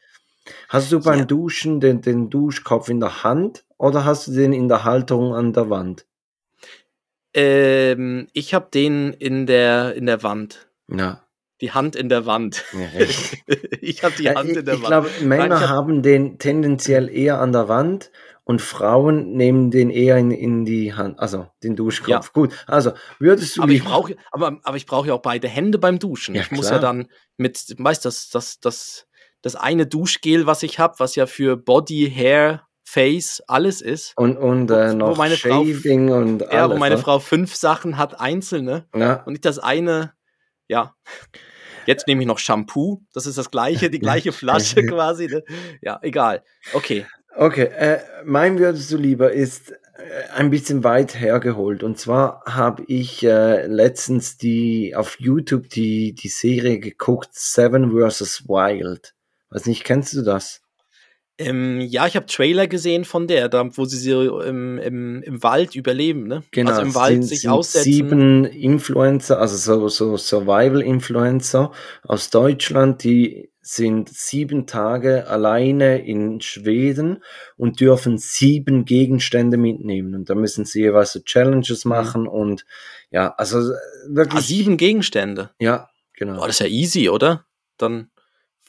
Hast 0.68 0.92
du 0.92 1.00
beim 1.00 1.20
Ja. 1.20 1.24
Duschen 1.24 1.80
den, 1.80 2.02
den 2.02 2.28
Duschkopf 2.28 2.90
in 2.90 3.00
der 3.00 3.24
Hand 3.24 3.64
oder 3.78 4.04
hast 4.04 4.28
du 4.28 4.32
den 4.32 4.52
in 4.52 4.68
der 4.68 4.84
Halterung 4.84 5.34
an 5.34 5.54
der 5.54 5.70
Wand? 5.70 6.04
Ähm, 7.34 8.28
ich 8.32 8.54
habe 8.54 8.68
den 8.72 9.12
in 9.12 9.46
der, 9.46 9.94
in 9.94 10.06
der 10.06 10.22
Wand. 10.22 10.68
Ja. 10.88 11.22
Die 11.60 11.72
Hand 11.72 11.96
in 11.96 12.08
der 12.08 12.26
Wand. 12.26 12.64
ja 12.72 13.06
ich 13.80 14.04
habe 14.04 14.14
die 14.18 14.24
Ja, 14.24 14.34
Hand 14.34 14.50
in 14.50 14.64
der 14.64 14.74
ich 14.74 14.82
Wand. 14.82 14.86
glaube, 14.88 15.10
Männer 15.22 15.46
Nein, 15.48 15.52
ich 15.56 15.60
hab- 15.62 15.68
haben 15.70 16.02
den 16.02 16.38
tendenziell 16.38 17.08
eher 17.08 17.40
an 17.40 17.52
der 17.52 17.68
Wand 17.68 18.10
und 18.44 18.60
Frauen 18.60 19.32
nehmen 19.32 19.70
den 19.70 19.88
eher 19.90 20.16
in, 20.18 20.30
in 20.30 20.64
die 20.64 20.92
Hand, 20.94 21.18
also 21.18 21.46
den 21.62 21.76
Duschkopf. 21.76 22.08
Ja. 22.08 22.20
Gut, 22.32 22.52
also 22.66 22.92
würdest 23.18 23.56
du 23.56 23.62
aber 23.62 23.72
ich 23.72 23.82
brauche, 23.84 24.16
aber, 24.32 24.58
aber 24.62 24.76
ich 24.76 24.86
brauche 24.86 25.08
ja 25.08 25.14
auch 25.14 25.22
beide 25.22 25.48
Hände 25.48 25.78
beim 25.78 25.98
Duschen. 25.98 26.34
Ja, 26.34 26.42
ich 26.42 26.50
muss 26.50 26.66
klar. 26.66 26.74
ja 26.74 26.78
dann 26.86 27.08
mit, 27.38 27.74
weißt 27.78 28.04
das, 28.04 28.28
das, 28.30 28.60
das, 28.60 29.06
das 29.42 29.56
eine 29.56 29.86
Duschgel, 29.86 30.46
was 30.46 30.62
ich 30.62 30.78
habe, 30.78 30.94
was 30.98 31.16
ja 31.16 31.26
für 31.26 31.56
Body, 31.56 32.12
Hair, 32.14 32.62
Face 32.86 33.42
alles 33.48 33.80
ist. 33.80 34.12
und, 34.16 34.36
und 34.36 34.68
wo- 34.68 34.74
äh, 34.74 34.92
wo 34.92 34.96
noch 34.96 35.16
meine 35.16 35.36
Frau- 35.36 35.64
Shaving 35.64 36.10
und 36.10 36.42
alles. 36.42 36.52
Ja, 36.54 36.70
wo 36.70 36.76
meine 36.76 36.96
ne? 36.96 37.00
Frau 37.00 37.18
fünf 37.18 37.54
Sachen 37.56 37.96
hat, 37.96 38.20
einzelne. 38.20 38.86
Ja, 38.94 39.22
Und 39.24 39.32
nicht 39.32 39.44
das 39.46 39.58
eine, 39.58 40.12
ja. 40.68 40.94
Jetzt 41.86 42.06
nehme 42.06 42.20
ich 42.22 42.26
noch 42.26 42.38
Shampoo. 42.38 43.02
Das 43.14 43.26
ist 43.26 43.36
das 43.38 43.50
gleiche, 43.50 43.88
die 43.90 43.98
gleiche 44.00 44.32
Flasche 44.32 44.82
quasi. 44.86 45.28
Ne? 45.28 45.42
Ja, 45.80 45.98
egal. 46.02 46.42
Okay. 46.74 47.06
Okay, 47.36 47.64
äh, 47.64 47.98
mein 48.24 48.58
würdest 48.58 48.90
du 48.92 48.96
lieber 48.96 49.32
ist 49.32 49.72
äh, 49.72 49.76
ein 50.34 50.50
bisschen 50.50 50.84
weit 50.84 51.18
hergeholt. 51.18 51.82
Und 51.82 51.98
zwar 51.98 52.42
habe 52.46 52.84
ich 52.86 53.24
äh, 53.24 53.66
letztens 53.66 54.36
die 54.36 54.94
auf 54.94 55.18
YouTube 55.18 55.68
die, 55.68 56.14
die 56.14 56.28
Serie 56.28 56.78
geguckt, 56.78 57.30
Seven 57.32 57.90
vs. 57.90 58.48
Wild. 58.48 59.14
Weiß 59.50 59.66
nicht, 59.66 59.84
kennst 59.84 60.14
du 60.14 60.22
das? 60.22 60.60
Ähm, 61.36 61.80
ja, 61.80 62.06
ich 62.06 62.14
habe 62.14 62.26
Trailer 62.26 62.68
gesehen 62.68 63.04
von 63.04 63.26
der, 63.26 63.48
da, 63.48 63.68
wo 63.76 63.84
sie 63.86 63.98
so 63.98 64.40
im, 64.40 64.78
im, 64.78 65.20
im 65.24 65.42
Wald 65.42 65.74
überleben, 65.74 66.28
ne? 66.28 66.44
also 66.64 66.80
im 66.82 66.94
Wald 66.94 67.14
sind- 67.14 67.22
sich 67.24 67.40
sind 67.40 67.50
aussetzen. 67.50 67.82
Sieben 67.92 68.44
Influencer, 68.44 69.40
also 69.40 69.56
so, 69.56 69.88
so 69.88 70.16
Survival-Influencer 70.16 71.72
aus 72.04 72.30
Deutschland, 72.30 73.02
die 73.02 73.50
sind 73.66 74.10
sieben 74.10 74.66
Tage 74.66 75.26
alleine 75.26 76.04
in 76.06 76.40
Schweden 76.40 77.22
und 77.56 77.80
dürfen 77.80 78.18
sieben 78.18 78.84
Gegenstände 78.84 79.56
mitnehmen. 79.56 80.14
Und 80.14 80.28
da 80.28 80.34
müssen 80.34 80.64
sie 80.64 80.82
jeweils 80.82 81.12
so 81.12 81.20
Challenges 81.20 81.84
machen 81.84 82.28
und 82.28 82.66
ja, 83.10 83.34
also 83.36 83.58
äh, 83.60 83.74
wirklich. 84.08 84.34
Mhm. 84.34 84.38
Ah, 84.38 84.42
sieben 84.42 84.76
Gegenstände. 84.76 85.50
Ja, 85.58 85.88
genau. 86.12 86.36
Boah, 86.36 86.46
das 86.46 86.60
ist 86.60 86.66
ja 86.66 86.66
easy, 86.66 87.08
oder? 87.08 87.46
Dann 87.78 88.10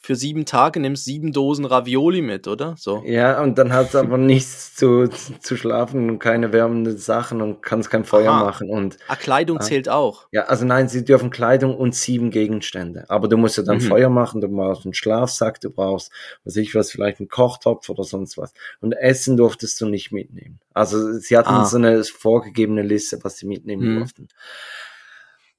für 0.05 0.15
sieben 0.15 0.45
Tage 0.45 0.79
nimmst 0.79 1.05
sieben 1.05 1.33
Dosen 1.33 1.65
Ravioli 1.65 2.21
mit, 2.21 2.47
oder? 2.47 2.75
So. 2.77 3.01
Ja, 3.05 3.41
und 3.41 3.57
dann 3.57 3.73
hast 3.73 3.93
du 3.93 3.97
aber 3.99 4.17
nichts 4.17 4.75
zu, 4.75 5.07
zu 5.07 5.57
schlafen 5.57 6.09
und 6.09 6.19
keine 6.19 6.53
wärmenden 6.53 6.97
Sachen 6.97 7.41
und 7.41 7.61
kannst 7.63 7.89
kein 7.89 8.05
Feuer 8.05 8.31
Aha. 8.31 8.43
machen 8.43 8.69
und 8.69 8.97
Ah, 9.07 9.15
Kleidung 9.15 9.57
Ah. 9.57 9.61
zählt 9.61 9.89
auch. 9.89 10.27
Ja, 10.31 10.43
also 10.43 10.63
nein, 10.65 10.87
sie 10.89 11.03
dürfen 11.03 11.31
Kleidung 11.31 11.75
und 11.75 11.95
sieben 11.95 12.29
Gegenstände. 12.29 13.05
Aber 13.09 13.27
du 13.27 13.35
musst 13.37 13.57
ja 13.57 13.63
dann 13.63 13.77
Mhm. 13.77 13.81
Feuer 13.81 14.09
machen, 14.09 14.41
du 14.41 14.47
brauchst 14.47 14.85
einen 14.85 14.93
Schlafsack, 14.93 15.59
du 15.61 15.69
brauchst, 15.71 16.11
was 16.43 16.55
ich 16.55 16.75
was, 16.75 16.91
vielleicht 16.91 17.19
einen 17.19 17.27
Kochtopf 17.29 17.89
oder 17.89 18.03
sonst 18.03 18.37
was. 18.37 18.53
Und 18.81 18.93
Essen 18.93 19.37
durftest 19.37 19.81
du 19.81 19.87
nicht 19.87 20.11
mitnehmen. 20.11 20.59
Also 20.73 21.13
sie 21.13 21.35
hatten 21.37 21.49
Ah. 21.49 21.65
so 21.65 21.77
eine 21.77 22.03
vorgegebene 22.03 22.83
Liste, 22.83 23.19
was 23.23 23.37
sie 23.37 23.47
mitnehmen 23.47 23.93
Mhm. 23.93 23.97
durften. 23.99 24.27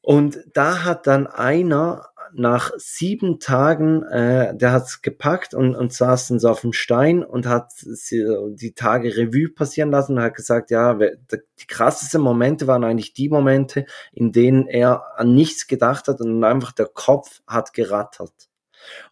Und 0.02 0.38
da 0.54 0.84
hat 0.84 1.06
dann 1.08 1.26
einer 1.26 2.06
nach 2.38 2.70
sieben 2.76 3.40
Tagen, 3.40 4.02
äh, 4.04 4.56
der 4.56 4.72
hat's 4.72 5.02
gepackt 5.02 5.54
und, 5.54 5.74
und 5.74 5.92
saß 5.92 6.28
dann 6.28 6.38
so 6.38 6.48
auf 6.48 6.60
dem 6.60 6.72
Stein 6.72 7.24
und 7.24 7.46
hat 7.46 7.72
die 7.82 8.72
Tage 8.74 9.16
Revue 9.16 9.48
passieren 9.48 9.90
lassen 9.90 10.16
und 10.16 10.22
hat 10.22 10.34
gesagt, 10.34 10.70
ja, 10.70 10.94
die 10.94 11.66
krassesten 11.66 12.20
Momente 12.20 12.66
waren 12.66 12.84
eigentlich 12.84 13.14
die 13.14 13.28
Momente, 13.28 13.86
in 14.12 14.32
denen 14.32 14.66
er 14.66 15.18
an 15.18 15.34
nichts 15.34 15.66
gedacht 15.66 16.08
hat 16.08 16.20
und 16.20 16.44
einfach 16.44 16.72
der 16.72 16.86
Kopf 16.86 17.40
hat 17.46 17.72
gerattert. 17.72 18.48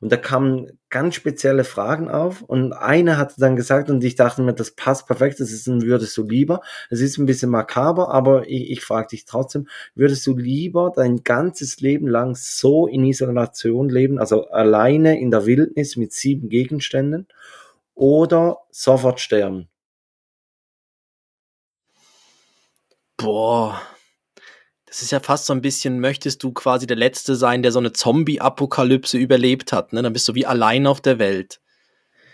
Und 0.01 0.13
da 0.13 0.17
kamen 0.17 0.79
ganz 0.91 1.15
spezielle 1.15 1.65
Fragen 1.65 2.09
auf 2.09 2.43
und 2.43 2.73
eine 2.73 3.19
hatte 3.19 3.35
dann 3.39 3.57
gesagt 3.57 3.91
und 3.91 4.03
ich 4.05 4.15
dachte 4.15 4.43
mir, 4.43 4.55
das 4.55 4.73
passt 4.73 5.07
perfekt, 5.07 5.41
das 5.41 5.51
ist 5.51 5.67
ein 5.67 5.83
würdest 5.83 6.17
du 6.17 6.23
lieber. 6.23 6.61
Es 6.91 7.01
ist 7.01 7.19
ein 7.19 7.27
bisschen 7.27 7.51
makaber, 7.51 8.11
aber 8.11 8.49
ich, 8.49 8.71
ich 8.71 8.81
frage 8.85 9.09
dich 9.09 9.25
trotzdem, 9.25 9.69
würdest 9.95 10.27
du 10.27 10.37
lieber 10.37 10.93
dein 10.95 11.25
ganzes 11.25 11.81
Leben 11.81 12.07
lang 12.07 12.35
so 12.37 12.87
in 12.87 13.05
Isolation 13.05 13.89
leben, 13.89 14.19
also 14.19 14.49
alleine 14.49 15.21
in 15.21 15.31
der 15.31 15.47
Wildnis 15.47 15.97
mit 15.97 16.13
sieben 16.13 16.49
Gegenständen 16.49 17.27
oder 17.95 18.59
sofort 18.71 19.21
sterben? 19.21 19.69
Boah. 23.17 23.94
Das 24.95 25.03
ist 25.03 25.11
ja 25.11 25.19
fast 25.19 25.47
so 25.47 25.53
ein 25.53 25.61
bisschen, 25.61 25.99
möchtest 25.99 26.45
du 26.45 26.53
quasi 26.53 26.87
der 26.87 26.97
Letzte 26.97 27.35
sein, 27.35 27.65
der 27.65 27.73
so 27.73 27.81
eine 27.81 27.93
Zombie-Apokalypse 27.93 29.19
überlebt 29.19 29.73
hat, 29.73 29.93
ne? 29.93 30.03
Dann 30.03 30.13
bist 30.13 30.29
du 30.29 30.37
wie 30.37 30.47
allein 30.47 30.87
auf 30.87 31.01
der 31.01 31.19
Welt. 31.19 31.61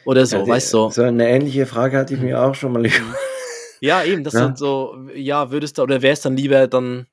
Oder 0.05 0.27
so, 0.27 0.37
Ja, 0.37 0.43
die- 0.45 0.51
weißt 0.51 0.75
du? 0.75 0.91
So 0.91 1.03
eine 1.03 1.27
ähnliche 1.27 1.65
Frage 1.65 1.97
hatte 1.97 2.13
ich 2.13 2.21
mir 2.21 2.39
auch 2.39 2.55
schon 2.55 2.73
mal 2.73 2.85
über. 2.85 3.17
Ja, 3.81 4.05
eben, 4.05 4.25
das 4.25 4.35
Ja. 4.35 4.41
sind 4.41 4.59
so, 4.59 5.09
ja, 5.15 5.51
würdest 5.51 5.79
du, 5.79 5.83
oder 5.83 6.03
wär's 6.03 6.21
dann 6.21 6.37
lieber 6.37 6.67
dann. 6.69 7.07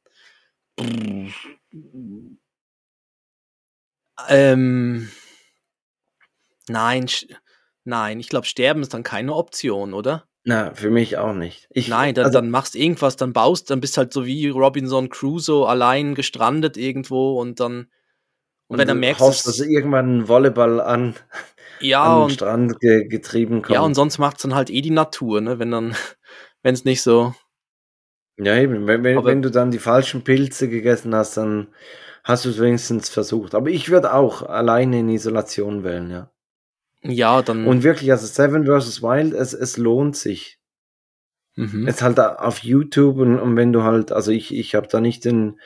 Ähm. 4.27 5.09
Nein, 6.67 7.05
nein, 7.85 8.19
ich 8.19 8.27
glaube, 8.27 8.45
sterben 8.47 8.81
ist 8.81 8.93
dann 8.93 9.03
keine 9.03 9.33
Option, 9.33 9.93
oder? 9.93 10.26
Na, 10.47 10.73
für 10.73 10.89
mich 10.89 11.17
auch 11.17 11.33
nicht. 11.33 11.67
Ich, 11.71 11.89
Nein, 11.89 12.15
dann, 12.15 12.25
also, 12.27 12.37
dann 12.37 12.49
machst 12.49 12.75
irgendwas, 12.75 13.17
dann 13.17 13.33
baust, 13.33 13.69
dann 13.69 13.81
bist 13.81 13.97
halt 13.97 14.13
so 14.13 14.25
wie 14.25 14.47
Robinson 14.47 15.09
Crusoe 15.09 15.67
allein 15.67 16.15
gestrandet 16.15 16.77
irgendwo 16.77 17.39
und 17.39 17.59
dann. 17.59 17.87
Und, 18.69 18.79
wenn 18.79 18.87
du 18.87 18.93
du 18.93 18.99
merkst, 19.01 19.21
hoffst, 19.21 19.45
es- 19.45 19.57
dass 19.57 19.67
irgendwann 19.67 20.19
ein 20.19 20.27
Volleyball 20.29 20.79
an, 20.79 21.15
ja, 21.81 22.01
an 22.03 22.15
den 22.19 22.23
und, 22.23 22.31
Strand 22.31 22.79
ge 22.79 23.07
getrieben 23.09 23.61
kommt. 23.61 23.75
ja, 23.75 23.81
und 23.81 23.93
sonst 23.93 24.19
macht's 24.19 24.41
dann 24.43 24.55
halt 24.55 24.69
eh 24.69 24.79
die 24.81 24.89
Natur, 24.89 25.41
ne? 25.41 25.59
Wenn 25.59 25.71
dann, 25.71 25.91
wenn 26.63 26.73
es 26.73 26.85
nicht 26.85 27.01
so. 27.01 27.33
Ja, 28.37 28.55
eben. 28.55 28.87
Wenn, 28.87 29.03
wenn, 29.03 29.25
wenn 29.25 29.41
du 29.41 29.51
dann 29.51 29.71
die 29.71 29.79
falschen 29.79 30.23
Pilze 30.23 30.69
gegessen 30.69 31.13
hast, 31.13 31.35
dann 31.35 31.67
hast 32.23 32.45
du 32.45 32.49
es 32.49 32.59
wenigstens 32.61 33.09
versucht. 33.09 33.53
Aber 33.53 33.69
ich 33.69 33.89
würde 33.89 34.13
auch 34.13 34.43
alleine 34.43 34.99
in 34.99 35.09
Isolation 35.09 35.83
wählen, 35.83 36.09
ja. 36.09 36.31
Ja, 37.09 37.41
dann. 37.41 37.65
Und 37.65 37.83
wirklich, 37.83 38.11
also 38.11 38.25
Seven 38.27 38.65
vs. 38.65 39.01
Wild, 39.01 39.33
es, 39.33 39.53
es 39.53 39.77
lohnt 39.77 40.15
sich. 40.15 40.59
mhm. 41.55 41.87
Es 41.87 42.01
halt 42.01 42.19
auf 42.19 42.59
YouTube 42.63 43.17
und, 43.17 43.39
und 43.39 43.55
wenn 43.55 43.73
du 43.73 43.83
halt, 43.83 44.11
also 44.11 44.31
ich, 44.31 44.53
ich 44.53 44.75
habe 44.75 44.87
da 44.87 44.99
nicht 44.99 45.25
den, 45.25 45.59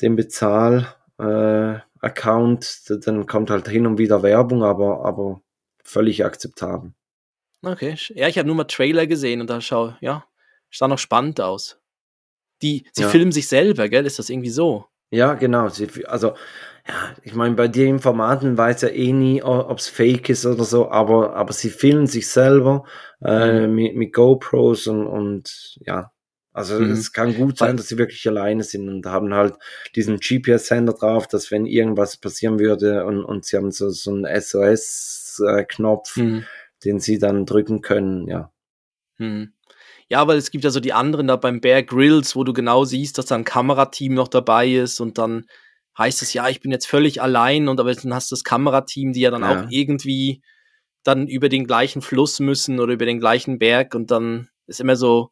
den 0.00 0.16
Bezahl 0.16 0.94
äh, 1.18 1.78
dann 2.02 3.26
kommt 3.26 3.50
halt 3.50 3.68
hin 3.68 3.86
und 3.86 3.98
wieder 3.98 4.22
Werbung, 4.22 4.62
aber, 4.64 5.04
aber 5.04 5.42
völlig 5.84 6.24
akzeptabel. 6.24 6.92
Okay. 7.62 7.94
Ja, 8.14 8.26
ich 8.28 8.38
habe 8.38 8.46
nur 8.46 8.56
mal 8.56 8.64
Trailer 8.64 9.06
gesehen 9.06 9.40
und 9.42 9.50
da 9.50 9.60
schau, 9.60 9.94
ja, 10.00 10.24
sah 10.70 10.88
noch 10.88 10.98
spannend 10.98 11.40
aus. 11.40 11.78
Die, 12.62 12.86
sie 12.92 13.02
Ja. 13.02 13.08
filmen 13.08 13.32
sich 13.32 13.48
selber, 13.48 13.88
gell? 13.88 14.06
Ist 14.06 14.18
das 14.18 14.30
irgendwie 14.30 14.50
so? 14.50 14.86
Ja, 15.10 15.34
genau. 15.34 15.68
Sie, 15.68 15.88
also, 16.06 16.34
ja, 16.88 17.14
ich 17.22 17.34
meine, 17.34 17.54
bei 17.54 17.68
den 17.68 17.98
Formaten 17.98 18.56
weiß 18.58 18.82
ja 18.82 18.88
eh 18.88 19.12
nie, 19.12 19.42
ob 19.42 19.78
es 19.78 19.88
fake 19.88 20.28
ist 20.30 20.46
oder 20.46 20.64
so, 20.64 20.90
aber, 20.90 21.34
aber 21.36 21.52
sie 21.52 21.70
filmen 21.70 22.06
sich 22.06 22.28
selber 22.28 22.84
äh, 23.24 23.66
mit, 23.66 23.96
mit 23.96 24.12
GoPros 24.12 24.86
und, 24.86 25.06
und 25.06 25.78
ja. 25.86 26.12
Also 26.52 26.80
Mhm. 26.80 26.90
es 26.90 27.12
kann 27.12 27.34
gut 27.34 27.58
sein, 27.58 27.76
dass 27.76 27.86
sie 27.88 27.96
wirklich 27.96 28.26
alleine 28.28 28.64
sind 28.64 28.88
und 28.88 29.06
haben 29.06 29.32
halt 29.32 29.54
diesen 29.94 30.18
GPS-Sender 30.18 30.94
drauf, 30.94 31.28
dass 31.28 31.52
wenn 31.52 31.64
irgendwas 31.64 32.16
passieren 32.16 32.58
würde 32.58 33.04
und, 33.04 33.24
und 33.24 33.44
sie 33.44 33.56
haben 33.56 33.70
so, 33.70 33.88
so 33.90 34.10
einen 34.12 34.24
SOS-Knopf, 34.26 36.16
Hm. 36.16 36.44
den 36.84 36.98
sie 36.98 37.18
dann 37.18 37.46
drücken 37.46 37.82
können, 37.82 38.26
ja. 38.26 38.50
Hm. 39.18 39.52
Ja, 40.08 40.26
weil 40.26 40.38
es 40.38 40.50
gibt 40.50 40.64
ja 40.64 40.70
so 40.70 40.80
die 40.80 40.92
anderen 40.92 41.28
da 41.28 41.36
beim 41.36 41.60
Bear 41.60 41.84
Grylls, 41.84 42.34
wo 42.34 42.42
du 42.42 42.52
genau 42.52 42.84
siehst, 42.84 43.16
dass 43.18 43.26
da 43.26 43.36
ein 43.36 43.44
Kamerateam 43.44 44.14
noch 44.14 44.26
dabei 44.28 44.68
ist 44.68 44.98
und 44.98 45.18
dann 45.18 45.46
heißt 46.00 46.22
es, 46.22 46.32
ja, 46.32 46.48
ich 46.48 46.60
bin 46.60 46.72
jetzt 46.72 46.86
völlig 46.86 47.22
allein 47.22 47.68
und 47.68 47.78
aber 47.78 47.94
dann 47.94 48.12
hast 48.14 48.30
du 48.30 48.34
das 48.34 48.42
Kamerateam, 48.44 49.12
die 49.12 49.20
ja 49.20 49.30
dann 49.30 49.42
Ja. 49.42 49.64
auch 49.64 49.70
irgendwie 49.70 50.42
dann 51.04 51.28
über 51.28 51.48
den 51.48 51.66
gleichen 51.66 52.02
Fluss 52.02 52.40
müssen 52.40 52.80
oder 52.80 52.92
über 52.92 53.06
den 53.06 53.20
gleichen 53.20 53.58
Berg 53.58 53.94
und 53.94 54.10
dann 54.10 54.48
ist 54.66 54.80
immer 54.80 54.96
so 54.96 55.30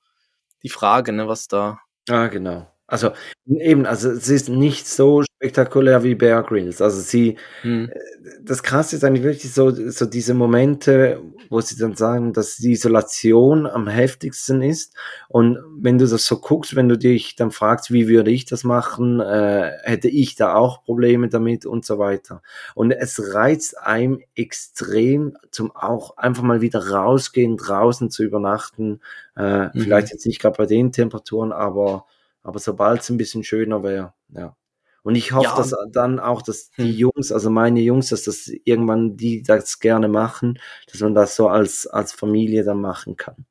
die 0.63 0.69
Frage, 0.69 1.13
ne, 1.13 1.27
was 1.29 1.49
da. 1.49 1.81
Ah, 2.09 2.29
genau. 2.29 2.71
Also 2.91 3.11
eben, 3.47 3.85
also 3.85 4.11
es 4.11 4.29
ist 4.31 4.49
nicht 4.49 4.89
so 4.89 5.23
spektakulär 5.23 6.03
wie 6.05 6.15
Bear 6.15 6.43
Grylls. 6.43 6.81
Also 6.81 7.01
sie, 7.03 7.37
Hm. 7.61 7.91
äh, 7.93 7.99
das 8.43 8.63
Krasse 8.63 8.97
ist 8.97 9.05
eigentlich 9.05 9.25
wirklich 9.25 9.53
so, 9.53 9.71
so 9.91 10.07
diese 10.07 10.33
Momente, 10.33 11.21
wo 11.51 11.61
sie 11.61 11.77
dann 11.77 11.97
sagen, 11.97 12.33
dass 12.33 12.57
die 12.57 12.73
Isolation 12.73 13.67
am 13.67 13.89
heftigsten 13.89 14.63
ist. 14.63 14.95
Und 15.29 15.59
wenn 15.79 15.99
du 15.99 16.07
das 16.07 16.25
so 16.27 16.39
guckst, 16.41 16.77
wenn 16.77 16.89
du 16.89 16.97
dich 16.97 17.37
dann 17.37 17.51
fragst, 17.51 17.93
wie 17.93 18.09
würde 18.09 18.31
ich 18.31 18.47
das 18.47 18.65
machen, 18.65 19.21
äh, 19.21 19.71
hätte 19.83 20.09
ich 20.09 20.35
da 20.37 20.55
auch 20.55 20.83
Probleme 20.85 21.29
damit 21.29 21.67
und 21.67 21.85
so 21.85 21.99
weiter. 21.99 22.43
Und 22.75 22.91
es 22.93 23.35
reizt 23.35 23.79
einem 23.79 24.21
extrem 24.35 25.37
zum 25.51 25.71
auch 25.77 26.17
einfach 26.17 26.43
mal 26.43 26.63
wieder 26.63 26.89
rausgehen, 26.89 27.57
draußen 27.59 28.11
zu 28.11 28.23
übernachten. 28.25 29.01
Äh, 29.37 29.67
Mhm. 29.67 29.71
Vielleicht 29.83 30.11
jetzt 30.11 30.27
nicht 30.27 30.41
gerade 30.41 30.57
bei 30.57 30.67
den 30.67 30.91
Temperaturen, 30.93 31.53
aber 31.53 32.07
aber 32.49 32.59
sobald 32.59 33.01
es 33.03 33.11
ein 33.11 33.17
bisschen 33.19 33.45
schöner 33.45 33.83
wäre, 33.83 34.15
ja. 34.31 34.57
Und 35.03 35.15
ich 35.15 35.33
hoffe, 35.33 35.45
Ja. 35.45 35.57
dass 35.57 35.75
dann 35.93 36.19
auch, 36.19 36.43
dass 36.43 36.71
die 36.73 36.83
Hm. 36.93 36.99
Jungs, 36.99 37.31
also 37.33 37.49
meine 37.51 37.81
Jungs, 37.81 38.09
dass 38.09 38.25
das 38.25 38.49
irgendwann 38.65 39.17
die 39.17 39.43
das 39.43 39.79
gerne 39.79 40.09
machen, 40.09 40.59
dass 40.91 41.01
man 41.01 41.15
das 41.15 41.37
so 41.37 41.49
als, 41.49 41.87
als 41.87 42.13
Familie 42.13 42.65
dann 42.65 42.81
machen 42.81 43.17
kann. 43.17 43.47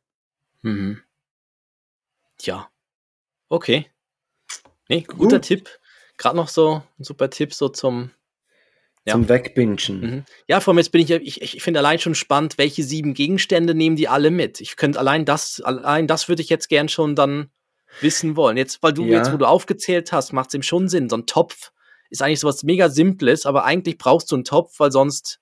Mhm. 0.62 1.02
Ja. 2.42 2.70
Okay. 3.50 3.88
Nee, 4.90 5.02
guter 5.02 5.38
Gut. 5.38 5.46
Tipp. 5.46 5.70
Gerade 6.18 6.36
noch 6.36 6.50
so 6.50 6.84
ein 7.00 7.04
super 7.04 7.30
Tipp 7.30 7.54
so 7.54 7.70
zum. 7.70 8.12
Ja. 9.06 9.14
Zum 9.14 9.30
Wegbingen. 9.30 9.78
Mhm. 10.02 10.26
Ja, 10.48 10.60
vor 10.60 10.74
allem 10.74 10.80
jetzt 10.80 10.92
bin 10.92 11.02
ich 11.02 11.10
ja, 11.10 11.18
ich, 11.18 11.42
ich 11.42 11.64
finde 11.64 11.80
allein 11.80 11.98
schon 11.98 12.14
spannend, 12.14 12.58
welche 12.58 12.84
sieben 12.84 13.14
Gegenstände 13.14 13.74
nehmen 13.74 13.96
die 13.96 14.10
alle 14.10 14.32
mit. 14.32 14.60
Ich 14.60 14.76
könnte 14.76 15.00
allein 15.00 15.24
das, 15.24 15.62
allein 15.62 16.08
das 16.08 16.28
würde 16.28 16.42
ich 16.42 16.50
jetzt 16.50 16.68
gern 16.68 16.90
schon 16.90 17.16
dann 17.16 17.50
wissen 18.02 18.36
wollen. 18.36 18.58
Jetzt, 18.58 18.82
weil 18.84 18.94
du 18.94 19.06
Ja. 19.06 19.18
jetzt, 19.18 19.32
wo 19.34 19.38
du 19.38 19.46
aufgezählt 19.46 20.12
hast, 20.12 20.34
macht 20.34 20.50
es 20.50 20.54
ihm 20.56 20.62
schon 20.64 20.88
Sinn. 20.90 21.10
So 21.10 21.18
ein 21.18 21.26
Topf 21.26 21.72
ist 22.10 22.22
eigentlich 22.22 22.40
sowas 22.40 22.64
mega 22.64 22.90
Simples, 22.90 23.46
aber 23.46 23.66
eigentlich 23.66 23.98
brauchst 23.98 24.32
du 24.32 24.36
einen 24.36 24.44
Topf, 24.44 24.80
weil 24.80 24.92
sonst, 24.92 25.40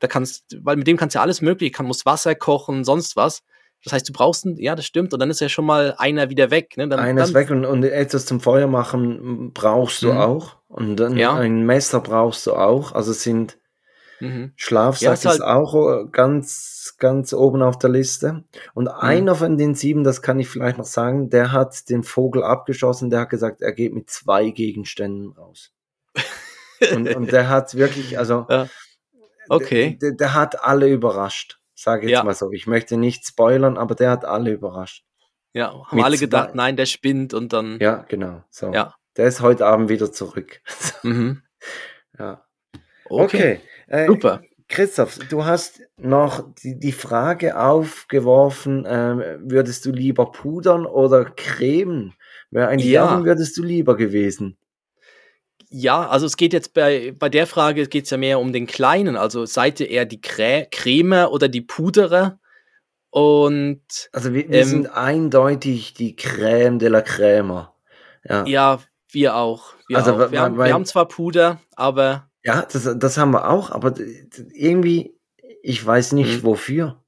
da 0.00 0.06
kannst, 0.08 0.44
weil 0.62 0.76
mit 0.76 0.86
dem 0.86 0.96
kannst 0.96 1.14
du 1.14 1.18
ja 1.18 1.22
alles 1.22 1.40
mögliche, 1.40 1.72
kann, 1.72 1.86
musst 1.86 2.04
Wasser 2.06 2.34
kochen, 2.34 2.84
sonst 2.84 3.16
was. 3.16 3.42
Das 3.84 3.92
heißt, 3.92 4.08
du 4.08 4.12
brauchst 4.14 4.46
einen, 4.46 4.56
ja, 4.56 4.74
das 4.74 4.86
stimmt, 4.86 5.12
und 5.12 5.20
dann 5.20 5.28
ist 5.30 5.40
ja 5.40 5.48
schon 5.50 5.66
mal 5.66 5.94
einer 5.98 6.30
wieder 6.30 6.50
weg. 6.50 6.76
Ne? 6.78 6.88
Dann, 6.88 6.98
Eines 7.00 7.32
dann, 7.32 7.34
weg 7.34 7.50
und, 7.50 7.66
und 7.66 7.84
etwas 7.84 8.24
zum 8.24 8.40
Feuer 8.40 8.66
machen 8.66 9.52
brauchst 9.52 10.02
du 10.02 10.12
Mhm. 10.12 10.18
auch. 10.18 10.56
Und 10.68 10.96
dann 10.96 11.16
Ja. 11.18 11.34
ein 11.34 11.66
Messer 11.66 12.00
brauchst 12.00 12.46
du 12.46 12.54
auch. 12.54 12.92
Also 12.92 13.10
es 13.10 13.22
sind 13.22 13.58
Mhm. 14.20 14.52
Schlafsack 14.56 15.02
Ja, 15.02 15.12
ist, 15.14 15.24
ist 15.24 15.30
halt- 15.30 15.42
auch 15.42 15.74
äh, 15.74 16.04
ganz, 16.10 16.94
ganz 16.98 17.32
oben 17.32 17.62
auf 17.62 17.78
der 17.78 17.90
Liste. 17.90 18.44
Und 18.74 18.84
Mhm. 18.84 18.90
einer 19.00 19.34
von 19.34 19.56
den 19.58 19.74
sieben, 19.74 20.04
das 20.04 20.22
kann 20.22 20.38
ich 20.38 20.48
vielleicht 20.48 20.78
noch 20.78 20.84
sagen, 20.84 21.30
der 21.30 21.52
hat 21.52 21.88
den 21.90 22.02
Vogel 22.04 22.42
abgeschossen, 22.44 23.10
der 23.10 23.20
hat 23.20 23.30
gesagt, 23.30 23.60
er 23.62 23.72
geht 23.72 23.92
mit 23.94 24.08
zwei 24.10 24.50
Gegenständen 24.50 25.32
raus. 25.32 25.72
Und, 26.94 27.14
und 27.14 27.32
der 27.32 27.48
hat 27.48 27.74
wirklich, 27.74 28.18
also 28.18 28.46
Ja. 28.48 28.68
Okay. 29.48 29.98
der, 30.00 30.12
der 30.12 30.34
hat 30.34 30.62
alle 30.64 30.88
überrascht, 30.88 31.60
sage 31.74 32.04
ich 32.06 32.10
jetzt 32.10 32.18
Ja. 32.18 32.24
mal 32.24 32.34
so. 32.34 32.50
Ich 32.52 32.66
möchte 32.66 32.96
nicht 32.96 33.26
spoilern, 33.26 33.76
aber 33.78 33.94
der 33.94 34.10
hat 34.10 34.24
alle 34.24 34.52
überrascht. 34.52 35.04
Ja, 35.52 35.72
haben 35.72 35.96
Mit 35.96 36.04
alle 36.04 36.16
zwei- 36.16 36.20
gedacht, 36.24 36.54
nein, 36.54 36.76
der 36.76 36.86
spinnt 36.86 37.32
und 37.34 37.52
dann. 37.52 37.78
Ja, 37.80 38.04
genau. 38.08 38.42
So. 38.50 38.72
Ja. 38.72 38.94
Der 39.16 39.26
ist 39.26 39.40
heute 39.40 39.66
Abend 39.66 39.88
wieder 39.88 40.10
zurück. 40.12 40.60
Mhm. 41.04 41.42
ja. 42.18 42.44
Okay. 43.06 43.24
Okay. 43.24 43.60
Äh, 43.88 44.06
Super. 44.06 44.42
Christoph, 44.68 45.18
du 45.28 45.44
hast 45.44 45.80
noch 45.98 46.54
die, 46.62 46.78
die 46.78 46.92
Frage 46.92 47.58
aufgeworfen, 47.60 48.84
ähm, 48.88 49.22
würdest 49.40 49.84
du 49.84 49.90
lieber 49.92 50.32
pudern 50.32 50.86
oder 50.86 51.24
cremen? 51.26 52.14
Wer 52.50 52.68
ein 52.68 52.78
Ja. 52.78 53.22
Würdest 53.24 53.56
du 53.58 53.62
lieber 53.62 53.96
gewesen? 53.96 54.56
Ja, 55.70 56.08
also 56.08 56.26
es 56.26 56.36
geht 56.36 56.52
jetzt 56.52 56.72
bei, 56.72 57.12
bei 57.18 57.28
der 57.28 57.46
Frage 57.46 57.86
geht 57.88 58.04
es 58.04 58.10
ja 58.10 58.16
mehr 58.16 58.38
um 58.38 58.52
den 58.52 58.66
Kleinen. 58.66 59.16
Also 59.16 59.44
seid 59.44 59.80
ihr 59.80 59.90
eher 59.90 60.04
die 60.06 60.20
Crä 60.20 60.66
Creme 60.70 61.26
oder 61.28 61.48
die 61.48 61.62
Puderer? 61.62 62.38
Und 63.10 63.82
Also 64.12 64.32
wir, 64.34 64.48
wir 64.48 64.60
Ähm, 64.62 64.68
sind 64.68 64.86
eindeutig 64.96 65.94
die 65.94 66.16
Crème 66.16 66.78
de 66.78 66.88
la 66.88 67.00
Crème. 67.00 67.68
Ja, 68.28 68.44
ja. 68.46 68.78
wir 69.10 69.36
auch. 69.36 69.74
Wir, 69.88 69.98
Also, 69.98 70.14
auch. 70.14 70.18
weil- 70.18 70.32
wir, 70.32 70.40
haben, 70.40 70.56
weil- 70.58 70.66
wir 70.68 70.74
haben 70.74 70.84
zwar 70.86 71.06
Puder, 71.06 71.60
aber 71.76 72.28
das, 72.44 72.88
das 72.98 73.16
haben 73.18 73.30
wir 73.32 73.48
auch, 73.48 73.70
aber 73.70 73.94
irgendwie, 74.52 75.16
ich 75.62 75.84
weiß 75.84 76.12
nicht 76.12 76.42
Mhm. 76.42 76.46
wofür. 76.46 77.00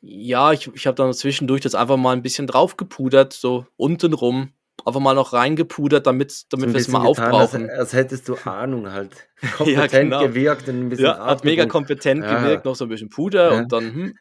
ja, 0.00 0.52
ich, 0.52 0.68
ich 0.74 0.86
habe 0.86 0.96
dann 0.96 1.12
zwischendurch 1.14 1.62
das 1.62 1.74
einfach 1.74 1.96
mal 1.96 2.12
ein 2.12 2.22
bisschen 2.22 2.46
drauf 2.46 2.76
gepudert, 2.76 3.32
so 3.32 3.66
untenrum. 3.76 4.52
Einfach 4.84 5.00
mal 5.00 5.14
noch 5.14 5.32
reingepudert, 5.32 6.06
damit, 6.06 6.44
damit 6.52 6.68
So 6.70 6.74
wir 6.74 6.80
es 6.80 6.88
mal 6.88 7.06
getan, 7.06 7.32
als, 7.34 7.54
aufbrauchen. 7.54 7.70
als 7.70 7.92
hättest 7.94 8.28
du 8.28 8.36
Ahnung 8.44 8.90
halt. 8.92 9.28
Kompetent 9.56 9.90
genau. 10.10 10.20
gewirkt 10.26 10.68
und 10.68 10.78
ein 10.78 10.88
bisschen 10.90 11.06
Ja, 11.06 11.24
hat 11.24 11.44
mega 11.44 11.64
kompetent 11.64 12.22
Ja. 12.22 12.38
gewirkt, 12.42 12.64
noch 12.66 12.74
so 12.76 12.84
ein 12.84 12.88
bisschen 12.90 13.08
Puder 13.08 13.52
Ja. 13.52 13.58
und 13.58 13.72
dann, 13.72 13.94
hm, 13.94 14.18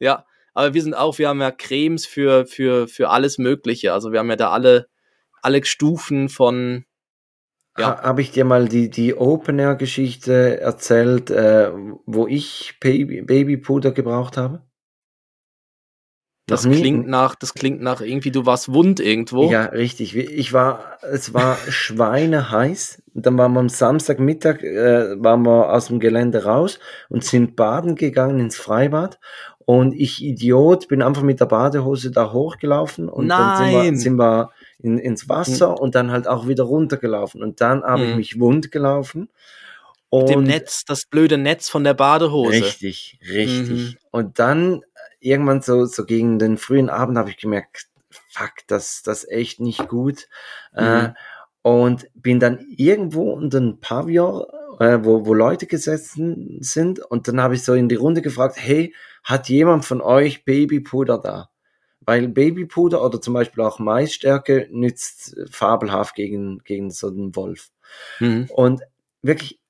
ja. 0.00 0.24
Aber 0.52 0.74
wir 0.74 0.82
sind 0.82 0.94
auch, 0.94 1.18
wir 1.18 1.28
haben 1.28 1.40
ja 1.40 1.52
Cremes 1.52 2.06
für, 2.06 2.44
für, 2.46 2.88
für 2.88 3.10
alles 3.10 3.38
Mögliche. 3.38 3.92
Also 3.92 4.10
wir 4.10 4.18
haben 4.18 4.30
ja 4.30 4.36
da 4.36 4.50
alle, 4.50 4.88
alle 5.42 5.64
Stufen 5.64 6.28
von, 6.28 6.84
Ja. 7.80 7.98
Ha, 7.98 8.02
Habe 8.02 8.20
ich 8.22 8.30
dir 8.30 8.44
mal 8.44 8.68
die, 8.68 8.90
die 8.90 9.14
Open-Air-Geschichte 9.16 10.60
erzählt, 10.60 11.30
äh, 11.30 11.70
wo 12.06 12.26
ich 12.26 12.76
Baby, 12.80 13.22
Babypuder 13.22 13.92
gebraucht 13.92 14.36
habe? 14.36 14.62
das 16.50 16.64
Noch 16.64 16.72
nie? 16.72 16.80
klingt 16.80 17.08
nach, 17.08 17.34
das 17.34 17.54
klingt 17.54 17.80
nach 17.80 18.00
irgendwie, 18.00 18.30
du 18.30 18.44
warst 18.44 18.72
wund 18.72 19.00
irgendwo. 19.00 19.50
Ja, 19.50 19.66
richtig. 19.66 20.16
Ich 20.16 20.52
war, 20.52 20.98
es 21.02 21.32
war 21.32 21.56
schweineheiß. 21.68 23.02
Dann 23.14 23.38
waren 23.38 23.52
wir 23.52 23.60
am 23.60 23.68
Samstagmittag, 23.68 24.62
äh, 24.62 25.22
waren 25.22 25.42
wir 25.44 25.72
aus 25.72 25.86
dem 25.86 26.00
Gelände 26.00 26.44
raus 26.44 26.78
und 27.08 27.24
sind 27.24 27.56
baden 27.56 27.94
gegangen 27.94 28.40
ins 28.40 28.56
Freibad. 28.56 29.18
Und 29.64 29.94
ich 29.94 30.22
Idiot 30.22 30.88
bin 30.88 31.02
einfach 31.02 31.22
mit 31.22 31.38
der 31.38 31.46
Badehose 31.46 32.10
da 32.10 32.32
hochgelaufen 32.32 33.08
und 33.08 33.28
dann 33.28 33.56
sind 33.56 33.70
wir, 33.72 33.82
Nein. 33.84 33.96
sind 33.96 34.16
wir 34.16 34.50
in, 34.82 34.98
ins 34.98 35.28
Wasser 35.28 35.80
und 35.80 35.94
dann 35.94 36.10
halt 36.10 36.26
auch 36.28 36.46
wieder 36.48 36.64
runtergelaufen. 36.64 37.42
Und 37.42 37.60
dann 37.60 37.82
habe 37.82 38.04
ich 38.04 38.10
Mhm. 38.10 38.16
mich 38.16 38.40
wund 38.40 38.70
gelaufen. 38.70 39.28
Mit 40.12 40.28
dem 40.28 40.38
Und- 40.38 40.44
Netz, 40.44 40.84
das 40.84 41.06
blöde 41.06 41.38
Netz 41.38 41.68
von 41.68 41.84
der 41.84 41.94
Badehose. 41.94 42.52
Richtig, 42.52 43.20
richtig. 43.28 43.70
Mhm. 43.70 43.96
Und 44.10 44.38
dann 44.40 44.82
äh, 44.82 44.82
irgendwann 45.20 45.62
so, 45.62 45.84
so 45.84 46.04
gegen 46.04 46.38
den 46.38 46.56
frühen 46.58 46.90
Abend 46.90 47.16
habe 47.16 47.30
ich 47.30 47.36
gemerkt, 47.36 47.86
fuck, 48.30 48.52
das, 48.66 49.02
das 49.02 49.24
ist 49.24 49.30
echt 49.30 49.60
nicht 49.60 49.86
gut. 49.88 50.26
Äh, 50.74 51.02
Mhm. 51.08 51.14
und 51.62 52.06
bin 52.14 52.40
dann 52.40 52.58
irgendwo 52.76 53.30
unter 53.32 53.58
ein 53.60 53.78
Pavillon, 53.80 54.46
äh, 54.80 54.98
wo, 55.02 55.26
wo 55.26 55.34
Leute 55.34 55.66
gesessen 55.66 56.56
sind. 56.60 56.98
Und 57.00 57.28
dann 57.28 57.40
habe 57.40 57.54
ich 57.54 57.62
so 57.62 57.74
in 57.74 57.88
die 57.88 57.96
Runde 57.96 58.22
gefragt, 58.22 58.56
hey, 58.58 58.94
hat 59.22 59.48
jemand 59.50 59.84
von 59.84 60.00
euch 60.00 60.44
Babypuder 60.44 61.18
da? 61.18 61.49
Weil 62.10 62.26
Babypuder 62.26 63.04
oder 63.04 63.20
zum 63.20 63.34
Beispiel 63.34 63.62
auch 63.62 63.78
Maisstärke 63.78 64.66
nützt 64.72 65.36
fabelhaft 65.48 66.16
gegen, 66.16 66.58
gegen 66.64 66.90
so 66.90 67.06
einen 67.06 67.36
Wolf. 67.36 67.68
Mhm. 68.18 68.48
Und 68.52 68.82
wirklich, 69.22 69.60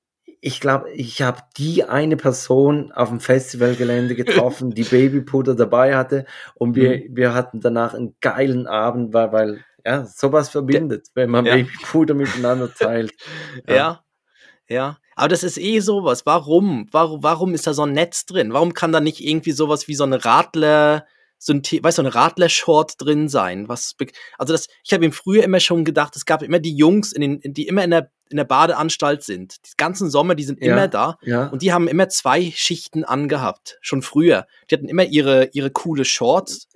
ich 0.41 0.59
glaube, 0.59 0.89
ich 0.91 1.21
habe 1.21 1.43
die 1.55 1.83
eine 1.83 2.17
Person 2.17 2.91
auf 2.93 3.09
dem 3.09 3.19
Festivalgelände 3.19 4.15
getroffen, 4.15 4.71
die 4.71 4.83
Babypuder 4.85 5.53
dabei 5.53 5.95
hatte. 5.95 6.25
Und 6.55 6.75
wir, 6.75 6.97
Mhm. 6.97 7.03
wir 7.15 7.33
hatten 7.35 7.59
danach 7.59 7.93
einen 7.93 8.15
geilen 8.21 8.65
Abend, 8.65 9.13
weil, 9.13 9.31
weil 9.31 9.65
ja, 9.85 10.05
sowas 10.05 10.49
verbindet, 10.49 11.09
wenn 11.13 11.29
man 11.29 11.45
Ja. 11.45 11.53
Babypuder 11.57 12.15
miteinander 12.15 12.73
teilt. 12.73 13.13
Ja. 13.69 14.03
ja. 14.67 14.97
Aber 15.15 15.27
das 15.27 15.43
ist 15.43 15.59
eh 15.59 15.79
sowas. 15.79 16.25
Warum? 16.25 16.87
Warum, 16.91 17.21
warum 17.21 17.53
ist 17.53 17.67
da 17.67 17.73
so 17.75 17.83
ein 17.83 17.91
Netz 17.93 18.25
drin? 18.25 18.51
Warum 18.51 18.73
kann 18.73 18.91
da 18.91 18.99
nicht 18.99 19.19
irgendwie 19.23 19.51
sowas 19.51 19.87
wie 19.87 19.93
so 19.93 20.05
eine 20.05 20.25
Radler, 20.25 21.05
so 21.43 21.53
ein, 21.53 21.63
weißt 21.63 21.97
du, 21.97 22.03
eine 22.03 22.13
Radler-Short 22.13 22.93
drin 22.99 23.27
sein? 23.27 23.67
Was, 23.67 23.95
also 24.37 24.53
das, 24.53 24.67
ich 24.83 24.93
habe 24.93 25.03
ihm 25.03 25.11
früher 25.11 25.43
immer 25.43 25.59
schon 25.59 25.83
gedacht, 25.83 26.15
es 26.15 26.25
gab 26.27 26.43
immer 26.43 26.59
die 26.59 26.75
Jungs, 26.75 27.11
in 27.13 27.21
den, 27.21 27.53
die 27.53 27.65
immer 27.67 27.83
in 27.83 27.89
der, 27.89 28.11
in 28.29 28.37
der 28.37 28.43
Badeanstalt 28.43 29.23
sind. 29.23 29.55
Die 29.65 29.71
ganzen 29.75 30.11
Sommer, 30.11 30.35
die 30.35 30.43
sind 30.43 30.61
Ja. 30.63 30.71
immer 30.71 30.87
da. 30.87 31.17
Ja, 31.23 31.47
Und 31.47 31.63
die 31.63 31.73
haben 31.73 31.87
immer 31.87 32.09
zwei 32.09 32.51
Schichten 32.55 33.03
angehabt, 33.03 33.79
schon 33.81 34.03
früher. 34.03 34.45
Die 34.69 34.75
hatten 34.75 34.87
immer 34.87 35.03
ihre, 35.03 35.49
ihre 35.53 35.71
coole 35.71 36.05
Shorts 36.05 36.67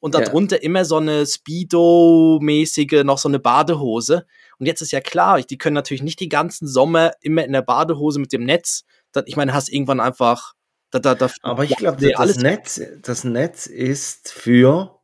und 0.00 0.14
Ja. 0.14 0.22
darunter 0.22 0.62
immer 0.62 0.86
so 0.86 0.96
eine 0.96 1.26
Speedo-mäßige, 1.26 3.04
noch 3.04 3.18
so 3.18 3.28
eine 3.28 3.38
Badehose. 3.38 4.24
Und 4.58 4.64
jetzt 4.66 4.80
ist 4.80 4.92
ja 4.92 5.00
klar, 5.00 5.42
die 5.42 5.58
können 5.58 5.74
natürlich 5.74 6.02
nicht 6.02 6.20
die 6.20 6.30
ganzen 6.30 6.66
Sommer 6.66 7.12
immer 7.20 7.44
in 7.44 7.52
der 7.52 7.62
Badehose 7.62 8.18
mit 8.20 8.32
dem 8.32 8.44
Netz. 8.44 8.84
Ich 9.26 9.36
meine, 9.36 9.52
hast 9.52 9.68
irgendwann 9.68 10.00
einfach. 10.00 10.53
Da, 10.94 11.00
da, 11.00 11.16
da, 11.16 11.28
aber 11.42 11.64
ich 11.64 11.74
glaube, 11.76 12.00
das, 12.00 12.20
alles- 12.20 12.36
Netz, 12.36 12.80
das 13.02 13.24
Netz 13.24 13.66
ist 13.66 14.30
für, 14.30 15.00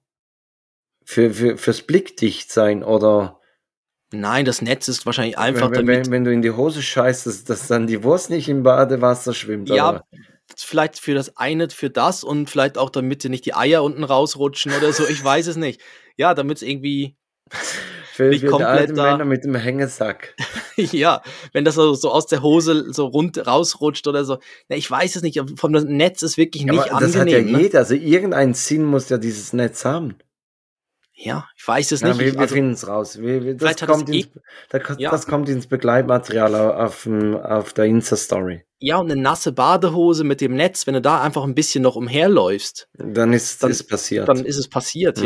für, 1.04 1.34
für 1.34 1.58
fürs 1.58 1.82
Blickdichtsein 1.82 2.84
oder 2.84 3.40
Nein, 4.12 4.44
das 4.44 4.62
Netz 4.62 4.86
ist 4.86 5.04
wahrscheinlich 5.04 5.36
einfach 5.36 5.72
wenn, 5.72 5.86
damit. 5.86 6.06
wenn, 6.06 6.12
wenn 6.12 6.24
du 6.24 6.32
in 6.32 6.42
die 6.42 6.52
Hose 6.52 6.80
scheißt, 6.80 7.26
dass, 7.26 7.42
dass 7.42 7.66
dann 7.66 7.88
die 7.88 8.04
Wurst 8.04 8.30
nicht 8.30 8.48
im 8.48 8.62
Badewasser 8.62 9.34
schwimmt. 9.34 9.68
Ja, 9.68 9.90
oder? 9.90 10.04
vielleicht 10.56 11.00
für 11.00 11.14
das 11.14 11.36
eine, 11.36 11.68
für 11.70 11.90
das 11.90 12.22
und 12.22 12.48
vielleicht 12.48 12.78
auch, 12.78 12.90
damit 12.90 13.24
dir 13.24 13.30
nicht 13.30 13.46
die 13.46 13.54
Eier 13.54 13.82
unten 13.82 14.04
rausrutschen 14.04 14.72
oder 14.72 14.92
so. 14.92 15.06
Ich 15.08 15.22
weiß 15.22 15.48
es 15.48 15.56
nicht. 15.56 15.80
Ja, 16.16 16.34
damit 16.34 16.58
es 16.58 16.62
irgendwie 16.62 17.16
Nicht 18.28 18.40
für 18.40 18.46
die 18.46 18.50
komplett. 18.50 18.94
Männer 18.94 19.24
mit 19.24 19.44
dem 19.44 19.54
Hängesack. 19.54 20.34
ja, 20.76 21.22
wenn 21.52 21.64
das 21.64 21.74
so, 21.76 21.94
so 21.94 22.10
aus 22.10 22.26
der 22.26 22.42
Hose 22.42 22.92
so 22.92 23.06
rund 23.06 23.46
rausrutscht 23.46 24.06
oder 24.06 24.24
so. 24.24 24.38
Na, 24.68 24.76
ich 24.76 24.90
weiß 24.90 25.16
es 25.16 25.22
nicht. 25.22 25.40
Vom 25.56 25.72
Netz 25.72 26.22
ist 26.22 26.36
wirklich 26.36 26.64
nicht 26.64 26.90
aber 26.90 27.00
das 27.00 27.16
hat 27.16 27.28
ja 27.28 27.38
angenehm. 27.38 27.56
ne? 27.56 27.62
jeder. 27.62 27.78
Also 27.80 27.94
irgendeinen 27.94 28.54
Sinn 28.54 28.84
muss 28.84 29.08
ja 29.08 29.18
dieses 29.18 29.52
Netz 29.52 29.84
haben. 29.84 30.16
Ja, 31.22 31.46
ich 31.54 31.68
weiß 31.68 31.92
es 31.92 32.00
Ja, 32.00 32.08
nicht. 32.08 32.18
wir 32.20 32.32
wir 32.32 32.40
also, 32.40 32.54
finden 32.54 32.72
es 32.72 32.88
raus. 32.88 33.20
Wir, 33.20 33.44
wir, 33.44 33.54
das, 33.54 33.76
kommt 33.76 34.08
ins, 34.08 34.26
eh- 34.26 34.30
da, 34.70 34.78
ko- 34.78 34.94
Ja. 34.96 35.10
das 35.10 35.26
kommt 35.26 35.50
ins 35.50 35.66
Begleitmaterial 35.66 36.54
au- 36.54 36.72
auf, 36.72 37.06
auf 37.06 37.74
der 37.74 37.84
Insta-Story. 37.84 38.64
ja, 38.78 38.96
und 38.96 39.10
eine 39.12 39.20
nasse 39.20 39.52
Badehose 39.52 40.24
mit 40.24 40.40
dem 40.40 40.54
Netz, 40.54 40.86
wenn 40.86 40.94
du 40.94 41.02
da 41.02 41.20
einfach 41.20 41.44
ein 41.44 41.54
bisschen 41.54 41.82
noch 41.82 41.94
umherläufst, 41.96 42.88
Dann 42.94 43.34
ist 43.34 43.62
es 43.62 43.86
passiert. 43.86 44.28
dann 44.30 44.46
ist 44.46 44.56
es 44.56 44.68
passiert, 44.70 45.18
Ja. 45.18 45.24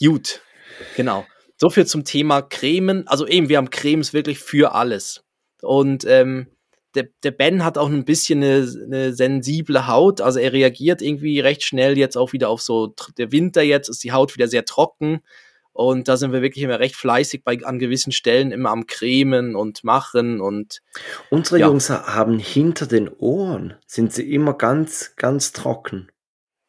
ja. 0.00 0.08
Gut, 0.08 0.40
genau. 0.96 1.26
So 1.60 1.70
viel 1.70 1.86
zum 1.86 2.04
Thema 2.04 2.40
Cremen. 2.42 3.06
Also 3.08 3.26
eben, 3.26 3.48
wir 3.48 3.56
haben 3.58 3.70
Cremes 3.70 4.12
wirklich 4.12 4.38
für 4.38 4.74
alles. 4.74 5.24
Und 5.62 6.04
ähm, 6.06 6.46
der, 6.94 7.08
der 7.24 7.32
Ben 7.32 7.64
hat 7.64 7.76
auch 7.78 7.88
ein 7.88 8.04
bisschen 8.04 8.42
eine, 8.42 8.66
eine 8.84 9.12
sensible 9.12 9.86
Haut. 9.88 10.20
Also 10.20 10.38
er 10.38 10.52
reagiert 10.52 11.02
irgendwie 11.02 11.40
recht 11.40 11.62
schnell 11.64 11.98
jetzt 11.98 12.16
auch 12.16 12.32
wieder 12.32 12.48
auf 12.48 12.62
so 12.62 12.94
der 13.18 13.32
Winter 13.32 13.62
jetzt, 13.62 13.88
ist 13.88 14.04
die 14.04 14.12
Haut 14.12 14.34
wieder 14.36 14.48
sehr 14.48 14.64
trocken. 14.64 15.20
Und 15.72 16.08
da 16.08 16.16
sind 16.16 16.32
wir 16.32 16.42
wirklich 16.42 16.64
immer 16.64 16.80
recht 16.80 16.96
fleißig 16.96 17.44
bei 17.44 17.58
an 17.64 17.78
gewissen 17.78 18.10
Stellen 18.10 18.50
immer 18.50 18.70
am 18.70 18.86
Cremen 18.86 19.54
und 19.54 19.84
machen 19.84 20.40
und 20.40 20.80
Unsere 21.30 21.60
Ja. 21.60 21.66
Jungs 21.68 21.88
ha- 21.90 22.14
haben 22.14 22.38
hinter 22.40 22.86
den 22.86 23.08
Ohren, 23.08 23.74
sind 23.86 24.12
sie 24.12 24.32
immer 24.32 24.54
ganz, 24.54 25.14
ganz 25.16 25.52
trocken. 25.52 26.08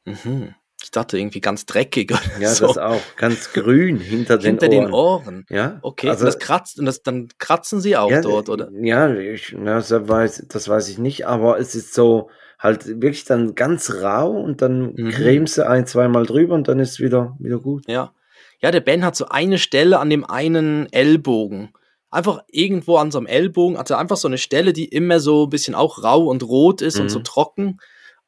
mhm. 0.06 0.54
Ich 0.82 0.92
dachte 0.92 1.18
irgendwie 1.18 1.42
ganz 1.42 1.66
dreckig 1.66 2.12
oder 2.12 2.22
Ja, 2.40 2.50
so. 2.54 2.68
das 2.68 2.78
auch. 2.78 3.02
Ganz 3.18 3.52
grün 3.54 4.00
hinter 4.00 4.38
den 4.38 4.60
hinter 4.60 4.68
Ohren. 4.70 4.86
den 4.86 4.94
Ohren. 4.94 5.46
Ja, 5.50 5.80
Okay, 5.82 6.10
also, 6.10 6.22
und 6.22 6.28
das 6.28 6.40
kratzt 6.40 6.80
und 6.80 6.86
das 6.86 7.04
dann 7.04 7.28
kratzen 7.38 7.82
sie 7.82 7.98
auch 7.98 8.10
ja, 8.12 8.22
dort, 8.22 8.50
oder? 8.50 8.70
Ja, 8.82 9.14
ich, 9.14 9.54
na, 9.58 9.76
das, 9.76 9.92
weiß, 9.92 10.46
das 10.50 10.68
weiß 10.70 10.90
ich 10.90 10.98
nicht, 10.98 11.28
aber 11.28 11.60
es 11.60 11.76
ist 11.76 11.94
so 11.94 12.30
halt 12.58 12.86
wirklich 13.02 13.24
dann 13.26 13.56
ganz 13.56 14.02
rau 14.02 14.32
und 14.32 14.62
dann 14.62 14.94
Mhm. 14.96 15.10
cremst 15.12 15.58
du 15.58 15.68
ein, 15.68 15.86
zweimal 15.88 16.26
drüber 16.26 16.56
und 16.56 16.68
dann 16.68 16.80
ist 16.80 16.92
es 16.92 17.00
wieder, 17.00 17.36
wieder 17.40 17.60
gut. 17.60 17.84
Ja. 17.88 18.14
Ja, 18.62 18.72
der 18.72 18.82
Ben 18.82 19.06
hat 19.06 19.16
so 19.16 19.26
eine 19.30 19.58
Stelle 19.58 20.00
an 20.00 20.10
dem 20.10 20.26
einen 20.26 20.92
Ellbogen. 20.92 21.70
Einfach 22.12 22.42
irgendwo 22.50 22.98
an 22.98 23.12
so 23.12 23.18
einem 23.20 23.28
Ellbogen 23.28 23.78
er 23.78 23.98
einfach 23.98 24.18
so 24.18 24.28
eine 24.28 24.38
Stelle, 24.38 24.74
die 24.74 24.86
immer 24.86 25.20
so 25.20 25.46
ein 25.46 25.50
bisschen 25.50 25.76
auch 25.76 26.04
rau 26.04 26.26
und 26.26 26.44
rot 26.44 26.82
ist 26.82 27.00
und 27.00 27.06
Mhm. 27.06 27.10
so 27.10 27.20
trocken. 27.20 27.80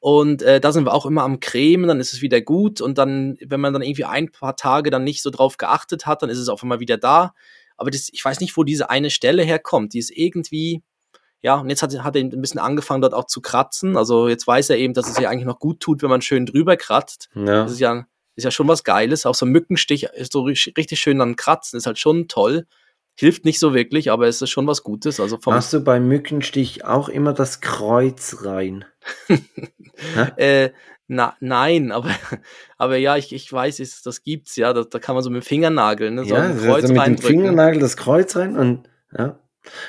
Und 0.02 0.42
äh, 0.42 0.60
da 0.60 0.72
sind 0.72 0.86
wir 0.86 0.96
auch 0.96 1.06
immer 1.06 1.22
am 1.22 1.40
Cremen, 1.40 1.88
dann 1.88 2.00
ist 2.00 2.12
es 2.12 2.24
wieder 2.24 2.42
gut. 2.42 2.82
Und 2.82 2.98
dann, 2.98 3.38
wenn 3.40 3.62
man 3.62 3.72
dann 3.72 3.84
irgendwie 3.84 4.06
ein 4.06 4.32
paar 4.32 4.56
Tage 4.56 4.90
dann 4.90 5.04
nicht 5.04 5.22
so 5.22 5.30
drauf 5.30 5.58
geachtet 5.58 6.08
hat, 6.08 6.24
dann 6.24 6.32
ist 6.32 6.40
es 6.40 6.50
auf 6.50 6.64
einmal 6.64 6.80
wieder 6.80 6.98
da. 6.98 7.36
Aber 7.78 7.92
das, 7.92 8.10
ich 8.12 8.26
weiß 8.26 8.40
nicht, 8.40 8.58
wo 8.58 8.64
diese 8.64 8.90
eine 8.90 9.12
Stelle 9.12 9.44
herkommt. 9.44 9.94
Die 9.94 10.00
ist 10.00 10.10
irgendwie, 10.10 10.82
ja, 11.44 11.58
und 11.58 11.70
jetzt 11.70 11.84
hat, 11.84 11.96
hat 12.04 12.16
er 12.16 12.24
ein 12.24 12.42
bisschen 12.42 12.60
angefangen, 12.60 13.04
dort 13.04 13.14
auch 13.14 13.26
zu 13.26 13.42
kratzen. 13.42 13.96
Also 13.96 14.28
jetzt 14.28 14.48
weiß 14.48 14.72
er 14.72 14.80
eben, 14.80 14.96
dass 14.96 15.08
es 15.08 15.20
ja 15.20 15.30
eigentlich 15.30 15.46
noch 15.46 15.60
gut 15.60 15.80
tut, 15.80 16.02
wenn 16.02 16.10
man 16.10 16.24
schön 16.24 16.48
drüber 16.48 16.78
kratzt. 16.78 17.30
Ja. 17.36 17.62
Das 17.64 17.74
ist 17.74 17.80
ja, 17.80 18.08
ist 18.36 18.44
ja 18.44 18.50
schon 18.50 18.68
was 18.68 18.84
Geiles. 18.84 19.28
Auch 19.28 19.36
so 19.36 19.46
ein 19.46 19.52
Mückenstich 19.52 20.06
ist 20.16 20.34
so 20.34 20.42
richtig 20.42 21.00
schön 21.00 21.20
dann 21.20 21.36
kratzen, 21.36 21.78
ist 21.78 21.86
halt 21.86 22.00
schon 22.00 22.28
toll. 22.28 22.66
Hilft 23.22 23.46
nicht 23.46 23.60
so 23.60 23.76
wirklich, 23.76 24.10
aber 24.10 24.28
es 24.28 24.42
ist 24.42 24.50
schon 24.50 24.66
was 24.66 24.82
Gutes. 24.82 25.20
Also 25.20 25.38
Machst 25.46 25.74
du 25.74 25.80
beim 25.82 26.08
Mückenstich 26.08 26.86
auch 26.86 27.08
immer 27.08 27.34
das 27.34 27.62
Kreuz 27.62 28.38
rein? 28.44 28.84
äh, 30.38 30.72
na, 31.08 31.36
nein, 31.40 31.92
aber, 31.92 32.10
aber 32.78 32.98
ja, 32.98 33.18
ich, 33.18 33.32
ich 33.32 33.52
weiß, 33.54 33.80
es, 33.80 34.02
das 34.02 34.24
gibt's 34.24 34.56
ja. 34.56 34.74
Da, 34.74 34.84
da 34.84 34.98
kann 34.98 35.14
man 35.16 35.24
so 35.24 35.30
mit 35.30 35.44
dem 35.44 35.46
Fingernagel, 35.46 36.10
ne, 36.10 36.26
so 36.26 36.34
ja, 36.34 36.42
ein 36.42 36.52
also 36.54 36.66
Kreuz 36.66 36.90
mit 36.90 37.06
dem. 37.06 37.18
Fingernagel 37.20 37.80
das 37.80 37.96
Kreuz 37.96 38.36
rein 38.36 38.56
und 38.58 38.90
ja. 39.16 39.38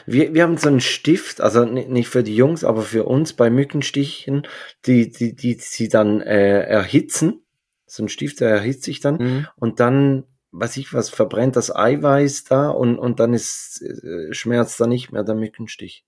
Wir, 0.04 0.34
wir 0.34 0.42
haben 0.42 0.58
so 0.58 0.68
einen 0.68 0.80
Stift, 0.82 1.40
also 1.40 1.64
ni- 1.64 1.86
nicht 1.86 2.08
für 2.10 2.22
die 2.22 2.36
Jungs, 2.36 2.62
aber 2.64 2.82
für 2.82 3.04
uns 3.04 3.32
bei 3.32 3.48
Mückenstichen, 3.48 4.46
die, 4.84 5.10
die, 5.10 5.34
die 5.34 5.54
sie 5.54 5.88
dann 5.88 6.20
äh, 6.20 6.64
erhitzen. 6.64 7.42
So 7.86 8.02
ein 8.02 8.10
Stift, 8.10 8.40
der 8.40 8.50
erhitzt 8.50 8.82
sich 8.82 9.00
dann 9.00 9.16
Mhm. 9.16 9.46
und 9.56 9.80
dann, 9.80 10.24
weiß 10.52 10.76
ich 10.76 10.92
was, 10.92 11.10
verbrennt 11.10 11.56
das 11.56 11.74
Eiweiß 11.74 12.44
da 12.44 12.68
und, 12.70 12.98
und 12.98 13.20
dann 13.20 13.34
ist, 13.34 13.82
äh, 13.82 14.32
schmerzt 14.32 14.80
da 14.80 14.86
nicht 14.86 15.10
mehr 15.10 15.24
der 15.24 15.34
Mückenstich. 15.34 16.04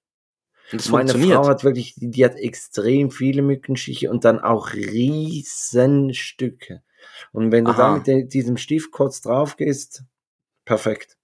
Das 0.70 0.88
Meine. 0.88 1.12
Frau 1.12 1.46
hat 1.46 1.64
wirklich, 1.64 1.94
die, 1.94 2.10
die 2.10 2.24
hat 2.24 2.36
extrem 2.36 3.10
viele 3.10 3.42
Mückenstiche 3.42 4.10
und 4.10 4.24
dann 4.24 4.40
auch 4.40 4.72
riesen 4.72 6.14
Stücke. 6.14 6.82
Und 7.32 7.52
wenn 7.52 7.66
du 7.66 7.72
da 7.72 7.88
Aha. 7.88 7.96
mit 7.98 8.06
de- 8.06 8.24
diesem 8.24 8.56
Stift 8.56 8.90
kurz 8.90 9.20
drauf 9.20 9.56
gehst, 9.56 10.04
perfekt. 10.64 11.18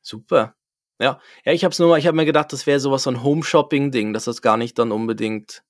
Super. 0.00 0.54
Ja, 1.00 1.20
ja, 1.44 1.52
ich 1.52 1.64
hab's 1.64 1.78
nur 1.78 1.88
mal, 1.88 1.98
ich 1.98 2.06
habe 2.06 2.16
mir 2.16 2.24
gedacht, 2.24 2.52
das 2.52 2.66
wäre 2.66 2.80
sowas 2.80 3.02
so 3.04 3.10
ein 3.10 3.22
Home-Shopping-Ding, 3.22 4.12
dass 4.12 4.24
das 4.24 4.42
gar 4.42 4.56
nicht 4.56 4.78
dann 4.78 4.92
unbedingt. 4.92 5.62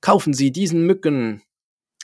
Kaufen 0.00 0.34
Sie 0.34 0.52
diesen 0.52 0.86
Mücken. 0.86 1.42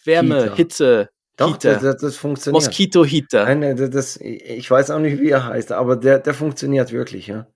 Wärme. 0.05 0.55
Hitze, 0.57 1.11
Doch, 1.41 1.53
Heater. 1.55 1.75
das, 1.75 1.83
das, 1.83 1.97
das 2.03 2.17
funktioniert. 2.17 2.63
Moskito-Heater. 2.63 3.45
Nein, 3.45 3.61
nein, 3.61 3.77
das, 3.77 3.91
das, 3.91 4.17
ich 4.19 4.71
weiß 4.71 4.91
auch 4.91 4.99
nicht, 5.01 5.21
wie 5.21 5.31
er 5.31 5.45
heißt, 5.47 5.73
aber 5.73 5.97
der, 5.97 6.19
der 6.19 6.35
funktioniert 6.35 6.93
wirklich, 6.93 7.27
ja. 7.27 7.47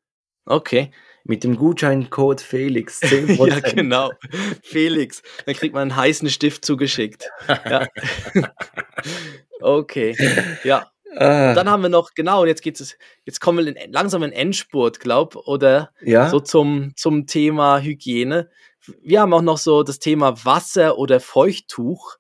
Okay. 0.47 0.91
Mit 1.25 1.43
dem 1.45 1.57
Gutscheincode 1.57 2.41
Felix 2.41 3.01
10%. 3.03 3.47
Ja, 3.49 3.61
genau. 3.61 4.11
Felix. 4.63 5.23
Dann 5.47 5.55
kriegt 5.55 5.75
man 5.75 5.83
einen 5.91 5.97
heißen 5.97 6.29
Stift 6.29 6.65
zugeschickt. 6.65 7.29
Ja. 7.49 7.87
okay. 9.61 10.15
Ja. 10.65 10.91
Ah, 11.17 11.55
Dann 11.55 11.71
haben 11.71 11.83
wir 11.83 11.89
noch, 11.91 12.11
genau, 12.15 12.43
und 12.43 12.49
jetzt 12.49 12.61
geht's, 12.63 12.81
es- 12.81 12.99
jetzt 13.25 13.41
kommen 13.41 13.65
wir 13.65 13.77
in, 13.77 13.93
langsam 13.93 14.25
in 14.25 14.33
Endspurt, 14.33 14.99
glaub, 14.99 15.37
oder 15.37 15.91
ja, 16.03 16.29
so 16.29 16.41
zum, 16.41 16.91
zum 16.97 17.27
Thema 17.29 17.79
Hygiene. 17.81 18.51
Wir 19.01 19.21
haben 19.21 19.33
auch 19.33 19.41
noch 19.43 19.59
so 19.59 19.85
das 19.85 20.01
Thema 20.01 20.45
Wasser 20.45 20.99
oder 20.99 21.21
Feuchttuch. 21.21 22.17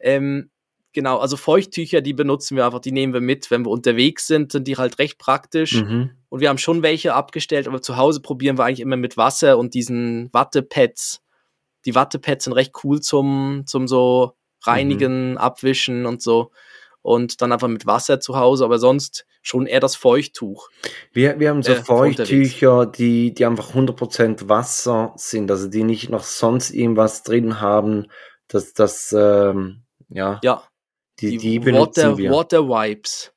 Ähm, 0.00 0.50
genau, 0.92 1.18
also 1.18 1.36
Feuchttücher, 1.36 2.00
die 2.00 2.14
benutzen 2.14 2.56
wir 2.56 2.64
einfach, 2.64 2.80
die 2.80 2.92
nehmen 2.92 3.12
wir 3.12 3.20
mit, 3.20 3.50
wenn 3.50 3.64
wir 3.64 3.70
unterwegs 3.70 4.26
sind, 4.26 4.52
sind 4.52 4.66
die 4.66 4.76
halt 4.76 4.98
recht 4.98 5.18
praktisch. 5.18 5.82
mhm. 5.82 6.10
Und 6.28 6.40
wir 6.40 6.48
haben 6.48 6.58
schon 6.58 6.82
welche 6.82 7.14
abgestellt, 7.14 7.66
aber 7.66 7.80
zu 7.80 7.96
Hause 7.96 8.20
probieren 8.20 8.58
wir 8.58 8.64
eigentlich 8.64 8.80
immer 8.80 8.96
mit 8.96 9.16
Wasser 9.16 9.56
und 9.58 9.74
diesen 9.74 10.28
Wattepads. 10.32 11.22
Die 11.86 11.94
Wattepads 11.94 12.44
sind 12.44 12.52
recht 12.52 12.72
cool 12.84 13.00
zum, 13.00 13.62
zum 13.66 13.88
so 13.88 14.34
reinigen, 14.62 15.38
abwischen 15.38 16.04
und 16.06 16.20
so. 16.20 16.50
Und 17.00 17.40
dann 17.40 17.52
einfach 17.52 17.68
mit 17.68 17.86
Wasser 17.86 18.20
zu 18.20 18.36
Hause, 18.36 18.64
aber 18.64 18.78
sonst 18.78 19.24
schon 19.40 19.66
eher 19.66 19.80
das 19.80 19.96
Feuchttuch. 19.96 20.68
Wir, 21.12 21.38
wir 21.40 21.48
haben 21.48 21.62
so 21.62 21.72
Äh. 21.72 21.76
Feuchttücher, 21.76 22.86
die, 22.86 23.32
die 23.32 23.46
einfach 23.46 23.74
100% 23.74 24.48
Wasser 24.48 25.14
sind, 25.16 25.50
also 25.50 25.68
die 25.68 25.84
nicht 25.84 26.10
noch 26.10 26.24
sonst 26.24 26.70
irgendwas 26.70 27.22
drin 27.22 27.60
haben. 27.60 28.08
Das, 28.48 28.74
das, 28.74 29.14
ähm, 29.16 29.84
ja, 30.10 30.40
Ja, 30.42 30.62
die, 31.20 31.36
die, 31.38 31.58
benutzen 31.58 32.10
Water, 32.10 32.18
wir. 32.18 32.30
Water 32.30 32.68
Wipes. 32.68 33.32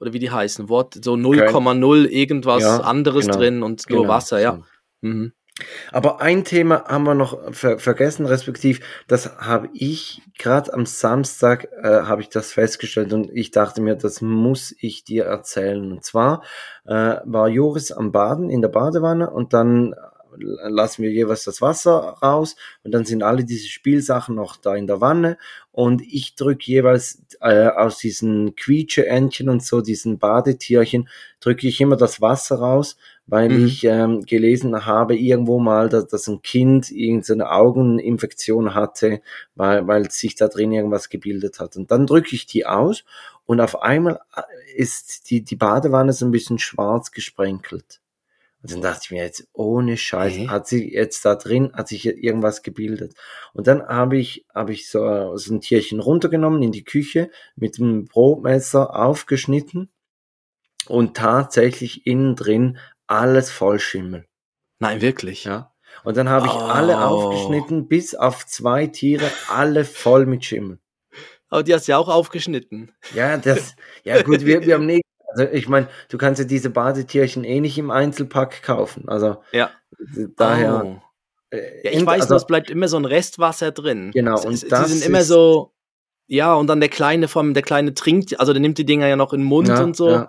Oder 0.00 0.12
wie 0.12 0.18
die 0.18 0.30
heißen. 0.30 0.68
Wat, 0.68 0.98
so 1.02 1.14
0,0 1.14 2.06
irgendwas 2.06 2.62
Ja, 2.62 2.80
anderes 2.80 3.26
genau, 3.26 3.38
drin 3.38 3.62
und 3.62 3.88
nur 3.88 4.02
Genau, 4.02 4.12
Wasser, 4.12 4.40
ja. 4.40 4.56
so. 4.56 4.64
Mhm. 5.08 5.32
Aber 5.90 6.20
ein 6.20 6.44
Thema 6.44 6.84
haben 6.86 7.04
wir 7.04 7.14
noch 7.14 7.52
ver 7.52 7.78
vergessen, 7.78 8.24
respektiv, 8.26 8.80
das 9.06 9.36
habe 9.36 9.68
ich 9.74 10.22
gerade 10.38 10.72
am 10.72 10.86
Samstag 10.86 11.68
äh, 11.82 12.02
habe 12.02 12.22
ich 12.22 12.30
das 12.30 12.52
festgestellt 12.52 13.12
und 13.12 13.30
ich 13.32 13.50
dachte 13.50 13.82
mir, 13.82 13.94
das 13.94 14.22
muss 14.22 14.74
ich 14.80 15.04
dir 15.04 15.24
erzählen. 15.24 15.92
Und 15.92 16.04
zwar 16.04 16.42
äh, 16.84 17.16
war 17.24 17.48
Joris 17.48 17.92
am 17.92 18.12
Baden 18.12 18.48
in 18.48 18.62
der 18.62 18.68
Badewanne 18.68 19.30
und 19.30 19.52
dann 19.52 19.94
lassen 20.36 21.02
wir 21.02 21.10
jeweils 21.10 21.44
das 21.44 21.60
Wasser 21.60 22.16
raus 22.22 22.56
und 22.84 22.92
dann 22.92 23.04
sind 23.04 23.22
alle 23.22 23.44
diese 23.44 23.68
Spielsachen 23.68 24.34
noch 24.34 24.56
da 24.56 24.74
in 24.74 24.86
der 24.86 25.00
Wanne 25.00 25.38
und 25.70 26.02
ich 26.02 26.34
drücke 26.34 26.64
jeweils 26.66 27.22
äh, 27.40 27.66
aus 27.68 27.98
diesen 27.98 28.54
Quietscheentchen 28.56 29.48
und 29.48 29.62
so, 29.62 29.80
diesen 29.80 30.18
Badetierchen, 30.18 31.08
drücke 31.40 31.66
ich 31.66 31.80
immer 31.80 31.96
das 31.96 32.20
Wasser 32.20 32.56
raus, 32.56 32.96
weil 33.26 33.50
Mhm. 33.50 33.66
ich 33.66 33.84
ähm, 33.84 34.22
gelesen 34.22 34.84
habe 34.84 35.16
irgendwo 35.16 35.58
mal, 35.58 35.88
dass, 35.88 36.08
dass 36.08 36.26
ein 36.28 36.42
Kind 36.42 36.90
irgendeine 36.90 37.50
Augeninfektion 37.50 38.74
hatte, 38.74 39.22
weil, 39.54 39.86
weil 39.86 40.10
sich 40.10 40.34
da 40.34 40.48
drin 40.48 40.72
irgendwas 40.72 41.08
gebildet 41.08 41.58
hat. 41.60 41.76
Und 41.76 41.90
dann 41.90 42.06
drücke 42.06 42.34
ich 42.34 42.46
die 42.46 42.66
aus 42.66 43.04
und 43.46 43.60
auf 43.60 43.80
einmal 43.82 44.20
äh, 44.36 44.42
ist 44.76 45.30
die, 45.30 45.42
die 45.42 45.56
Badewanne 45.56 46.12
so 46.12 46.26
ein 46.26 46.30
bisschen 46.32 46.58
schwarz 46.58 47.10
gesprenkelt. 47.12 48.01
Und 48.62 48.70
dann 48.72 48.80
dachte 48.80 49.00
ich 49.04 49.10
mir 49.10 49.24
jetzt, 49.24 49.48
ohne 49.52 49.96
Scheiß, 49.96 50.32
Okay. 50.34 50.48
hat 50.48 50.68
sie 50.68 50.92
jetzt 50.92 51.24
da 51.24 51.34
drin, 51.34 51.72
hat 51.74 51.88
sich 51.88 52.06
irgendwas 52.06 52.62
gebildet. 52.62 53.14
Und 53.54 53.66
dann 53.66 53.82
habe 53.86 54.16
ich, 54.18 54.46
habe 54.54 54.72
ich 54.72 54.88
so, 54.88 55.36
so 55.36 55.54
ein 55.54 55.60
Tierchen 55.60 55.98
runtergenommen 56.00 56.62
in 56.62 56.70
die 56.72 56.84
Küche, 56.84 57.30
mit 57.56 57.78
dem 57.78 58.04
Brotmesser 58.04 58.94
aufgeschnitten 58.94 59.90
und 60.86 61.16
tatsächlich 61.16 62.06
innen 62.06 62.36
drin 62.36 62.78
alles 63.06 63.50
voll 63.50 63.78
Schimmel. 63.80 64.26
Nein, 64.78 65.00
wirklich. 65.00 65.44
Ja. 65.44 65.72
Und 66.04 66.16
dann 66.16 66.28
habe 66.28 66.46
ich 66.46 66.52
alle 66.52 66.94
Oh. 66.96 67.00
aufgeschnitten, 67.00 67.88
bis 67.88 68.14
auf 68.14 68.46
zwei 68.46 68.86
Tiere, 68.86 69.28
alle 69.48 69.84
voll 69.84 70.24
mit 70.26 70.44
Schimmel. 70.44 70.78
Aber 71.48 71.62
die 71.62 71.74
hast 71.74 71.86
du 71.86 71.92
ja 71.92 71.98
auch 71.98 72.08
aufgeschnitten. 72.08 72.92
Ja, 73.14 73.36
das, 73.36 73.74
ja 74.04 74.22
gut, 74.22 74.46
wir, 74.46 74.64
wir 74.64 74.74
haben 74.74 74.86
nie, 74.86 75.02
also 75.32 75.52
ich 75.52 75.68
meine, 75.68 75.88
du 76.08 76.18
kannst 76.18 76.38
ja 76.38 76.44
diese 76.46 76.70
Badetierchen 76.70 77.44
eh 77.44 77.60
nicht 77.60 77.78
im 77.78 77.90
Einzelpack 77.90 78.62
kaufen. 78.62 79.08
Also 79.08 79.36
Ja. 79.52 79.70
daher. 80.36 80.84
Oh. 80.84 81.00
äh, 81.56 81.84
Ja, 81.84 81.90
ich 82.00 82.06
weiß 82.06 82.22
also, 82.22 82.34
nur, 82.34 82.36
es 82.38 82.46
bleibt 82.46 82.70
immer 82.70 82.88
so 82.88 82.96
ein 82.96 83.04
Restwasser 83.04 83.72
drin. 83.72 84.10
Genau, 84.12 84.34
Es- 84.34 84.44
und 84.44 84.54
es, 84.54 84.60
die 84.60 84.68
das 84.68 84.90
sind 84.90 85.04
immer 85.04 85.22
so, 85.22 85.72
ja, 86.26 86.54
und 86.54 86.66
dann 86.68 86.80
der 86.80 86.88
Kleine 86.88 87.28
vom, 87.28 87.54
der 87.54 87.62
Kleine 87.62 87.94
trinkt, 87.94 88.38
also 88.40 88.52
der 88.52 88.60
nimmt 88.60 88.78
die 88.78 88.86
Dinger 88.86 89.06
ja 89.06 89.16
noch 89.16 89.32
in 89.32 89.40
den 89.40 89.46
Mund 89.46 89.68
ja, 89.68 89.82
und 89.82 89.96
so. 89.96 90.10
ja. 90.10 90.28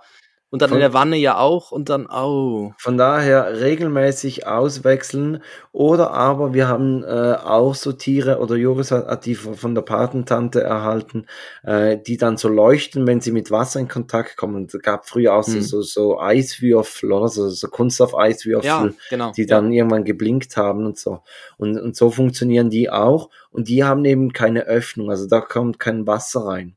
Und 0.54 0.62
dann 0.62 0.68
Von- 0.68 0.76
in 0.78 0.82
der 0.82 0.94
Wanne 0.94 1.16
ja 1.16 1.36
auch 1.36 1.72
und 1.72 1.88
dann, 1.88 2.06
oh. 2.06 2.70
Von 2.78 2.96
daher 2.96 3.60
regelmäßig 3.60 4.46
auswechseln 4.46 5.42
oder 5.72 6.12
aber 6.12 6.54
wir 6.54 6.68
haben 6.68 7.02
äh, 7.02 7.34
auch 7.42 7.74
so 7.74 7.90
Tiere 7.90 8.38
oder 8.38 8.54
Joris 8.54 8.92
hat, 8.92 9.08
hat 9.08 9.26
die 9.26 9.34
von 9.34 9.74
der 9.74 9.82
Patentante 9.82 10.62
erhalten, 10.62 11.26
äh, 11.64 11.98
die 11.98 12.18
dann 12.18 12.36
so 12.36 12.48
leuchten, 12.48 13.04
wenn 13.04 13.20
sie 13.20 13.32
mit 13.32 13.50
Wasser 13.50 13.80
in 13.80 13.88
Kontakt 13.88 14.36
kommen. 14.36 14.66
Es 14.72 14.78
gab 14.80 15.08
früher 15.08 15.34
auch 15.34 15.42
so, 15.42 15.54
Hm. 15.54 15.62
so, 15.62 15.82
so 15.82 16.20
Eiswürfel 16.20 17.10
oder 17.10 17.26
so, 17.26 17.48
so 17.48 17.66
Kunststoff-Eiswürfel, 17.66 18.64
Ja, 18.64 18.88
genau. 19.10 19.32
die 19.32 19.42
ja. 19.42 19.48
dann 19.48 19.72
irgendwann 19.72 20.04
geblinkt 20.04 20.56
haben 20.56 20.86
und 20.86 20.96
so. 20.98 21.18
Und, 21.58 21.76
und 21.80 21.96
so 21.96 22.10
funktionieren 22.10 22.70
die 22.70 22.90
auch 22.90 23.28
und 23.50 23.66
die 23.68 23.82
haben 23.82 24.04
eben 24.04 24.32
keine 24.32 24.66
Öffnung, 24.66 25.10
also 25.10 25.26
da 25.26 25.40
kommt 25.40 25.80
kein 25.80 26.06
Wasser 26.06 26.46
rein. 26.46 26.76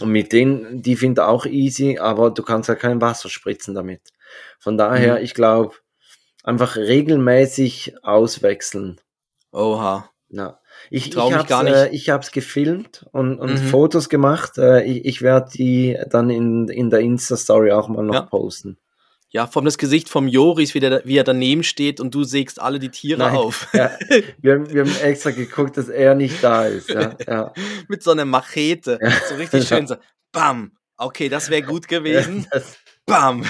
Und 0.00 0.10
mit 0.12 0.32
denen, 0.32 0.82
die 0.82 0.96
finde 0.96 1.22
ich 1.22 1.26
auch 1.26 1.46
easy, 1.46 1.98
aber 1.98 2.30
du 2.30 2.42
kannst 2.42 2.68
ja 2.68 2.74
kein 2.74 3.00
Wasser 3.00 3.28
spritzen 3.28 3.74
damit. 3.74 4.00
Von 4.58 4.76
daher, 4.78 5.16
Mhm. 5.18 5.24
ich 5.24 5.34
glaube, 5.34 5.74
einfach 6.44 6.76
regelmäßig 6.76 7.94
auswechseln. 8.02 9.00
Oha. 9.52 10.08
Ja. 10.28 10.60
Ich, 10.90 11.06
ich, 11.06 11.10
Trau 11.10 11.28
mich 11.28 11.38
hab's, 11.38 11.48
gar 11.48 11.62
nicht. 11.64 11.74
Äh, 11.74 11.88
ich 11.90 12.08
hab's 12.10 12.30
gefilmt 12.30 13.04
und, 13.12 13.38
und 13.38 13.52
Mhm. 13.52 13.56
Fotos 13.68 14.08
gemacht. 14.08 14.56
Äh, 14.58 14.84
ich 14.84 15.04
ich 15.04 15.22
werde 15.22 15.50
die 15.52 15.98
dann 16.08 16.30
in, 16.30 16.68
in 16.68 16.88
der 16.90 17.00
Insta-Story 17.00 17.72
auch 17.72 17.88
mal 17.88 18.04
noch 18.04 18.14
Ja. 18.14 18.20
posten. 18.22 18.78
Ja, 19.32 19.46
vom 19.46 19.64
das 19.64 19.78
Gesicht 19.78 20.08
vom 20.08 20.26
Joris, 20.26 20.74
wie, 20.74 20.80
der, 20.80 21.02
wie 21.04 21.16
er 21.16 21.22
daneben 21.24 21.62
steht 21.62 22.00
und 22.00 22.12
du 22.14 22.24
sägst 22.24 22.60
alle 22.60 22.78
die 22.80 22.88
Tiere 22.90 23.20
Nein. 23.20 23.36
auf. 23.36 23.68
Ja, 23.74 23.90
wir, 24.40 24.54
haben- 24.54 24.72
wir 24.72 24.80
haben 24.84 24.96
extra 25.02 25.30
geguckt, 25.30 25.76
dass 25.76 25.88
er 25.88 26.14
nicht 26.16 26.42
da 26.42 26.66
ist. 26.66 26.88
Ja, 26.90 27.14
ja. 27.26 27.52
Mit 27.88 28.02
so 28.02 28.10
einer 28.10 28.24
Machete. 28.24 28.98
So 29.28 29.36
richtig 29.36 29.68
schön 29.68 29.86
so. 29.86 29.94
Bam. 30.32 30.72
Okay, 30.96 31.28
das 31.28 31.48
wäre 31.48 31.62
gut 31.62 31.86
gewesen. 31.88 32.46
Das, 32.50 32.76
Bam. 33.06 33.44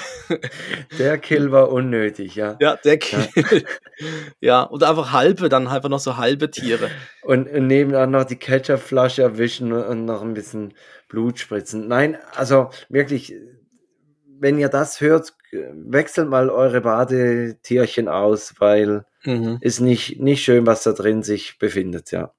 der 0.99 1.19
Kill 1.19 1.51
war 1.51 1.71
unnötig, 1.71 2.35
ja. 2.37 2.57
Ja, 2.61 2.77
der 2.77 2.99
Kill. 2.99 3.27
Ja. 4.41 4.63
und 4.63 4.83
einfach 4.85 5.13
halbe, 5.13 5.49
dann 5.49 5.67
einfach 5.67 5.89
noch 5.89 5.99
so 5.99 6.17
halbe 6.17 6.51
Tiere. 6.51 6.91
Und, 7.23 7.49
und 7.51 7.67
nebenan 7.67 8.11
noch 8.11 8.25
die 8.25 8.37
Ketchupflasche 8.37 9.23
erwischen 9.23 9.73
und 9.73 10.05
noch 10.05 10.23
ein 10.23 10.35
bisschen 10.35 10.75
Blut 11.09 11.39
spritzen. 11.39 11.89
Nein, 11.89 12.17
also 12.35 12.71
wirklich, 12.89 13.35
wenn 14.41 14.59
ihr 14.59 14.69
das 14.69 15.01
hört, 15.01 15.35
wechselt 15.53 16.29
mal 16.29 16.51
eure 16.51 16.81
Badetierchen 16.81 18.09
aus, 18.09 18.55
weil 18.59 19.05
Mhm. 19.25 19.59
ist 19.61 19.81
nicht, 19.81 20.19
nicht 20.21 20.43
schön, 20.43 20.67
was 20.67 20.83
da 20.83 20.93
drin 20.93 21.23
sich 21.23 21.59
befindet, 21.59 22.11
ja. 22.11 22.33